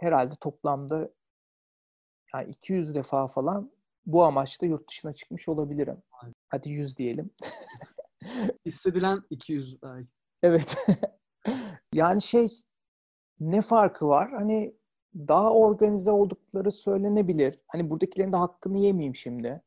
Herhalde 0.00 0.34
toplamda 0.40 1.10
yani 2.34 2.50
200 2.50 2.94
defa 2.94 3.28
falan 3.28 3.72
bu 4.06 4.24
amaçla 4.24 4.66
yurt 4.66 4.88
dışına 4.88 5.12
çıkmış 5.14 5.48
olabilirim. 5.48 6.02
Aynen. 6.12 6.34
Hadi 6.48 6.70
100 6.70 6.98
diyelim. 6.98 7.30
Hissedilen 8.66 9.22
200 9.30 9.82
belki. 9.82 10.08
Evet. 10.42 10.76
yani 11.94 12.22
şey 12.22 12.48
ne 13.40 13.60
farkı 13.62 14.08
var? 14.08 14.30
Hani 14.32 14.74
daha 15.14 15.52
organize 15.54 16.10
oldukları 16.10 16.72
söylenebilir. 16.72 17.58
Hani 17.68 17.90
buradakilerin 17.90 18.32
de 18.32 18.36
hakkını 18.36 18.78
yemeyeyim 18.78 19.14
şimdi. 19.14 19.62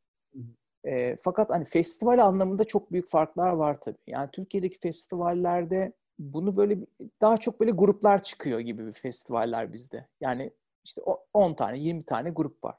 E, 0.85 1.15
fakat 1.17 1.49
hani 1.49 1.65
festival 1.65 2.19
anlamında 2.25 2.65
çok 2.65 2.91
büyük 2.91 3.07
farklar 3.09 3.53
var 3.53 3.81
tabii. 3.81 3.97
Yani 4.07 4.29
Türkiye'deki 4.31 4.79
festivallerde 4.79 5.93
bunu 6.19 6.57
böyle 6.57 6.77
daha 7.21 7.37
çok 7.37 7.59
böyle 7.59 7.71
gruplar 7.71 8.23
çıkıyor 8.23 8.59
gibi 8.59 8.87
bir 8.87 8.93
festivaller 8.93 9.73
bizde. 9.73 10.07
Yani 10.21 10.51
işte 10.83 11.01
o- 11.05 11.25
10 11.33 11.53
tane, 11.53 11.79
20 11.79 12.03
tane 12.03 12.29
grup 12.29 12.63
var. 12.63 12.75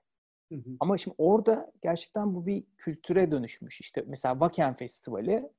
Hı 0.53 0.55
hı. 0.55 0.71
Ama 0.81 0.99
şimdi 0.99 1.15
orada 1.19 1.73
gerçekten 1.83 2.35
bu 2.35 2.47
bir 2.47 2.65
kültüre 2.77 3.31
dönüşmüş. 3.31 3.81
İşte 3.81 4.05
mesela 4.07 4.33
Wacken 4.35 4.77
Festivali 4.77 5.51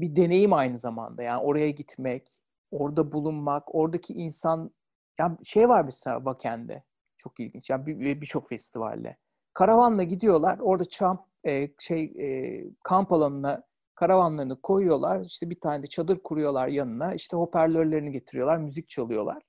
bir 0.00 0.16
deneyim 0.16 0.52
aynı 0.52 0.78
zamanda. 0.78 1.22
Yani 1.22 1.42
oraya 1.42 1.70
gitmek, 1.70 2.42
orada 2.70 3.12
bulunmak, 3.12 3.74
oradaki 3.74 4.14
insan... 4.14 4.70
Ya 5.18 5.38
şey 5.44 5.68
var 5.68 5.84
mesela 5.84 6.16
Wacken'de. 6.16 6.84
Çok 7.16 7.40
ilginç. 7.40 7.70
Yani 7.70 7.86
bir- 7.86 8.00
bir- 8.00 8.20
birçok 8.20 8.48
festivalde. 8.48 9.16
Karavanla 9.54 10.02
gidiyorlar. 10.02 10.58
Orada 10.58 10.84
çam, 10.84 11.26
e, 11.46 11.68
şey 11.78 12.04
e, 12.04 12.64
kamp 12.84 13.12
alanına 13.12 13.62
karavanlarını 13.94 14.60
koyuyorlar. 14.60 15.24
İşte 15.24 15.50
bir 15.50 15.60
tane 15.60 15.82
de 15.82 15.86
çadır 15.86 16.18
kuruyorlar 16.22 16.68
yanına. 16.68 17.14
İşte 17.14 17.36
hoparlörlerini 17.36 18.12
getiriyorlar, 18.12 18.56
müzik 18.58 18.88
çalıyorlar. 18.88 19.42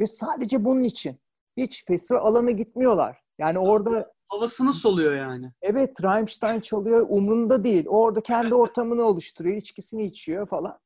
Ve 0.00 0.06
sadece 0.06 0.64
bunun 0.64 0.82
için. 0.82 1.18
Hiç 1.56 1.84
festival 1.86 2.20
alana 2.20 2.50
gitmiyorlar. 2.50 3.22
Yani 3.38 3.58
orada 3.58 4.14
Havasını 4.28 4.72
soluyor 4.72 5.14
yani. 5.14 5.52
Evet, 5.62 6.04
Rammstein 6.04 6.60
çalıyor, 6.60 7.06
umrunda 7.08 7.64
değil. 7.64 7.86
O 7.88 8.02
orada 8.02 8.20
kendi 8.20 8.54
ortamını 8.54 9.02
oluşturuyor, 9.02 9.56
içkisini 9.56 10.06
içiyor 10.06 10.46
falan. 10.46 10.78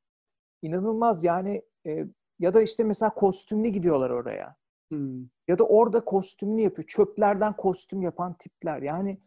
İnanılmaz 0.63 1.25
yani. 1.25 1.63
e, 1.87 2.07
ya 2.39 2.55
da 2.55 2.63
işte 2.63 2.85
mesela 2.85 3.15
kostümlü 3.15 3.69
gidiyorlar 3.69 4.11
oraya. 4.11 4.57
Hmm. 4.89 5.23
Ya 5.49 5.59
da 5.59 5.65
orada 5.65 6.05
kostümlü 6.05 6.61
yapıyor. 6.61 6.87
Çöplerden 6.87 7.57
kostüm 7.57 8.03
yapan 8.03 8.35
tipler. 8.35 8.83
Yani 8.83 9.21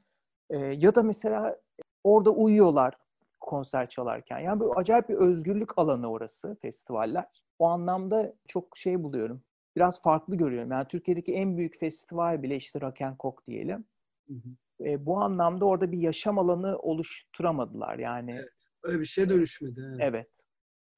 e, 0.49 0.57
ya 0.57 0.95
da 0.95 1.03
mesela 1.03 1.59
orada 2.03 2.29
uyuyorlar 2.31 2.97
konser 3.39 3.89
çalarken. 3.89 4.39
Yani 4.39 4.59
böyle 4.59 4.73
acayip 4.73 5.09
bir 5.09 5.15
özgürlük 5.15 5.77
alanı 5.77 6.11
orası 6.11 6.57
festivaller. 6.61 7.25
O 7.59 7.65
anlamda 7.65 8.33
çok 8.47 8.77
şey 8.77 9.03
buluyorum. 9.03 9.43
Biraz 9.75 10.01
farklı 10.01 10.35
görüyorum. 10.35 10.71
Yani 10.71 10.87
Türkiye'deki 10.87 11.33
en 11.33 11.57
büyük 11.57 11.79
festival 11.79 12.43
bile 12.43 12.55
işte 12.55 12.81
Rock 12.81 13.01
and 13.01 13.15
Coke 13.19 13.45
diyelim. 13.47 13.85
Hı 14.27 14.33
hı. 14.33 14.85
E, 14.85 15.05
bu 15.05 15.17
anlamda 15.17 15.65
orada 15.65 15.91
bir 15.91 15.97
yaşam 15.97 16.39
alanı 16.39 16.77
oluşturamadılar. 16.77 17.99
Yani 17.99 18.31
Evet. 18.31 18.49
Öyle 18.83 18.99
bir 18.99 19.05
şeye 19.05 19.29
dönüşmedi. 19.29 19.81
Evet. 19.89 19.99
evet. 20.01 20.45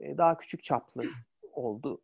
E, 0.03 0.17
daha 0.17 0.37
küçük 0.37 0.63
çaplı 0.63 1.03
oldu. 1.53 2.01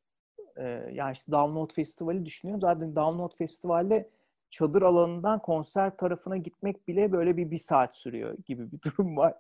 E, 0.56 0.90
yani 0.94 1.12
işte 1.12 1.32
Download 1.32 1.74
Festivali 1.74 2.26
düşünüyorum. 2.26 2.62
Zaten 2.62 2.96
Download 2.96 3.36
Festival'de 3.38 4.10
çadır 4.50 4.82
alanından 4.82 5.42
konser 5.42 5.98
tarafına 5.98 6.38
gitmek 6.38 6.88
bile 6.88 7.12
böyle 7.12 7.38
bir 7.38 7.52
bir 7.52 7.58
saat 7.58 7.98
sürüyor 7.98 8.38
gibi 8.46 8.72
bir 8.72 8.82
durum 8.82 9.18
var. 9.18 9.34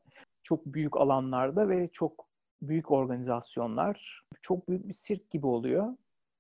Çok 0.44 0.66
büyük 0.66 0.98
alanlarda 0.98 1.70
ve 1.70 1.90
çok 1.94 2.26
büyük 2.62 2.92
organizasyonlar. 2.92 4.26
Çok 4.42 4.70
büyük 4.70 4.88
bir 4.88 4.94
sirk 4.94 5.30
gibi 5.30 5.48
oluyor. 5.48 5.96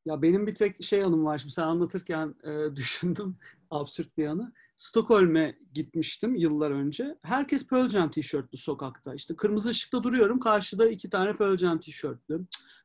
Ya 0.05 0.21
benim 0.21 0.47
bir 0.47 0.55
tek 0.55 0.83
şey 0.83 1.03
anım 1.03 1.25
var. 1.25 1.37
Şimdi 1.37 1.53
sen 1.53 1.63
anlatırken 1.63 2.35
e, 2.43 2.49
düşündüm 2.75 3.37
absürt 3.71 4.17
bir 4.17 4.27
anı. 4.27 4.53
Stockholm'e 4.79 5.55
gitmiştim 5.73 6.35
yıllar 6.35 6.71
önce. 6.71 7.17
Herkes 7.23 7.67
Pearl 7.67 7.89
Jam 7.89 8.11
tişörtlü 8.11 8.57
sokakta. 8.57 9.15
İşte 9.15 9.35
kırmızı 9.35 9.69
ışıkta 9.69 10.03
duruyorum. 10.03 10.39
Karşıda 10.39 10.89
iki 10.89 11.09
tane 11.09 11.37
Pearl 11.37 11.57
Jam 11.57 11.79
tişörtlü. 11.79 12.41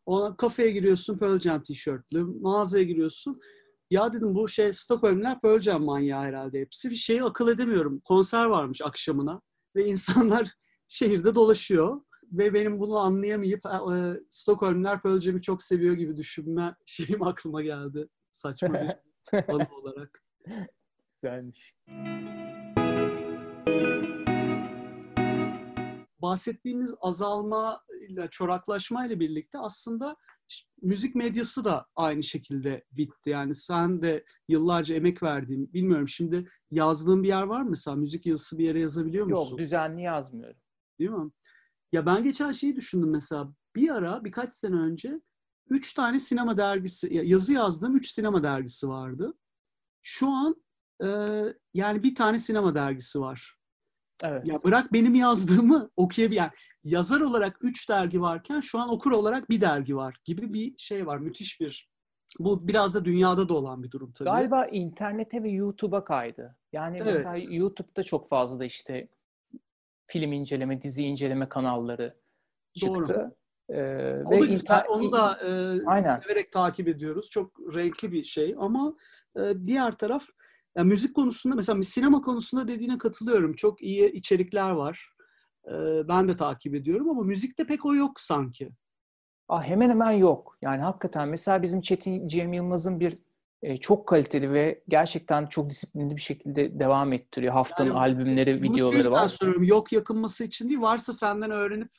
Ona 0.07 0.37
kafeye 0.37 0.71
giriyorsun 0.71 1.19
Pearl 1.19 1.39
Jam 1.39 1.63
tişörtlü. 1.63 2.25
Mağazaya 2.25 2.85
giriyorsun. 2.85 3.41
Ya 3.91 4.13
dedim 4.13 4.35
bu 4.35 4.49
şey 4.49 4.73
Stockholm'ler 4.73 5.41
Pearl 5.41 5.61
Jam 5.61 5.85
manyağı 5.85 6.23
herhalde 6.23 6.61
hepsi. 6.61 6.91
Bir 6.91 6.95
şeyi 6.95 7.23
akıl 7.23 7.49
edemiyorum. 7.49 8.01
Konser 8.05 8.45
varmış 8.45 8.83
akşamına. 8.83 9.41
Ve 9.77 9.87
insanlar 9.87 10.51
şehirde 10.89 11.35
dolaşıyor. 11.35 12.01
Ve 12.33 12.55
benim 12.55 12.81
bunu 12.81 12.99
anlayamayıp 12.99 13.67
e, 13.67 14.21
Stockholmler 14.29 15.03
Pearl 15.03 15.21
Jam'i 15.21 15.43
çok 15.43 15.63
seviyor 15.63 15.95
gibi 15.95 16.17
düşünme 16.17 16.77
şeyim 16.87 17.23
aklıma 17.23 17.63
geldi. 17.63 18.09
Saçma 18.33 18.73
bir 19.33 19.53
olarak. 19.73 20.23
Güzelmiş. 21.29 21.75
Bahsettiğimiz 26.23 26.95
azalma 27.01 27.81
ile 28.09 28.29
çoraklaşma 28.31 29.07
ile 29.07 29.21
birlikte 29.21 29.59
aslında 29.59 30.17
müzik 30.83 31.15
medyası 31.15 31.65
da 31.65 31.87
aynı 31.97 32.23
şekilde 32.23 32.85
bitti. 32.93 33.31
Yani 33.31 33.55
sen 33.55 34.03
de 34.03 34.25
yıllarca 34.49 34.95
emek 34.95 35.23
verdiğin, 35.23 35.73
bilmiyorum 35.73 36.09
şimdi 36.09 36.49
yazdığın 36.71 37.23
bir 37.23 37.29
yer 37.29 37.43
var 37.43 37.63
mı 37.63 37.71
mesela? 37.71 37.97
Müzik 37.97 38.27
yazısı 38.27 38.59
bir 38.59 38.65
yere 38.65 38.81
yazabiliyor 38.81 39.27
musun? 39.27 39.51
Yok 39.51 39.59
düzenli 39.59 40.03
yazmıyorum. 40.03 40.61
Değil 40.99 41.11
mi? 41.11 41.31
Ya 41.93 42.07
ben 42.07 42.23
geçen 42.23 42.53
şeyi 42.53 42.77
düşündüm 42.77 43.11
mesela. 43.11 43.55
Bir 43.77 43.89
ara 43.91 44.25
birkaç 44.25 44.55
sene 44.55 44.77
önce 44.77 45.21
üç 45.71 45.95
tane 45.95 46.21
sinema 46.21 46.57
dergisi, 46.57 47.15
ya- 47.15 47.23
yazı 47.23 47.53
yazdığım 47.53 47.97
üç 47.97 48.11
sinema 48.11 48.43
dergisi 48.43 48.89
vardı. 48.89 49.35
Şu 50.03 50.29
an 50.29 50.64
e, 51.03 51.09
yani 51.75 52.03
bir 52.03 52.15
tane 52.15 52.39
sinema 52.39 52.75
dergisi 52.75 53.21
var. 53.21 53.57
Evet. 54.25 54.47
Ya 54.47 54.59
bırak 54.65 54.93
benim 54.93 55.15
yazdığımı 55.15 55.91
okuyabilen. 55.97 56.43
Yani 56.43 56.53
yazar 56.85 57.21
olarak 57.21 57.59
üç 57.61 57.89
dergi 57.89 58.21
varken 58.21 58.61
şu 58.61 58.79
an 58.79 58.89
okur 58.89 59.13
olarak 59.13 59.51
bir 59.51 59.61
dergi 59.61 59.97
var 59.97 60.17
gibi 60.25 60.53
bir 60.53 60.75
şey 60.79 61.07
var. 61.07 61.19
Müthiş 61.19 61.61
bir 61.61 61.91
Bu 62.39 62.69
biraz 62.69 62.95
da 62.95 63.05
dünyada 63.05 63.49
da 63.49 63.55
olan 63.55 63.83
bir 63.83 63.91
durum 63.91 64.13
tabii. 64.13 64.29
Galiba 64.29 64.67
internete 64.67 65.43
ve 65.43 65.51
YouTube'a 65.51 66.05
kaydı. 66.05 66.57
Yani 66.73 66.99
Evet. 67.03 67.15
mesela 67.15 67.55
YouTube'da 67.55 68.03
çok 68.03 68.29
fazla 68.29 68.61
da 68.61 68.65
işte 68.65 69.09
film 70.07 70.33
inceleme, 70.33 70.83
dizi 70.83 71.05
inceleme 71.05 71.49
kanalları 71.49 72.15
Doğru. 72.83 72.97
çıktı. 73.07 73.37
Ee, 73.69 73.75
O 74.25 74.31
ve 74.31 74.41
da 74.41 74.45
güzel. 74.45 74.85
Onu 74.89 75.13
da 75.13 75.39
e, 75.39 75.81
Aynen. 75.87 76.21
severek 76.21 76.53
takip 76.53 76.89
ediyoruz. 76.89 77.31
Çok 77.31 77.61
renkli 77.75 78.13
bir 78.13 78.25
şey 78.25 78.55
ama 78.59 78.97
e, 79.37 79.55
diğer 79.67 79.93
taraf 79.93 80.25
ya 80.77 80.85
müzik 80.85 81.15
konusunda 81.17 81.57
mesela 81.57 81.83
sinema 81.83 82.23
konusunda 82.23 82.69
dediğine 82.69 82.99
katılıyorum. 82.99 83.53
Çok 83.55 83.83
iyi 83.83 84.13
içerikler 84.13 84.71
var. 84.71 85.09
E, 85.69 85.73
ben 86.09 86.29
de 86.29 86.37
takip 86.37 86.75
ediyorum 86.75 87.11
ama 87.11 87.23
müzikte 87.23 87.67
pek 87.67 87.87
o 87.87 87.95
yok 87.95 88.21
sanki. 88.21 88.71
Ah, 89.49 89.63
hemen 89.63 89.91
hemen 89.91 90.11
yok. 90.11 90.59
Yani 90.63 90.83
hakikaten 90.83 91.29
mesela 91.29 91.63
bizim 91.63 91.81
Çetin 91.81 92.29
Cem 92.29 92.53
Yılmaz'ın 92.53 93.01
bir 93.01 93.19
e, 93.63 93.77
çok 93.77 94.09
kaliteli 94.09 94.53
ve 94.53 94.83
gerçekten 94.89 95.47
çok 95.47 95.71
disiplinli 95.71 96.17
bir 96.17 96.21
şekilde 96.21 96.79
devam 96.81 97.13
ettiriyor. 97.13 97.53
Haftanın 97.53 97.89
Yani 97.89 97.99
albümleri, 97.99 98.63
videoları 98.63 99.13
var. 99.13 99.29
soruyorum. 99.29 99.63
Yok 99.65 99.93
yakınması 99.93 100.45
için 100.45 100.69
değil. 100.69 100.81
Varsa 100.81 101.13
senden 101.13 101.51
öğrenip 101.51 101.91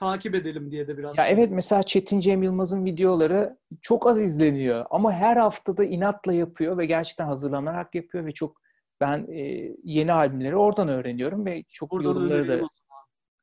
takip 0.00 0.34
edelim 0.34 0.70
diye 0.70 0.88
de 0.88 0.98
biraz. 0.98 1.18
Ya 1.18 1.26
evet 1.26 1.50
mesela 1.50 1.82
Çetin 1.82 2.20
Cem 2.20 2.42
Yılmaz'ın 2.42 2.84
videoları 2.84 3.58
çok 3.80 4.06
az 4.06 4.20
izleniyor 4.20 4.86
ama 4.90 5.12
her 5.12 5.36
haftada 5.36 5.84
inatla 5.84 6.32
yapıyor 6.32 6.78
ve 6.78 6.86
gerçekten 6.86 7.26
hazırlanarak 7.26 7.94
yapıyor 7.94 8.26
ve 8.26 8.32
çok 8.32 8.60
ben 9.00 9.26
e, 9.32 9.72
yeni 9.84 10.12
albümleri 10.12 10.56
oradan 10.56 10.88
öğreniyorum 10.88 11.46
ve 11.46 11.62
çok 11.68 11.92
Oradan 11.92 12.08
yorumları 12.08 12.48
da 12.48 12.68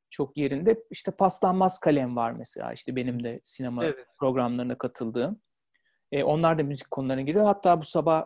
çok 0.10 0.38
yerinde. 0.38 0.84
İşte 0.92 1.12
Paslanmaz 1.12 1.80
Kalem 1.80 2.16
var 2.16 2.32
mesela 2.32 2.74
işte 2.74 2.96
benim 2.96 3.24
de 3.24 3.40
sinema 3.44 3.86
Evet. 3.86 4.08
programlarına 4.20 4.78
katıldığım. 4.78 5.42
E, 6.12 6.24
onlar 6.24 6.60
da 6.60 6.64
müzik 6.64 6.92
konularına 6.92 7.22
giriyor. 7.22 7.46
Hatta 7.46 7.82
bu 7.82 7.86
sabah 7.86 8.26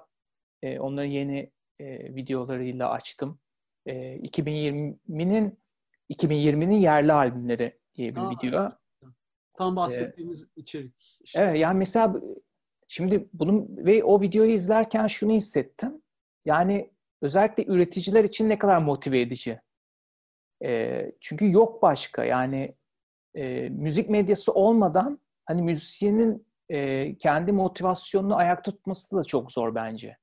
e, 0.61 0.79
onların 0.79 1.09
yeni 1.09 1.51
e, 1.79 2.15
videolarıyla 2.15 2.89
açtım. 2.89 3.39
E, 3.85 3.93
2020'nin 4.17 5.59
2020'nin 6.09 6.75
yerli 6.75 7.13
albümleri 7.13 7.80
diye 8.01 8.15
bir 8.15 8.21
Aa, 8.21 8.29
video. 8.29 8.71
Tam 9.53 9.75
bahsettiğimiz 9.75 10.47
içerik. 10.55 11.17
işte. 11.23 11.39
Evet 11.39 11.59
yani 11.59 11.77
mesela 11.77 12.21
şimdi 12.87 13.29
bunun 13.33 13.77
ve 13.77 14.03
o 14.03 14.21
videoyu 14.21 14.51
izlerken 14.51 15.07
şunu 15.07 15.31
hissettim. 15.31 16.01
Yani 16.45 16.91
özellikle 17.21 17.65
üreticiler 17.73 18.23
için 18.23 18.49
ne 18.49 18.59
kadar 18.59 18.77
motive 18.77 19.21
edici. 19.21 19.61
Ee, 20.63 21.11
çünkü 21.19 21.51
yok 21.51 21.81
başka 21.81 22.23
yani 22.23 22.75
e, 23.35 23.69
müzik 23.69 24.09
medyası 24.09 24.53
olmadan 24.53 25.19
hani 25.45 25.61
müzisyenin 25.61 26.47
e, 26.69 27.17
kendi 27.17 27.51
motivasyonunu 27.51 28.35
ayakta 28.35 28.71
tutması 28.71 29.17
da 29.17 29.23
çok 29.23 29.51
zor 29.51 29.75
bence. 29.75 30.17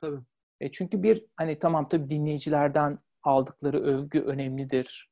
Tabii. 0.00 0.20
E 0.60 0.72
çünkü 0.72 1.02
bir 1.02 1.24
hani 1.36 1.58
tamam 1.58 1.88
tabii 1.88 2.10
dinleyicilerden 2.10 2.98
aldıkları 3.22 3.80
övgü 3.80 4.20
önemlidir. 4.20 5.11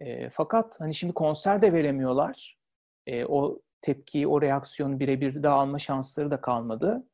E, 0.00 0.30
fakat 0.30 0.80
hani 0.80 0.94
şimdi 0.94 1.14
konser 1.14 1.62
de 1.62 1.72
veremiyorlar. 1.72 2.58
E, 3.06 3.24
o 3.26 3.60
tepkiyi, 3.80 4.26
o 4.26 4.42
reaksiyonu 4.42 5.00
birebir 5.00 5.42
de 5.42 5.48
alma 5.48 5.78
şansları 5.78 6.30
da 6.30 6.40
kalmadı. 6.40 7.08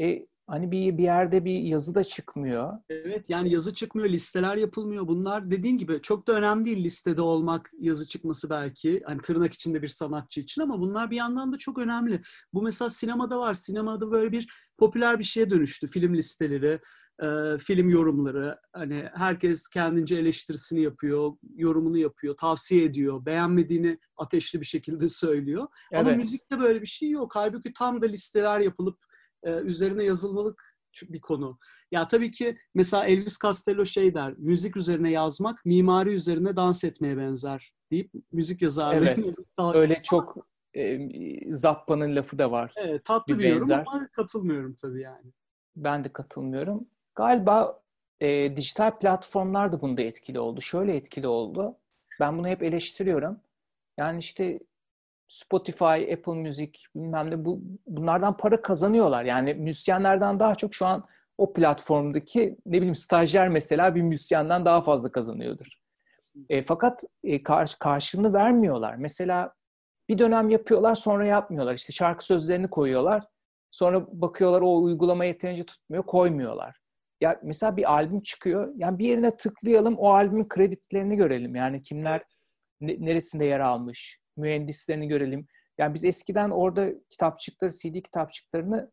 E, 0.00 0.26
hani 0.48 0.70
bir 0.70 0.98
bir 0.98 1.02
yerde 1.02 1.44
bir 1.44 1.58
yazı 1.60 1.94
da 1.94 2.04
çıkmıyor. 2.04 2.72
Evet 2.90 3.30
yani 3.30 3.52
yazı 3.52 3.74
çıkmıyor, 3.74 4.08
listeler 4.08 4.56
yapılmıyor. 4.56 5.08
Bunlar 5.08 5.50
dediğin 5.50 5.78
gibi 5.78 6.00
çok 6.02 6.26
da 6.26 6.32
önemli 6.32 6.64
değil 6.64 6.84
listede 6.84 7.22
olmak, 7.22 7.70
yazı 7.78 8.08
çıkması 8.08 8.50
belki. 8.50 9.00
Hani 9.06 9.20
tırnak 9.20 9.52
içinde 9.52 9.82
bir 9.82 9.88
sanatçı 9.88 10.40
için 10.40 10.62
ama 10.62 10.80
bunlar 10.80 11.10
bir 11.10 11.16
yandan 11.16 11.52
da 11.52 11.58
çok 11.58 11.78
önemli. 11.78 12.22
Bu 12.52 12.62
mesela 12.62 12.88
sinemada 12.88 13.38
var. 13.38 13.54
Sinemada 13.54 14.10
böyle 14.10 14.32
bir 14.32 14.48
popüler 14.78 15.18
bir 15.18 15.24
şeye 15.24 15.50
dönüştü. 15.50 15.86
Film 15.86 16.14
listeleri, 16.14 16.80
e, 17.22 17.58
film 17.58 17.88
yorumları. 17.88 18.58
Hani 18.72 19.08
herkes 19.14 19.68
kendince 19.68 20.16
eleştirisini 20.16 20.82
yapıyor, 20.82 21.32
yorumunu 21.56 21.98
yapıyor, 21.98 22.36
tavsiye 22.36 22.84
ediyor. 22.84 23.26
Beğenmediğini 23.26 23.98
ateşli 24.16 24.60
bir 24.60 24.66
şekilde 24.66 25.08
söylüyor. 25.08 25.66
Ama 25.94 26.10
Evet. 26.10 26.22
müzikte 26.22 26.58
böyle 26.60 26.80
bir 26.82 26.86
şey 26.86 27.10
yok. 27.10 27.36
Halbuki 27.36 27.72
tam 27.72 28.02
da 28.02 28.06
listeler 28.06 28.60
yapılıp 28.60 29.07
e, 29.42 29.50
üzerine 29.52 30.04
yazılmalık 30.04 30.78
bir 31.02 31.20
konu. 31.20 31.58
Ya 31.90 32.08
tabii 32.08 32.30
ki 32.30 32.58
mesela 32.74 33.04
Elvis 33.04 33.38
Costello 33.38 33.84
şey 33.84 34.14
der, 34.14 34.34
müzik 34.38 34.76
üzerine 34.76 35.10
yazmak 35.10 35.64
mimari 35.64 36.14
üzerine 36.14 36.56
dans 36.56 36.84
etmeye 36.84 37.16
benzer 37.16 37.72
deyip 37.92 38.10
müzik 38.32 38.62
yazarlığı. 38.62 39.06
Evet. 39.06 39.18
Öyle 39.74 40.02
çok 40.02 40.36
e, 40.76 40.98
Zappa'nın 41.54 42.16
lafı 42.16 42.38
da 42.38 42.50
var. 42.50 42.72
Evet, 42.76 43.04
tatlı 43.04 43.38
bir 43.38 43.44
bir 43.44 43.48
yorum 43.48 43.72
ama 43.72 44.08
katılmıyorum 44.12 44.74
tabii 44.82 45.00
yani. 45.00 45.32
Ben 45.76 46.04
de 46.04 46.12
katılmıyorum. 46.12 46.88
Galiba 47.14 47.82
e, 48.20 48.56
dijital 48.56 48.98
platformlar 48.98 49.72
da 49.72 49.80
bunda 49.80 50.02
etkili 50.02 50.40
oldu. 50.40 50.60
Şöyle 50.60 50.96
etkili 50.96 51.28
oldu. 51.28 51.76
Ben 52.20 52.38
bunu 52.38 52.48
hep 52.48 52.62
eleştiriyorum. 52.62 53.40
Yani 53.98 54.20
işte 54.20 54.60
Spotify, 55.28 56.12
Apple 56.12 56.34
Music 56.34 56.72
bilmem 56.94 57.30
ne 57.30 57.44
bu 57.44 57.60
bunlardan 57.86 58.36
para 58.36 58.62
kazanıyorlar. 58.62 59.24
Yani 59.24 59.54
müzisyenlerden 59.54 60.40
daha 60.40 60.54
çok 60.54 60.74
şu 60.74 60.86
an 60.86 61.06
o 61.38 61.52
platformdaki 61.52 62.56
ne 62.66 62.76
bileyim 62.76 62.96
stajyer 62.96 63.48
mesela 63.48 63.94
bir 63.94 64.02
müzisyenden 64.02 64.64
daha 64.64 64.80
fazla 64.82 65.12
kazanıyordur. 65.12 65.66
E, 66.48 66.62
fakat 66.62 67.04
e, 67.24 67.42
karş, 67.42 67.74
karşılığını 67.74 68.32
vermiyorlar. 68.32 68.94
Mesela 68.94 69.54
bir 70.08 70.18
dönem 70.18 70.48
yapıyorlar 70.48 70.94
sonra 70.94 71.24
yapmıyorlar. 71.24 71.74
İşte 71.74 71.92
şarkı 71.92 72.24
sözlerini 72.24 72.70
koyuyorlar. 72.70 73.24
Sonra 73.70 74.06
bakıyorlar 74.12 74.60
o 74.60 74.82
uygulama 74.82 75.24
yeterince 75.24 75.66
tutmuyor, 75.66 76.06
koymuyorlar. 76.06 76.76
Ya 77.20 77.40
mesela 77.42 77.76
bir 77.76 77.92
albüm 77.92 78.20
çıkıyor. 78.20 78.72
Yani 78.76 78.98
bir 78.98 79.06
yerine 79.06 79.36
tıklayalım, 79.36 79.98
o 79.98 80.10
albümün 80.10 80.48
kredilerini 80.48 81.16
görelim. 81.16 81.54
Yani 81.54 81.82
kimler 81.82 82.22
ne- 82.80 82.96
neresinde 83.00 83.44
yer 83.44 83.60
almış, 83.60 84.18
mühendislerini 84.38 85.08
görelim. 85.08 85.46
Yani 85.78 85.94
biz 85.94 86.04
eskiden 86.04 86.50
orada 86.50 86.90
kitapçıkları, 87.10 87.70
CD 87.72 87.94
kitapçıklarını 87.94 88.92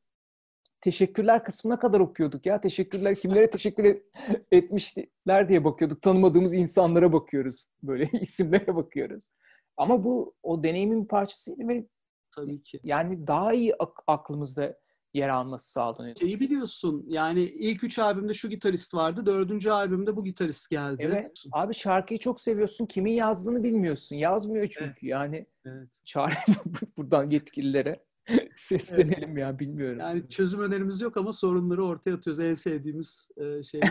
teşekkürler 0.82 1.44
kısmına 1.44 1.80
kadar 1.80 2.00
okuyorduk 2.00 2.46
ya. 2.46 2.62
Teşekkürler 2.62 3.16
kimlere 3.16 3.50
teşekkür 3.50 3.84
et- 3.84 4.06
etmişler 4.52 5.50
diye 5.50 5.64
bakıyorduk. 5.64 6.02
Tanımadığımız 6.02 6.54
insanlara 6.56 7.14
bakıyoruz. 7.14 7.66
Böyle 7.84 8.10
isimlere 8.22 8.76
bakıyoruz. 8.76 9.30
Ama 9.78 10.04
bu 10.04 10.36
o 10.44 10.64
deneyimin 10.64 11.04
bir 11.04 11.08
parçasıydı 11.08 11.68
ve 11.68 11.88
Tabii 12.36 12.64
ki. 12.64 12.80
yani 12.84 13.28
daha 13.28 13.54
iyi 13.54 13.76
ak- 13.76 14.04
aklımızda 14.08 14.78
yer 15.16 15.30
alması 15.30 15.72
sağlanıyor. 15.72 16.16
Şeyi 16.16 16.40
biliyorsun 16.40 17.06
yani 17.08 17.42
ilk 17.42 17.84
üç 17.84 18.00
albümde 18.00 18.34
şu 18.34 18.50
gitarist 18.50 18.94
vardı, 18.94 19.26
dördüncü 19.26 19.70
albümde 19.70 20.16
bu 20.16 20.24
gitarist 20.24 20.70
geldi. 20.70 21.04
Evet. 21.06 21.44
Abi 21.52 21.74
şarkıyı 21.74 22.20
çok 22.20 22.42
seviyorsun. 22.42 22.86
Kimin 22.86 23.14
yazdığını 23.14 23.64
bilmiyorsun. 23.64 24.16
Yazmıyor 24.16 24.68
çünkü. 24.68 25.08
Yani 25.08 25.46
Evet. 25.66 25.90
çağır 26.06 26.34
buradan 26.98 27.30
yetkililere 27.30 28.04
seslenelim 28.56 29.38
ya 29.38 29.60
bilmiyorum. 29.60 30.00
Yani 30.00 30.30
çözüm 30.30 30.62
önerimiz 30.62 31.02
yok 31.02 31.18
ama 31.18 31.34
sorunları 31.34 31.86
ortaya 31.86 32.16
atıyoruz. 32.16 32.40
En 32.40 32.54
sevdiğimiz 32.54 33.30
e, 33.38 33.64
şey. 33.64 33.82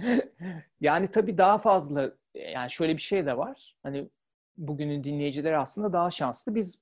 yani 0.80 1.10
tabii 1.10 1.38
daha 1.38 1.58
fazla 1.58 2.12
yani 2.34 2.70
şöyle 2.70 2.96
bir 2.96 3.02
şey 3.02 3.26
de 3.26 3.36
var. 3.36 3.76
Hani 3.82 4.10
bugünün 4.56 5.04
dinleyicileri 5.04 5.58
aslında 5.58 5.92
daha 5.92 6.10
şanslı. 6.10 6.54
Biz 6.54 6.78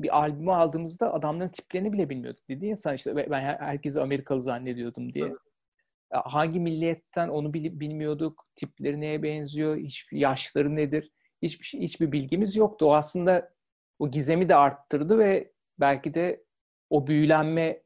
bir 0.00 0.18
albümü 0.18 0.52
aldığımızda 0.52 1.14
adamların 1.14 1.48
tiplerini 1.48 1.92
bile 1.92 2.08
bilmiyorduk. 2.10 2.48
Dedi 2.48 2.66
insan 2.66 2.94
işte 2.94 3.16
ben 3.16 3.40
her- 3.40 3.58
herkesi 3.58 4.00
Amerikalı 4.00 4.42
zannediyordum 4.42 5.12
diye. 5.12 5.24
Ya 6.12 6.22
Hangi 6.24 6.60
milliyetten 6.60 7.28
onu 7.28 7.54
bilmiyorduk. 7.54 8.46
Tipleri 8.56 9.00
neye 9.00 9.22
benziyor, 9.22 9.76
hiçbir 9.76 10.18
yaşları 10.18 10.76
nedir? 10.76 11.12
Hiçbir 11.42 11.64
şey, 11.64 11.80
hiçbir 11.80 12.12
bilgimiz 12.12 12.56
yoktu. 12.56 12.86
O 12.86 12.94
aslında 12.94 13.52
o 13.98 14.10
gizemi 14.10 14.48
de 14.48 14.54
arttırdı 14.56 15.18
ve 15.18 15.52
belki 15.80 16.14
de 16.14 16.44
o 16.90 17.06
büyülenme 17.06 17.82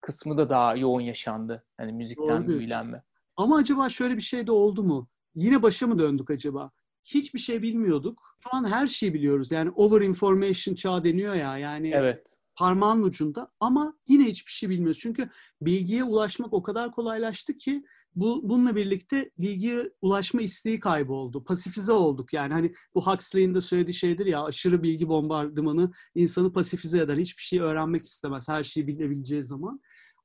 kısmı 0.00 0.38
da 0.38 0.50
daha 0.50 0.76
yoğun 0.76 1.00
yaşandı. 1.00 1.66
Hani 1.76 1.92
müzikten 1.92 2.42
Doğru 2.42 2.48
büyülenme. 2.48 3.02
Ama 3.36 3.56
acaba 3.56 3.88
şöyle 3.88 4.16
bir 4.16 4.22
şey 4.22 4.46
de 4.46 4.52
oldu 4.52 4.82
mu? 4.82 5.08
Yine 5.34 5.62
başa 5.62 5.86
mı 5.86 5.98
döndük 5.98 6.30
acaba? 6.30 6.70
Hiçbir 7.14 7.38
şey 7.38 7.62
bilmiyorduk. 7.62 8.36
Şu 8.42 8.48
an 8.52 8.70
her 8.70 8.86
şeyi 8.86 9.14
biliyoruz. 9.14 9.52
Yani 9.52 9.70
over 9.70 10.00
information 10.00 10.74
çağı 10.74 11.04
deniyor 11.04 11.34
ya. 11.34 11.58
Yani 11.58 11.90
Evet. 11.94 12.36
parmağın 12.56 13.02
ucunda 13.02 13.52
ama 13.60 13.94
yine 14.08 14.24
hiçbir 14.24 14.52
şey 14.52 14.70
bilmiyoruz. 14.70 14.98
Çünkü 15.02 15.30
bilgiye 15.62 16.04
ulaşmak 16.04 16.52
o 16.52 16.62
kadar 16.62 16.92
kolaylaştı 16.92 17.58
ki 17.58 17.84
bu 18.14 18.40
bununla 18.48 18.76
birlikte 18.76 19.30
bilgiye 19.38 19.90
ulaşma 20.02 20.42
isteği 20.42 20.80
kayboldu. 20.80 21.44
Pasifize 21.44 21.92
olduk 21.92 22.32
yani. 22.32 22.52
Hani 22.52 22.72
bu 22.94 23.06
Huxley'in 23.06 23.54
de 23.54 23.60
söylediği 23.60 23.94
şeydir 23.94 24.26
ya 24.26 24.44
aşırı 24.44 24.82
bilgi 24.82 25.08
bombardımanı 25.08 25.92
insanı 26.14 26.52
pasifize 26.52 26.98
eder. 26.98 27.16
Hiçbir 27.16 27.42
şey 27.42 27.60
öğrenmek 27.60 28.06
istemez 28.06 28.48
her 28.48 28.62
şeyi 28.64 28.86
bilebileceği 28.86 29.44
zaman. 29.44 29.80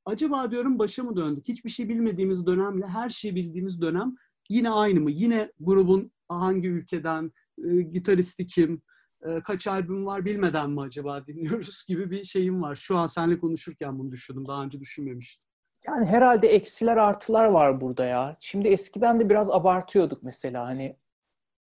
Acaba 0.05 0.51
diyorum 0.51 0.79
başa 0.79 1.03
mı 1.03 1.15
döndük? 1.15 1.47
Hiçbir 1.47 1.69
şey 1.69 1.89
bilmediğimiz 1.89 2.45
dönemle 2.45 2.87
her 2.87 3.09
şeyi 3.09 3.35
bildiğimiz 3.35 3.81
dönem 3.81 4.15
yine 4.49 4.69
aynı 4.69 4.99
mı? 4.99 5.11
Yine 5.11 5.51
grubun 5.59 6.11
hangi 6.29 6.67
ülkeden, 6.67 7.31
e, 7.65 7.81
gitaristi 7.81 8.47
kim, 8.47 8.81
e, 9.23 9.41
kaç 9.41 9.67
albüm 9.67 10.05
var 10.05 10.25
bilmeden 10.25 10.69
mi 10.69 10.81
acaba 10.81 11.27
dinliyoruz 11.27 11.83
gibi 11.87 12.11
bir 12.11 12.23
şeyim 12.23 12.61
var. 12.61 12.75
Şu 12.75 12.97
an 12.97 13.07
seninle 13.07 13.39
konuşurken 13.39 13.99
bunu 13.99 14.11
düşündüm. 14.11 14.47
Daha 14.47 14.63
önce 14.63 14.79
düşünmemiştim. 14.79 15.49
Yani 15.87 16.05
herhalde 16.05 16.47
eksiler 16.47 16.97
artılar 16.97 17.45
var 17.45 17.81
burada 17.81 18.05
ya. 18.05 18.37
Şimdi 18.39 18.67
eskiden 18.67 19.19
de 19.19 19.29
biraz 19.29 19.49
abartıyorduk 19.49 20.23
mesela 20.23 20.65
hani 20.65 20.97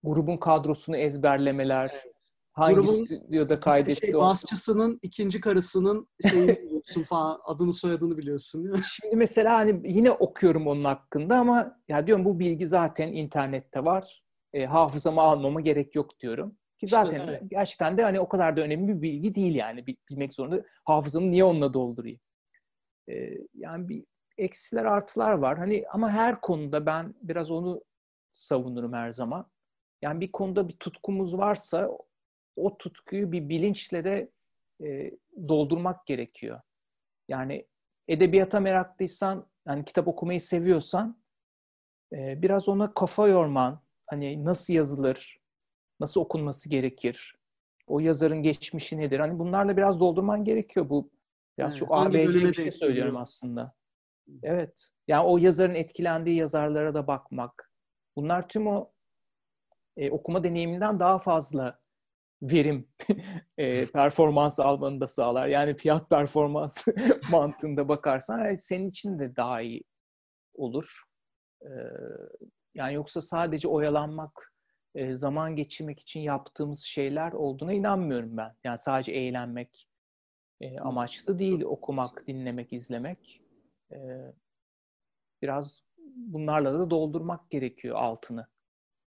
grubun 0.03 0.37
kadrosunu 0.37 0.97
ezberlemeler. 0.97 1.91
Evet. 1.93 2.16
Hangi 2.57 2.75
grubun, 2.75 3.05
stüdyoda 3.05 3.61
kaydetti 3.61 4.07
şey, 4.07 4.15
Basçısının 4.15 4.99
ikinci 5.03 5.41
karısının 5.41 6.09
şeyini 6.31 6.49
biliyorsun 6.63 7.03
falan 7.03 7.41
adını 7.45 7.73
soyadını 7.73 8.19
biliyorsun. 8.19 8.83
Şimdi 8.93 9.17
mesela 9.17 9.57
hani 9.57 9.93
yine 9.93 10.11
okuyorum 10.11 10.67
onun 10.67 10.85
hakkında 10.85 11.39
ama 11.39 11.81
ya 11.89 12.07
diyorum 12.07 12.25
bu 12.25 12.39
bilgi 12.39 12.67
zaten 12.67 13.13
internette 13.13 13.85
var. 13.85 14.23
E, 14.53 14.67
hafızama 14.67 15.23
almama 15.23 15.61
gerek 15.61 15.95
yok 15.95 16.21
diyorum. 16.21 16.57
Ki 16.79 16.87
zaten 16.87 17.21
işte, 17.21 17.31
evet. 17.31 17.43
gerçekten 17.51 17.99
de 17.99 18.03
hani 18.03 18.21
o 18.21 18.29
kadar 18.29 18.57
da 18.57 18.61
önemli 18.61 18.89
bir 18.89 19.03
bilgi 19.03 19.35
değil 19.35 19.55
yani 19.55 19.85
bilmek 20.11 20.35
zorunda. 20.35 20.63
Hafızamı 20.85 21.31
niye 21.31 21.45
onunla 21.45 21.75
doldurayım? 21.75 22.21
Ee, 23.09 23.39
yani 23.55 23.89
bir 23.89 24.05
eksiler 24.39 24.85
artılar 24.85 25.33
var. 25.33 25.59
Hani 25.59 25.85
ama 25.93 26.11
her 26.11 26.41
konuda 26.41 26.87
ben 26.87 27.15
biraz 27.23 27.51
onu 27.51 27.83
savunurum 28.35 28.93
her 28.93 29.13
zaman. 29.13 29.47
Yani 30.03 30.21
bir 30.21 30.33
konuda 30.33 30.69
bir 30.69 30.77
tutkumuz 30.77 31.39
varsa 31.39 31.91
o 32.57 32.79
tutkuyu 32.79 33.33
bir 33.33 33.49
bilinçle 33.49 34.05
de 34.05 34.31
e, 34.85 35.11
doldurmak 35.49 36.07
gerekiyor. 36.07 36.61
Yani 37.29 37.67
edebiyata 38.09 38.61
meraklıysan, 38.61 39.47
yani 39.67 39.85
kitap 39.85 40.09
okumayı 40.09 40.41
seviyorsan 40.41 41.23
e, 42.13 42.43
biraz 42.43 42.69
ona 42.69 42.95
kafa 42.95 43.29
yorman, 43.29 43.83
hani 44.07 44.45
nasıl 44.45 44.75
yazılır, 44.75 45.41
nasıl 46.01 46.21
okunması 46.21 46.69
gerekir, 46.69 47.35
o 47.87 48.01
yazarın 48.01 48.43
geçmişi 48.43 48.99
nedir? 48.99 49.21
Hani 49.21 49.39
bunlarla 49.39 49.77
biraz 49.77 50.01
doldurman 50.01 50.45
gerekiyor 50.45 50.89
bu. 50.89 51.11
Biraz 51.59 51.71
evet, 51.71 51.79
çok 51.79 51.93
ABC 51.93 52.35
bir 52.35 52.55
şey 52.55 52.73
söylüyorum 52.73 53.17
aslında. 53.17 53.75
Evet. 54.43 54.91
Yani 55.09 55.27
o 55.27 55.39
yazarın 55.39 55.75
etkilendiği 55.75 56.37
yazarlara 56.37 56.95
da 56.95 57.07
bakmak. 57.07 57.73
Bunlar 58.17 58.49
tüm 58.49 58.67
o 58.67 58.93
e, 59.97 60.11
okuma 60.11 60.45
deneyiminden 60.45 61.01
daha 61.01 61.19
fazla 61.19 61.79
verim 62.43 62.89
e, 63.59 63.87
performans 63.87 64.61
almanı 64.61 65.01
da 65.01 65.09
sağlar. 65.09 65.47
Yani 65.47 65.75
fiyat 65.75 66.11
performans 66.11 66.87
mantığında 67.31 67.89
bakarsan 67.89 68.57
senin 68.57 68.91
için 68.91 69.19
de 69.19 69.37
daha 69.37 69.61
iyi 69.61 69.85
olur. 70.55 71.03
E, 71.63 71.71
yani 72.75 72.95
yoksa 72.95 73.21
sadece 73.21 73.69
oyalanmak, 73.69 74.53
e, 74.95 75.15
zaman 75.15 75.57
geçirmek 75.57 76.01
için 76.01 76.21
yaptığımız 76.21 76.83
şeyler 76.83 77.33
olduğuna 77.33 77.73
inanmıyorum 77.73 78.37
ben. 78.37 78.57
Yani 78.65 78.79
sadece 78.79 79.13
eğlenmek 79.13 79.89
e, 80.61 80.79
amaçlı 80.79 81.39
değil 81.39 81.63
okumak, 81.63 82.27
dinlemek, 82.27 82.73
izlemek. 82.73 83.43
E, 83.93 83.99
biraz 85.43 85.83
bunlarla 86.17 86.79
da 86.79 86.91
doldurmak 86.91 87.51
gerekiyor 87.51 87.97
altını. 87.97 88.47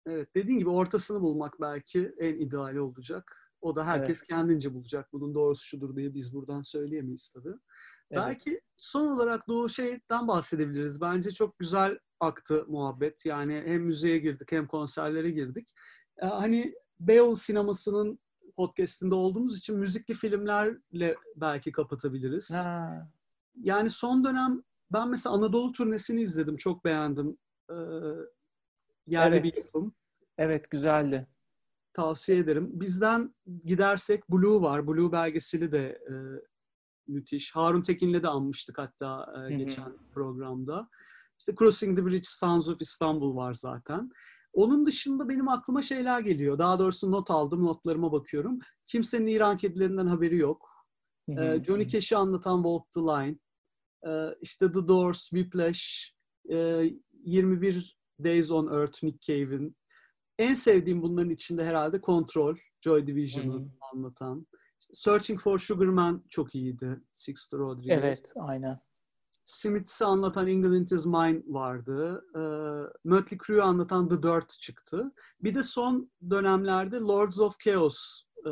Evet 0.05 0.35
dediğin 0.35 0.59
gibi 0.59 0.69
ortasını 0.69 1.21
bulmak 1.21 1.61
belki 1.61 2.13
en 2.19 2.35
ideali 2.35 2.81
olacak. 2.81 3.51
O 3.61 3.75
da 3.75 3.85
herkes 3.85 4.19
evet. 4.19 4.27
kendince 4.27 4.73
bulacak. 4.73 5.13
Bunun 5.13 5.33
doğrusu 5.35 5.65
şudur 5.65 5.95
diye 5.95 6.13
biz 6.13 6.33
buradan 6.33 6.61
söyleyemeyiz 6.61 7.29
tabii. 7.29 7.53
Evet. 8.11 8.23
Belki 8.25 8.61
son 8.77 9.07
olarak 9.07 9.47
Doğu 9.47 9.69
şeyden 9.69 10.27
bahsedebiliriz. 10.27 11.01
Bence 11.01 11.31
çok 11.31 11.59
güzel 11.59 11.99
aktı 12.19 12.65
muhabbet. 12.67 13.25
Yani 13.25 13.63
hem 13.65 13.81
müzeye 13.81 14.17
girdik 14.17 14.51
hem 14.51 14.67
konserlere 14.67 15.31
girdik. 15.31 15.73
Ee, 16.17 16.25
hani 16.25 16.73
Beyoğlu 16.99 17.35
sinemasının 17.35 18.19
podcastinde 18.55 19.15
olduğumuz 19.15 19.57
için 19.57 19.77
müzikli 19.77 20.13
filmlerle 20.13 21.15
belki 21.35 21.71
kapatabiliriz. 21.71 22.53
Ha. 22.53 23.09
Yani 23.61 23.89
son 23.89 24.23
dönem 24.23 24.63
ben 24.91 25.09
mesela 25.09 25.35
Anadolu 25.35 25.71
turnesini 25.71 26.21
izledim. 26.21 26.57
Çok 26.57 26.85
beğendim. 26.85 27.37
Ee, 27.69 27.75
yerli 29.09 29.35
evet. 29.35 29.43
bir 29.43 29.63
yapım. 29.63 29.93
Evet 30.37 30.69
güzeldi. 30.69 31.27
Tavsiye 31.93 32.37
ederim. 32.37 32.69
Bizden 32.73 33.35
gidersek 33.63 34.29
Blue 34.31 34.61
var. 34.61 34.87
Blue 34.87 35.11
belgeseli 35.11 35.71
de 35.71 35.87
e, 35.87 36.13
müthiş. 37.07 37.55
Harun 37.55 37.81
Tekin'le 37.81 38.23
de 38.23 38.27
anmıştık 38.27 38.77
hatta 38.77 39.33
e, 39.49 39.55
geçen 39.55 39.83
Hı-hı. 39.83 39.97
programda. 40.13 40.89
İşte 41.39 41.55
Crossing 41.59 41.97
the 41.97 42.05
Bridge 42.05 42.23
Sounds 42.23 42.69
of 42.69 42.81
Istanbul 42.81 43.35
var 43.35 43.53
zaten. 43.53 44.11
Onun 44.53 44.85
dışında 44.85 45.29
benim 45.29 45.47
aklıma 45.47 45.81
şeyler 45.81 46.19
geliyor. 46.19 46.57
Daha 46.57 46.79
doğrusu 46.79 47.11
not 47.11 47.31
aldım, 47.31 47.65
notlarıma 47.65 48.11
bakıyorum. 48.11 48.59
Kimsenin 48.87 49.27
İran 49.27 49.57
kedilerinden 49.57 50.07
haberi 50.07 50.37
yok. 50.37 50.69
Ee, 51.29 51.63
Johnny 51.63 51.87
Cash'i 51.87 52.17
anlatan 52.17 52.63
Walk 52.63 52.91
the 52.91 52.99
Line. 52.99 53.39
Ee, 54.07 54.35
işte 54.41 54.71
The 54.71 54.87
Doors, 54.87 55.21
Whiplash, 55.21 56.13
e, 56.51 56.89
21 57.25 57.98
Days 58.23 58.51
on 58.51 58.67
Earth, 58.67 59.03
Nick 59.03 59.19
Cave'in. 59.33 59.75
En 60.37 60.55
sevdiğim 60.55 61.01
bunların 61.01 61.29
içinde 61.29 61.65
herhalde 61.65 62.01
Control, 62.01 62.55
Joy 62.81 63.07
Division'ı 63.07 63.67
anlatan. 63.93 64.47
İşte 64.81 64.93
Searching 64.93 65.41
for 65.41 65.59
Sugar 65.59 65.85
Man 65.85 66.23
çok 66.29 66.55
iyiydi. 66.55 67.01
Sixto 67.11 67.59
Rodriguez. 67.59 67.99
Evet, 67.99 68.33
aynen. 68.35 68.79
Smiths'i 69.45 70.05
anlatan 70.05 70.47
England 70.47 70.89
is 70.89 71.05
Mine 71.05 71.43
vardı. 71.47 72.25
E, 72.35 72.41
Mötley 73.03 73.39
Crue'yu 73.45 73.63
anlatan 73.63 74.09
The 74.09 74.23
Dirt 74.23 74.49
çıktı. 74.49 75.11
Bir 75.43 75.55
de 75.55 75.63
son 75.63 76.11
dönemlerde 76.29 76.97
Lords 76.97 77.39
of 77.39 77.59
Chaos 77.59 78.23
e, 78.45 78.49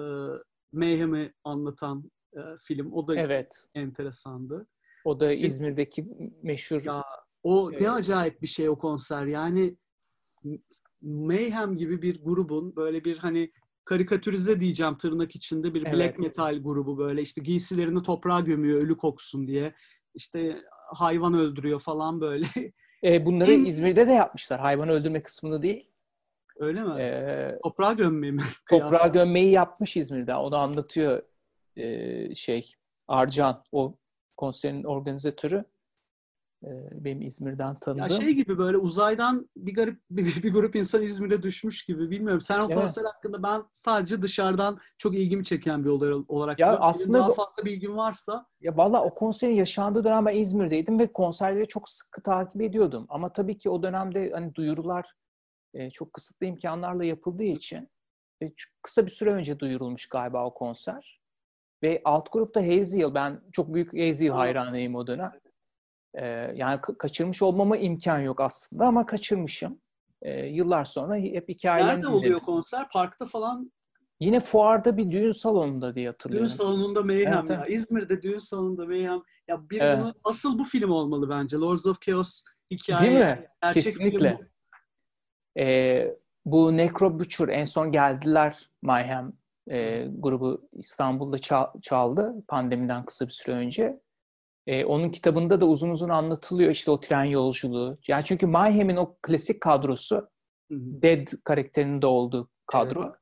Mayhem'i 0.72 1.34
anlatan 1.44 2.12
e, 2.34 2.40
film. 2.68 2.94
O 2.94 3.08
da 3.08 3.16
evet. 3.16 3.68
enteresandı. 3.74 4.68
O 5.06 5.20
da 5.20 5.34
İzmir'deki 5.34 6.08
meşhur... 6.44 6.82
Ya, 6.86 7.04
o 7.48 7.72
ne 7.72 7.92
acayip 7.92 8.42
bir 8.42 8.48
şey 8.48 8.70
o 8.70 8.78
konser. 8.78 9.26
Yani 9.26 9.78
Mayhem 11.02 11.78
gibi 11.78 12.02
bir 12.02 12.24
grubun 12.24 12.76
böyle 12.76 13.04
bir 13.04 13.18
hani 13.18 13.52
karikatürize 13.86 14.60
diyeceğim 14.60 14.98
tırnak 14.98 15.36
içinde 15.36 15.74
bir 15.74 15.86
evet. 15.86 15.94
black 15.94 16.20
metal 16.20 16.60
grubu 16.64 16.98
böyle 16.98 17.22
işte 17.22 17.42
giysilerini 17.42 18.04
toprağa 18.04 18.40
gömüyor 18.40 18.82
ölü 18.82 18.98
koksun 18.98 19.48
diye. 19.48 19.74
İşte 20.16 20.62
hayvan 20.94 21.34
öldürüyor 21.34 21.80
falan 21.80 22.22
böyle. 22.22 22.46
E, 23.04 23.26
bunları 23.26 23.52
en... 23.52 23.66
İzmir'de 23.66 24.08
de 24.08 24.12
yapmışlar. 24.12 24.60
Hayvan 24.60 24.90
öldürme 24.90 25.24
kısmını 25.24 25.64
değil. 25.64 25.92
Öyle 26.60 26.84
mi? 26.84 27.02
Ee, 27.02 27.60
toprağa 27.64 27.94
gömmeyi 27.94 28.34
mi? 28.34 28.42
toprağa 28.70 29.08
gömmeyi 29.08 29.52
yapmış 29.52 29.98
İzmir'de. 29.98 30.36
Onu 30.36 30.58
anlatıyor 30.58 31.22
e, 31.76 32.36
şey 32.36 32.74
Arcan 33.08 33.64
o 33.72 33.98
konserin 34.38 34.84
organizatörü. 34.84 35.66
E, 36.64 36.70
benim 36.92 37.22
İzmir'den 37.22 37.76
tanıdığım. 37.76 38.04
Ya 38.04 38.10
şey 38.10 38.34
gibi 38.34 38.58
böyle 38.58 38.78
uzaydan 38.78 39.50
bir 39.58 39.74
garip 39.74 40.02
bir, 40.10 40.44
bir 40.44 40.54
grup 40.54 40.76
insan 40.76 41.02
İzmir'e 41.02 41.44
düşmüş 41.44 41.86
gibi 41.86 42.10
bilmiyorum. 42.10 42.42
Sen 42.42 42.60
o 42.60 42.66
evet. 42.66 42.76
konser 42.78 43.04
hakkında 43.04 43.44
ben 43.44 43.64
sadece 43.74 44.22
dışarıdan 44.22 44.80
çok 44.98 45.16
ilgimi 45.16 45.46
çeken 45.46 45.84
bir 45.84 45.90
olay 45.90 46.24
olarak 46.28 46.60
ya 46.60 46.78
aslında 46.78 47.20
daha 47.20 47.34
fazla 47.34 47.66
bilgin 47.66 47.98
varsa. 47.98 48.46
Ya 48.62 48.78
valla 48.78 49.04
o 49.04 49.14
konserin 49.14 49.54
yaşandığı 49.54 50.04
dönem 50.04 50.26
ben 50.26 50.36
İzmir'deydim 50.36 51.00
ve 51.00 51.14
konserleri 51.14 51.68
çok 51.68 51.90
sıkı 51.90 52.22
takip 52.22 52.62
ediyordum. 52.62 53.06
Ama 53.10 53.34
tabii 53.34 53.58
ki 53.58 53.70
o 53.70 53.84
dönemde 53.84 54.32
hani 54.34 54.56
duyurular 54.56 55.14
e, 55.74 55.90
çok 55.90 56.14
kısıtlı 56.14 56.46
imkanlarla 56.46 57.04
yapıldığı 57.06 57.44
için 57.44 57.90
e, 58.44 58.52
kısa 58.82 59.06
bir 59.06 59.12
süre 59.12 59.32
önce 59.32 59.60
duyurulmuş 59.60 60.10
galiba 60.10 60.46
o 60.46 60.54
konser. 60.54 61.22
Ve 61.84 62.02
alt 62.06 62.32
grupta 62.32 62.62
Hazel, 62.68 63.14
ben 63.14 63.42
çok 63.54 63.74
büyük 63.74 63.94
Hazel 63.94 64.30
hayranıyım 64.30 64.96
o 64.96 65.08
dönem. 65.08 65.32
Ee, 66.14 66.26
yani 66.56 66.82
kaçırmış 67.00 67.42
olmama 67.42 67.78
imkan 67.78 68.20
yok 68.20 68.42
aslında 68.42 68.86
ama 68.86 69.06
kaçırmışım. 69.06 69.82
Ee, 70.22 70.46
yıllar 70.46 70.86
sonra 70.86 71.16
hep 71.16 71.50
hikayelerini 71.50 72.02
Nerede 72.02 72.08
oluyor 72.08 72.40
konser? 72.40 72.90
Parkta 72.90 73.26
falan? 73.26 73.72
Yine 74.20 74.40
fuarda 74.40 74.98
bir 74.98 75.12
düğün 75.12 75.32
salonunda 75.32 75.96
diye 75.96 76.08
hatırlıyorum. 76.08 76.48
Düğün 76.48 76.54
salonunda 76.54 77.04
Mayhem 77.04 77.34
evet, 77.40 77.50
ya. 77.50 77.56
Evet. 77.56 77.76
İzmir'de 77.76 78.22
düğün 78.22 78.38
salonunda 78.38 78.86
Mayhem. 78.86 79.22
Ya 79.48 79.70
bir 79.70 79.82
evet. 79.82 80.00
bunu, 80.00 80.14
asıl 80.24 80.60
bu 80.60 80.64
film 80.64 80.92
olmalı 80.92 81.30
bence. 81.30 81.58
Lords 81.58 81.86
of 81.86 82.02
Chaos 82.02 82.44
hikaye. 82.72 83.12
Değil 83.12 83.26
mi? 83.26 83.48
Gerçek 83.62 83.84
Kesinlikle. 83.84 84.30
Film 84.30 84.48
bu. 85.58 85.62
Ee, 85.62 86.16
bu 86.46 86.78
Necro 86.78 87.20
Butcher 87.20 87.48
en 87.48 87.64
son 87.64 87.92
geldiler 87.92 88.70
Mayhem 88.82 89.34
e, 89.70 90.08
grubu 90.08 90.70
İstanbul'da 90.74 91.38
çaldı 91.82 92.36
pandemiden 92.48 93.06
kısa 93.06 93.28
bir 93.28 93.32
süre 93.32 93.56
önce. 93.56 94.00
E, 94.68 94.86
onun 94.86 95.10
kitabında 95.10 95.62
da 95.62 95.66
uzun 95.66 95.90
uzun 95.90 96.10
anlatılıyor 96.10 96.72
işte 96.72 96.92
o 96.92 97.00
tren 97.00 97.24
yolculuğu. 97.24 97.98
Yani 98.08 98.26
çünkü 98.26 98.48
Mayhem'in 98.48 98.96
o 98.96 99.18
klasik 99.22 99.62
kadrosu 99.62 100.16
Hı-hı. 100.16 100.80
Dead 101.02 101.28
karakterinin 101.44 102.02
de 102.02 102.08
olduğu 102.08 102.50
kadro. 102.66 103.16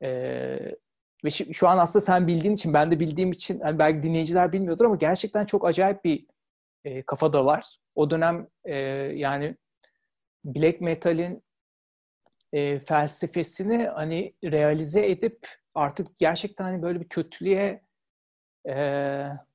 Evet. 0.00 0.72
E, 0.72 0.76
ve 1.24 1.30
şu, 1.30 1.54
şu 1.54 1.68
an 1.68 1.78
aslında 1.78 2.04
sen 2.04 2.26
bildiğin 2.26 2.54
için 2.54 2.74
ben 2.74 2.90
de 2.90 3.00
bildiğim 3.00 3.32
için 3.32 3.60
yani 3.60 3.78
belki 3.78 4.02
dinleyiciler 4.02 4.52
bilmiyordur 4.52 4.84
ama 4.84 4.96
gerçekten 4.96 5.46
çok 5.46 5.66
acayip 5.66 6.04
bir 6.04 6.26
e, 6.84 7.02
kafada 7.02 7.44
var. 7.44 7.76
O 7.94 8.10
dönem 8.10 8.48
e, 8.64 8.76
yani 9.14 9.56
black 10.44 10.80
metal'in 10.80 11.42
e, 12.52 12.78
felsefesini 12.78 13.86
hani 13.86 14.34
realize 14.44 15.10
edip 15.10 15.48
artık 15.74 16.18
gerçekten 16.18 16.64
hani 16.64 16.82
böyle 16.82 17.00
bir 17.00 17.08
kötülüğe 17.08 17.82
e, 18.68 18.74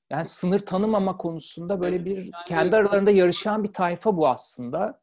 yani 0.10 0.28
sınır 0.28 0.60
tanımama 0.60 1.18
konusunda 1.18 1.82
böyle 1.82 2.06
bir 2.06 2.18
yani, 2.18 2.32
kendi 2.48 2.76
aralarında 2.76 3.12
yarışan 3.12 3.64
bir 3.64 3.74
tayfa 3.74 4.18
bu 4.18 4.28
aslında. 4.28 5.02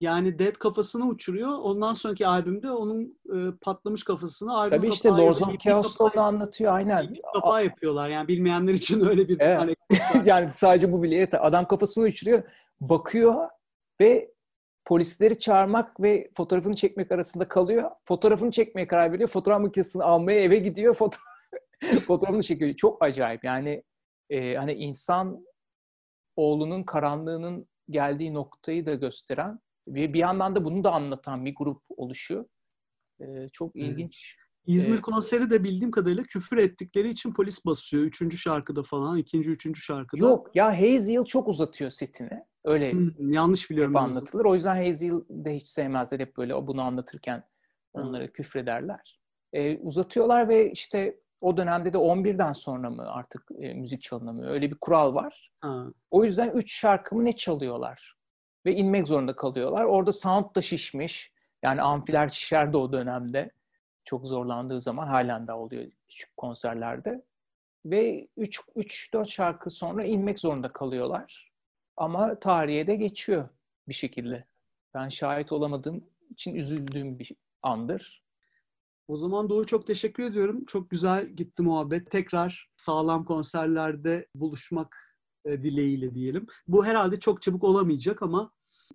Yani 0.00 0.38
Dead 0.38 0.52
kafasını 0.52 1.06
uçuruyor. 1.06 1.58
Ondan 1.62 1.94
sonraki 1.94 2.26
albümde 2.26 2.70
onun 2.70 3.18
e, 3.34 3.36
patlamış 3.60 4.04
kafasını 4.04 4.56
albüm 4.56 4.78
Tabii 4.78 4.88
işte 4.88 5.08
Lords 5.08 5.42
of 5.42 5.58
Chaos'ta 5.58 6.04
onu 6.04 6.20
anlatıyor 6.20 6.72
aynen. 6.72 7.16
Kapağı 7.34 7.64
yapıyorlar 7.64 8.08
yani 8.08 8.28
bilmeyenler 8.28 8.72
için 8.74 9.00
öyle 9.08 9.28
bir 9.28 9.36
evet. 9.40 9.58
hani 9.58 9.74
yani 10.28 10.50
sadece 10.50 10.92
bu 10.92 11.02
bile 11.02 11.14
yeter. 11.14 11.40
Adam 11.42 11.66
kafasını 11.66 12.04
uçuruyor, 12.04 12.42
bakıyor 12.80 13.48
ve 14.00 14.32
polisleri 14.84 15.38
çağırmak 15.38 16.00
ve 16.00 16.30
fotoğrafını 16.36 16.74
çekmek 16.74 17.12
arasında 17.12 17.48
kalıyor. 17.48 17.90
Fotoğrafını 18.04 18.50
çekmeye 18.50 18.86
karar 18.86 19.12
veriyor. 19.12 19.28
Fotoğraf 19.28 19.60
makinesini 19.60 20.02
almaya 20.02 20.40
eve 20.40 20.56
gidiyor. 20.56 20.94
Foto 20.94 21.16
fotoğrafını 22.06 22.42
çekiyor. 22.42 22.74
Çok 22.74 23.04
acayip. 23.04 23.44
Yani 23.44 23.82
e, 24.32 24.56
hani 24.56 24.72
insan 24.72 25.46
oğlunun 26.36 26.82
karanlığının 26.82 27.66
geldiği 27.90 28.34
noktayı 28.34 28.86
da 28.86 28.94
gösteren 28.94 29.58
ve 29.88 30.12
bir 30.12 30.18
yandan 30.18 30.54
da 30.54 30.64
bunu 30.64 30.84
da 30.84 30.92
anlatan 30.92 31.44
bir 31.44 31.54
grup 31.54 31.82
oluşu. 31.88 32.48
E, 33.20 33.48
çok 33.52 33.76
ilginç. 33.76 34.36
İzmir 34.66 34.98
ee, 34.98 35.00
konseri 35.00 35.50
de 35.50 35.64
bildiğim 35.64 35.90
kadarıyla 35.90 36.22
küfür 36.22 36.56
ettikleri 36.56 37.10
için 37.10 37.32
polis 37.32 37.64
basıyor. 37.66 38.02
Üçüncü 38.02 38.38
şarkıda 38.38 38.82
falan, 38.82 39.18
ikinci, 39.18 39.50
üçüncü 39.50 39.80
şarkıda. 39.80 40.24
Yok 40.24 40.56
ya 40.56 40.80
Hazel 40.80 41.24
çok 41.24 41.48
uzatıyor 41.48 41.90
setini. 41.90 42.44
Öyle 42.64 42.92
hmm, 42.92 43.32
yanlış 43.32 43.70
biliyorum. 43.70 43.96
anlatılır. 43.96 44.44
O 44.44 44.54
yüzden 44.54 44.86
Hazel 44.86 45.20
de 45.30 45.56
hiç 45.56 45.66
sevmezler. 45.66 46.20
Hep 46.20 46.36
böyle 46.36 46.66
bunu 46.66 46.82
anlatırken 46.82 47.44
onlara 47.92 48.24
hmm. 48.24 48.32
küfrederler. 48.32 49.20
Ee, 49.52 49.78
uzatıyorlar 49.78 50.48
ve 50.48 50.72
işte 50.72 51.21
o 51.42 51.56
dönemde 51.56 51.92
de 51.92 51.96
11'den 51.96 52.52
sonra 52.52 52.90
mı 52.90 53.12
artık 53.12 53.42
e, 53.58 53.74
müzik 53.74 54.02
çalınamıyor? 54.02 54.50
Öyle 54.50 54.70
bir 54.70 54.78
kural 54.80 55.14
var. 55.14 55.50
Ha. 55.60 55.86
O 56.10 56.24
yüzden 56.24 56.50
3 56.50 56.74
şarkımı 56.74 57.24
ne 57.24 57.32
çalıyorlar? 57.36 58.16
Ve 58.66 58.74
inmek 58.74 59.08
zorunda 59.08 59.36
kalıyorlar. 59.36 59.84
Orada 59.84 60.12
sound 60.12 60.54
da 60.54 60.62
şişmiş. 60.62 61.32
Yani 61.64 61.82
amfiler 61.82 62.28
şişerdi 62.28 62.76
o 62.76 62.92
dönemde. 62.92 63.50
Çok 64.04 64.26
zorlandığı 64.26 64.80
zaman 64.80 65.06
halen 65.06 65.46
de 65.46 65.52
oluyor 65.52 65.84
küçük 66.08 66.36
konserlerde. 66.36 67.24
Ve 67.86 68.28
3-4 68.38 69.28
şarkı 69.28 69.70
sonra 69.70 70.04
inmek 70.04 70.38
zorunda 70.38 70.72
kalıyorlar. 70.72 71.52
Ama 71.96 72.38
tarihe 72.38 72.86
de 72.86 72.96
geçiyor 72.96 73.48
bir 73.88 73.94
şekilde. 73.94 74.44
Ben 74.94 75.08
şahit 75.08 75.52
olamadığım 75.52 76.04
için 76.30 76.54
üzüldüğüm 76.54 77.18
bir 77.18 77.32
andır. 77.62 78.21
O 79.08 79.16
zaman 79.16 79.48
Doğu 79.48 79.66
çok 79.66 79.86
teşekkür 79.86 80.22
ediyorum. 80.22 80.64
Çok 80.64 80.90
güzel 80.90 81.28
gitti 81.28 81.62
muhabbet. 81.62 82.10
Tekrar 82.10 82.68
sağlam 82.76 83.24
konserlerde 83.24 84.26
buluşmak 84.34 84.96
e, 85.44 85.62
dileğiyle 85.62 86.14
diyelim. 86.14 86.46
Bu 86.68 86.86
herhalde 86.86 87.20
çok 87.20 87.42
çabuk 87.42 87.64
olamayacak 87.64 88.22
ama 88.22 88.52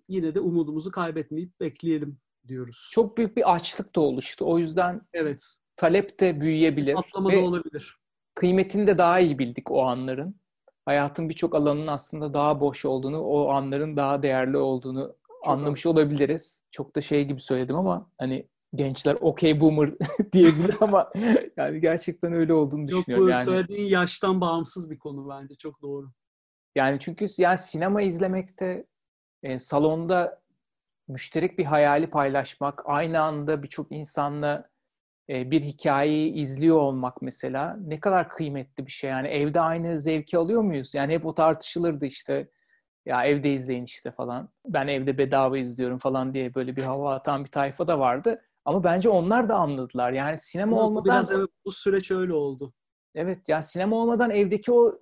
yine 0.08 0.34
de 0.34 0.40
umudumuzu 0.40 0.90
kaybetmeyip 0.90 1.60
bekleyelim 1.60 2.18
diyoruz. 2.48 2.90
Çok 2.92 3.18
büyük 3.18 3.36
bir 3.36 3.54
açlık 3.54 3.96
da 3.96 4.00
oluştu. 4.00 4.44
O 4.48 4.58
yüzden 4.58 5.00
evet 5.12 5.56
talep 5.76 6.20
de 6.20 6.40
büyüyebilir. 6.40 6.94
Atlama 6.98 7.32
da 7.32 7.38
olabilir. 7.38 7.96
Kıymetini 8.34 8.86
de 8.86 8.98
daha 8.98 9.20
iyi 9.20 9.38
bildik 9.38 9.70
o 9.70 9.82
anların. 9.82 10.40
Hayatın 10.84 11.28
birçok 11.28 11.54
alanının 11.54 11.86
aslında 11.86 12.34
daha 12.34 12.60
boş 12.60 12.84
olduğunu, 12.84 13.20
o 13.20 13.48
anların 13.48 13.96
daha 13.96 14.22
değerli 14.22 14.56
olduğunu 14.56 15.16
Çok 15.28 15.48
anlamış 15.48 15.86
olabiliriz. 15.86 16.62
Çok 16.70 16.96
da 16.96 17.00
şey 17.00 17.24
gibi 17.24 17.40
söyledim 17.40 17.76
ama 17.76 18.10
hani 18.18 18.48
gençler 18.74 19.16
okey 19.20 19.60
boomer 19.60 19.90
diyebilir 20.32 20.76
ama 20.80 21.12
yani 21.56 21.80
gerçekten 21.80 22.32
öyle 22.32 22.52
olduğunu 22.52 22.90
Yok, 22.90 23.00
düşünüyorum. 23.00 23.28
Yok 23.28 23.34
bu 23.34 23.38
yani. 23.38 23.44
söylediğin 23.44 23.88
yaştan 23.88 24.40
bağımsız 24.40 24.90
bir 24.90 24.98
konu 24.98 25.28
bence 25.28 25.54
çok 25.54 25.82
doğru. 25.82 26.10
Yani 26.74 27.00
çünkü 27.00 27.26
yani 27.38 27.58
sinema 27.58 28.02
izlemekte 28.02 28.86
e, 29.42 29.58
salonda 29.58 30.40
müşterek 31.08 31.58
bir 31.58 31.64
hayali 31.64 32.10
paylaşmak, 32.10 32.82
aynı 32.84 33.20
anda 33.20 33.62
birçok 33.62 33.92
insanla 33.92 34.68
e, 35.28 35.50
bir 35.50 35.62
hikayeyi 35.62 36.32
izliyor 36.32 36.76
olmak 36.76 37.22
mesela 37.22 37.76
ne 37.80 38.00
kadar 38.00 38.28
kıymetli 38.28 38.86
bir 38.86 38.90
şey. 38.90 39.10
Yani 39.10 39.28
evde 39.28 39.60
aynı 39.60 40.00
zevki 40.00 40.38
alıyor 40.38 40.62
muyuz? 40.62 40.94
Yani 40.94 41.12
hep 41.12 41.26
o 41.26 41.34
tartışılırdı 41.34 42.06
işte 42.06 42.48
ya 43.06 43.24
evde 43.24 43.52
izleyin 43.52 43.84
işte 43.84 44.10
falan. 44.10 44.48
Ben 44.66 44.88
evde 44.88 45.18
bedava 45.18 45.58
izliyorum 45.58 45.98
falan 45.98 46.34
diye 46.34 46.54
böyle 46.54 46.76
bir 46.76 46.82
hava 46.82 47.14
atan 47.14 47.44
bir 47.44 47.50
tayfa 47.50 47.88
da 47.88 47.98
vardı. 47.98 48.42
Ama 48.68 48.84
bence 48.84 49.08
onlar 49.08 49.48
da 49.48 49.56
anladılar. 49.56 50.12
Yani 50.12 50.40
sinema 50.40 50.76
Ama 50.76 50.86
olmadan... 50.86 51.04
Biraz 51.04 51.32
evet 51.32 51.48
bu 51.64 51.72
süreç 51.72 52.10
öyle 52.10 52.32
oldu. 52.32 52.72
Evet 53.14 53.48
yani 53.48 53.62
sinema 53.62 53.96
olmadan 53.96 54.30
evdeki 54.30 54.72
o 54.72 54.98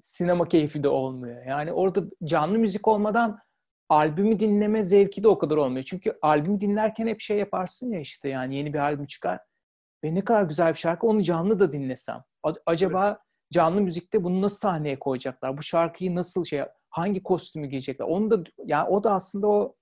sinema 0.00 0.48
keyfi 0.48 0.82
de 0.82 0.88
olmuyor. 0.88 1.46
Yani 1.46 1.72
orada 1.72 2.04
canlı 2.24 2.58
müzik 2.58 2.88
olmadan 2.88 3.38
albümü 3.88 4.38
dinleme 4.38 4.84
zevki 4.84 5.22
de 5.22 5.28
o 5.28 5.38
kadar 5.38 5.56
olmuyor. 5.56 5.84
Çünkü 5.84 6.18
albümü 6.22 6.60
dinlerken 6.60 7.06
hep 7.06 7.20
şey 7.20 7.38
yaparsın 7.38 7.92
ya 7.92 8.00
işte 8.00 8.28
yani 8.28 8.56
yeni 8.56 8.74
bir 8.74 8.78
albüm 8.78 9.06
çıkar. 9.06 9.40
Ve 10.04 10.14
ne 10.14 10.24
kadar 10.24 10.42
güzel 10.42 10.72
bir 10.72 10.78
şarkı 10.78 11.06
onu 11.06 11.22
canlı 11.22 11.60
da 11.60 11.72
dinlesem. 11.72 12.24
Acaba 12.66 13.08
evet. 13.08 13.18
canlı 13.52 13.80
müzikte 13.80 14.24
bunu 14.24 14.42
nasıl 14.42 14.58
sahneye 14.58 14.98
koyacaklar? 14.98 15.58
Bu 15.58 15.62
şarkıyı 15.62 16.14
nasıl 16.14 16.44
şey 16.44 16.62
hangi 16.90 17.22
kostümü 17.22 17.66
giyecekler? 17.66 18.06
Onu 18.06 18.30
da 18.30 18.44
yani 18.66 18.88
o 18.88 19.04
da 19.04 19.14
aslında 19.14 19.46
o 19.48 19.74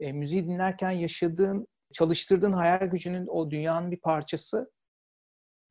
e, 0.00 0.12
müziği 0.12 0.46
dinlerken 0.46 0.90
yaşadığın 0.90 1.66
çalıştırdığın 1.94 2.52
hayal 2.52 2.86
gücünün 2.86 3.26
o 3.26 3.50
dünyanın 3.50 3.90
bir 3.90 4.00
parçası. 4.00 4.72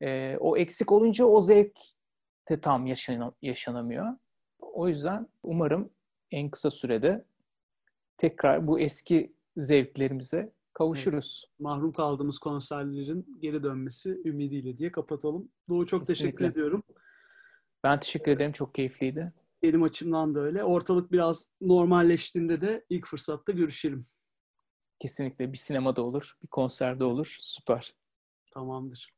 E, 0.01 0.37
o 0.37 0.57
eksik 0.57 0.91
olunca 0.91 1.25
o 1.25 1.41
zevk 1.41 1.79
de 2.49 2.61
tam 2.61 2.87
yaşan, 2.87 3.35
yaşanamıyor. 3.41 4.17
O 4.59 4.87
yüzden 4.87 5.27
umarım 5.43 5.89
en 6.31 6.49
kısa 6.49 6.71
sürede 6.71 7.25
tekrar 8.17 8.67
bu 8.67 8.79
eski 8.79 9.33
zevklerimize 9.57 10.53
kavuşuruz. 10.73 11.45
Evet. 11.47 11.59
Mahrum 11.59 11.91
kaldığımız 11.93 12.39
konserlerin 12.39 13.37
geri 13.39 13.63
dönmesi 13.63 14.21
ümidiyle 14.25 14.77
diye 14.77 14.91
kapatalım. 14.91 15.49
Doğu 15.69 15.85
çok 15.85 16.01
Kesinlikle. 16.01 16.25
teşekkür 16.25 16.45
ediyorum. 16.45 16.83
Ben 17.83 17.99
teşekkür 17.99 18.31
ederim. 18.31 18.51
Çok 18.51 18.75
keyifliydi. 18.75 19.33
Benim 19.63 19.83
açımdan 19.83 20.35
da 20.35 20.39
öyle. 20.39 20.63
Ortalık 20.63 21.11
biraz 21.11 21.49
normalleştiğinde 21.61 22.61
de 22.61 22.85
ilk 22.89 23.07
fırsatta 23.07 23.51
görüşelim. 23.51 24.05
Kesinlikle. 24.99 25.51
Bir 25.53 25.57
sinemada 25.57 26.01
olur, 26.03 26.37
bir 26.43 26.47
konserde 26.47 27.03
olur. 27.03 27.37
Süper. 27.41 27.93
Tamamdır. 28.53 29.13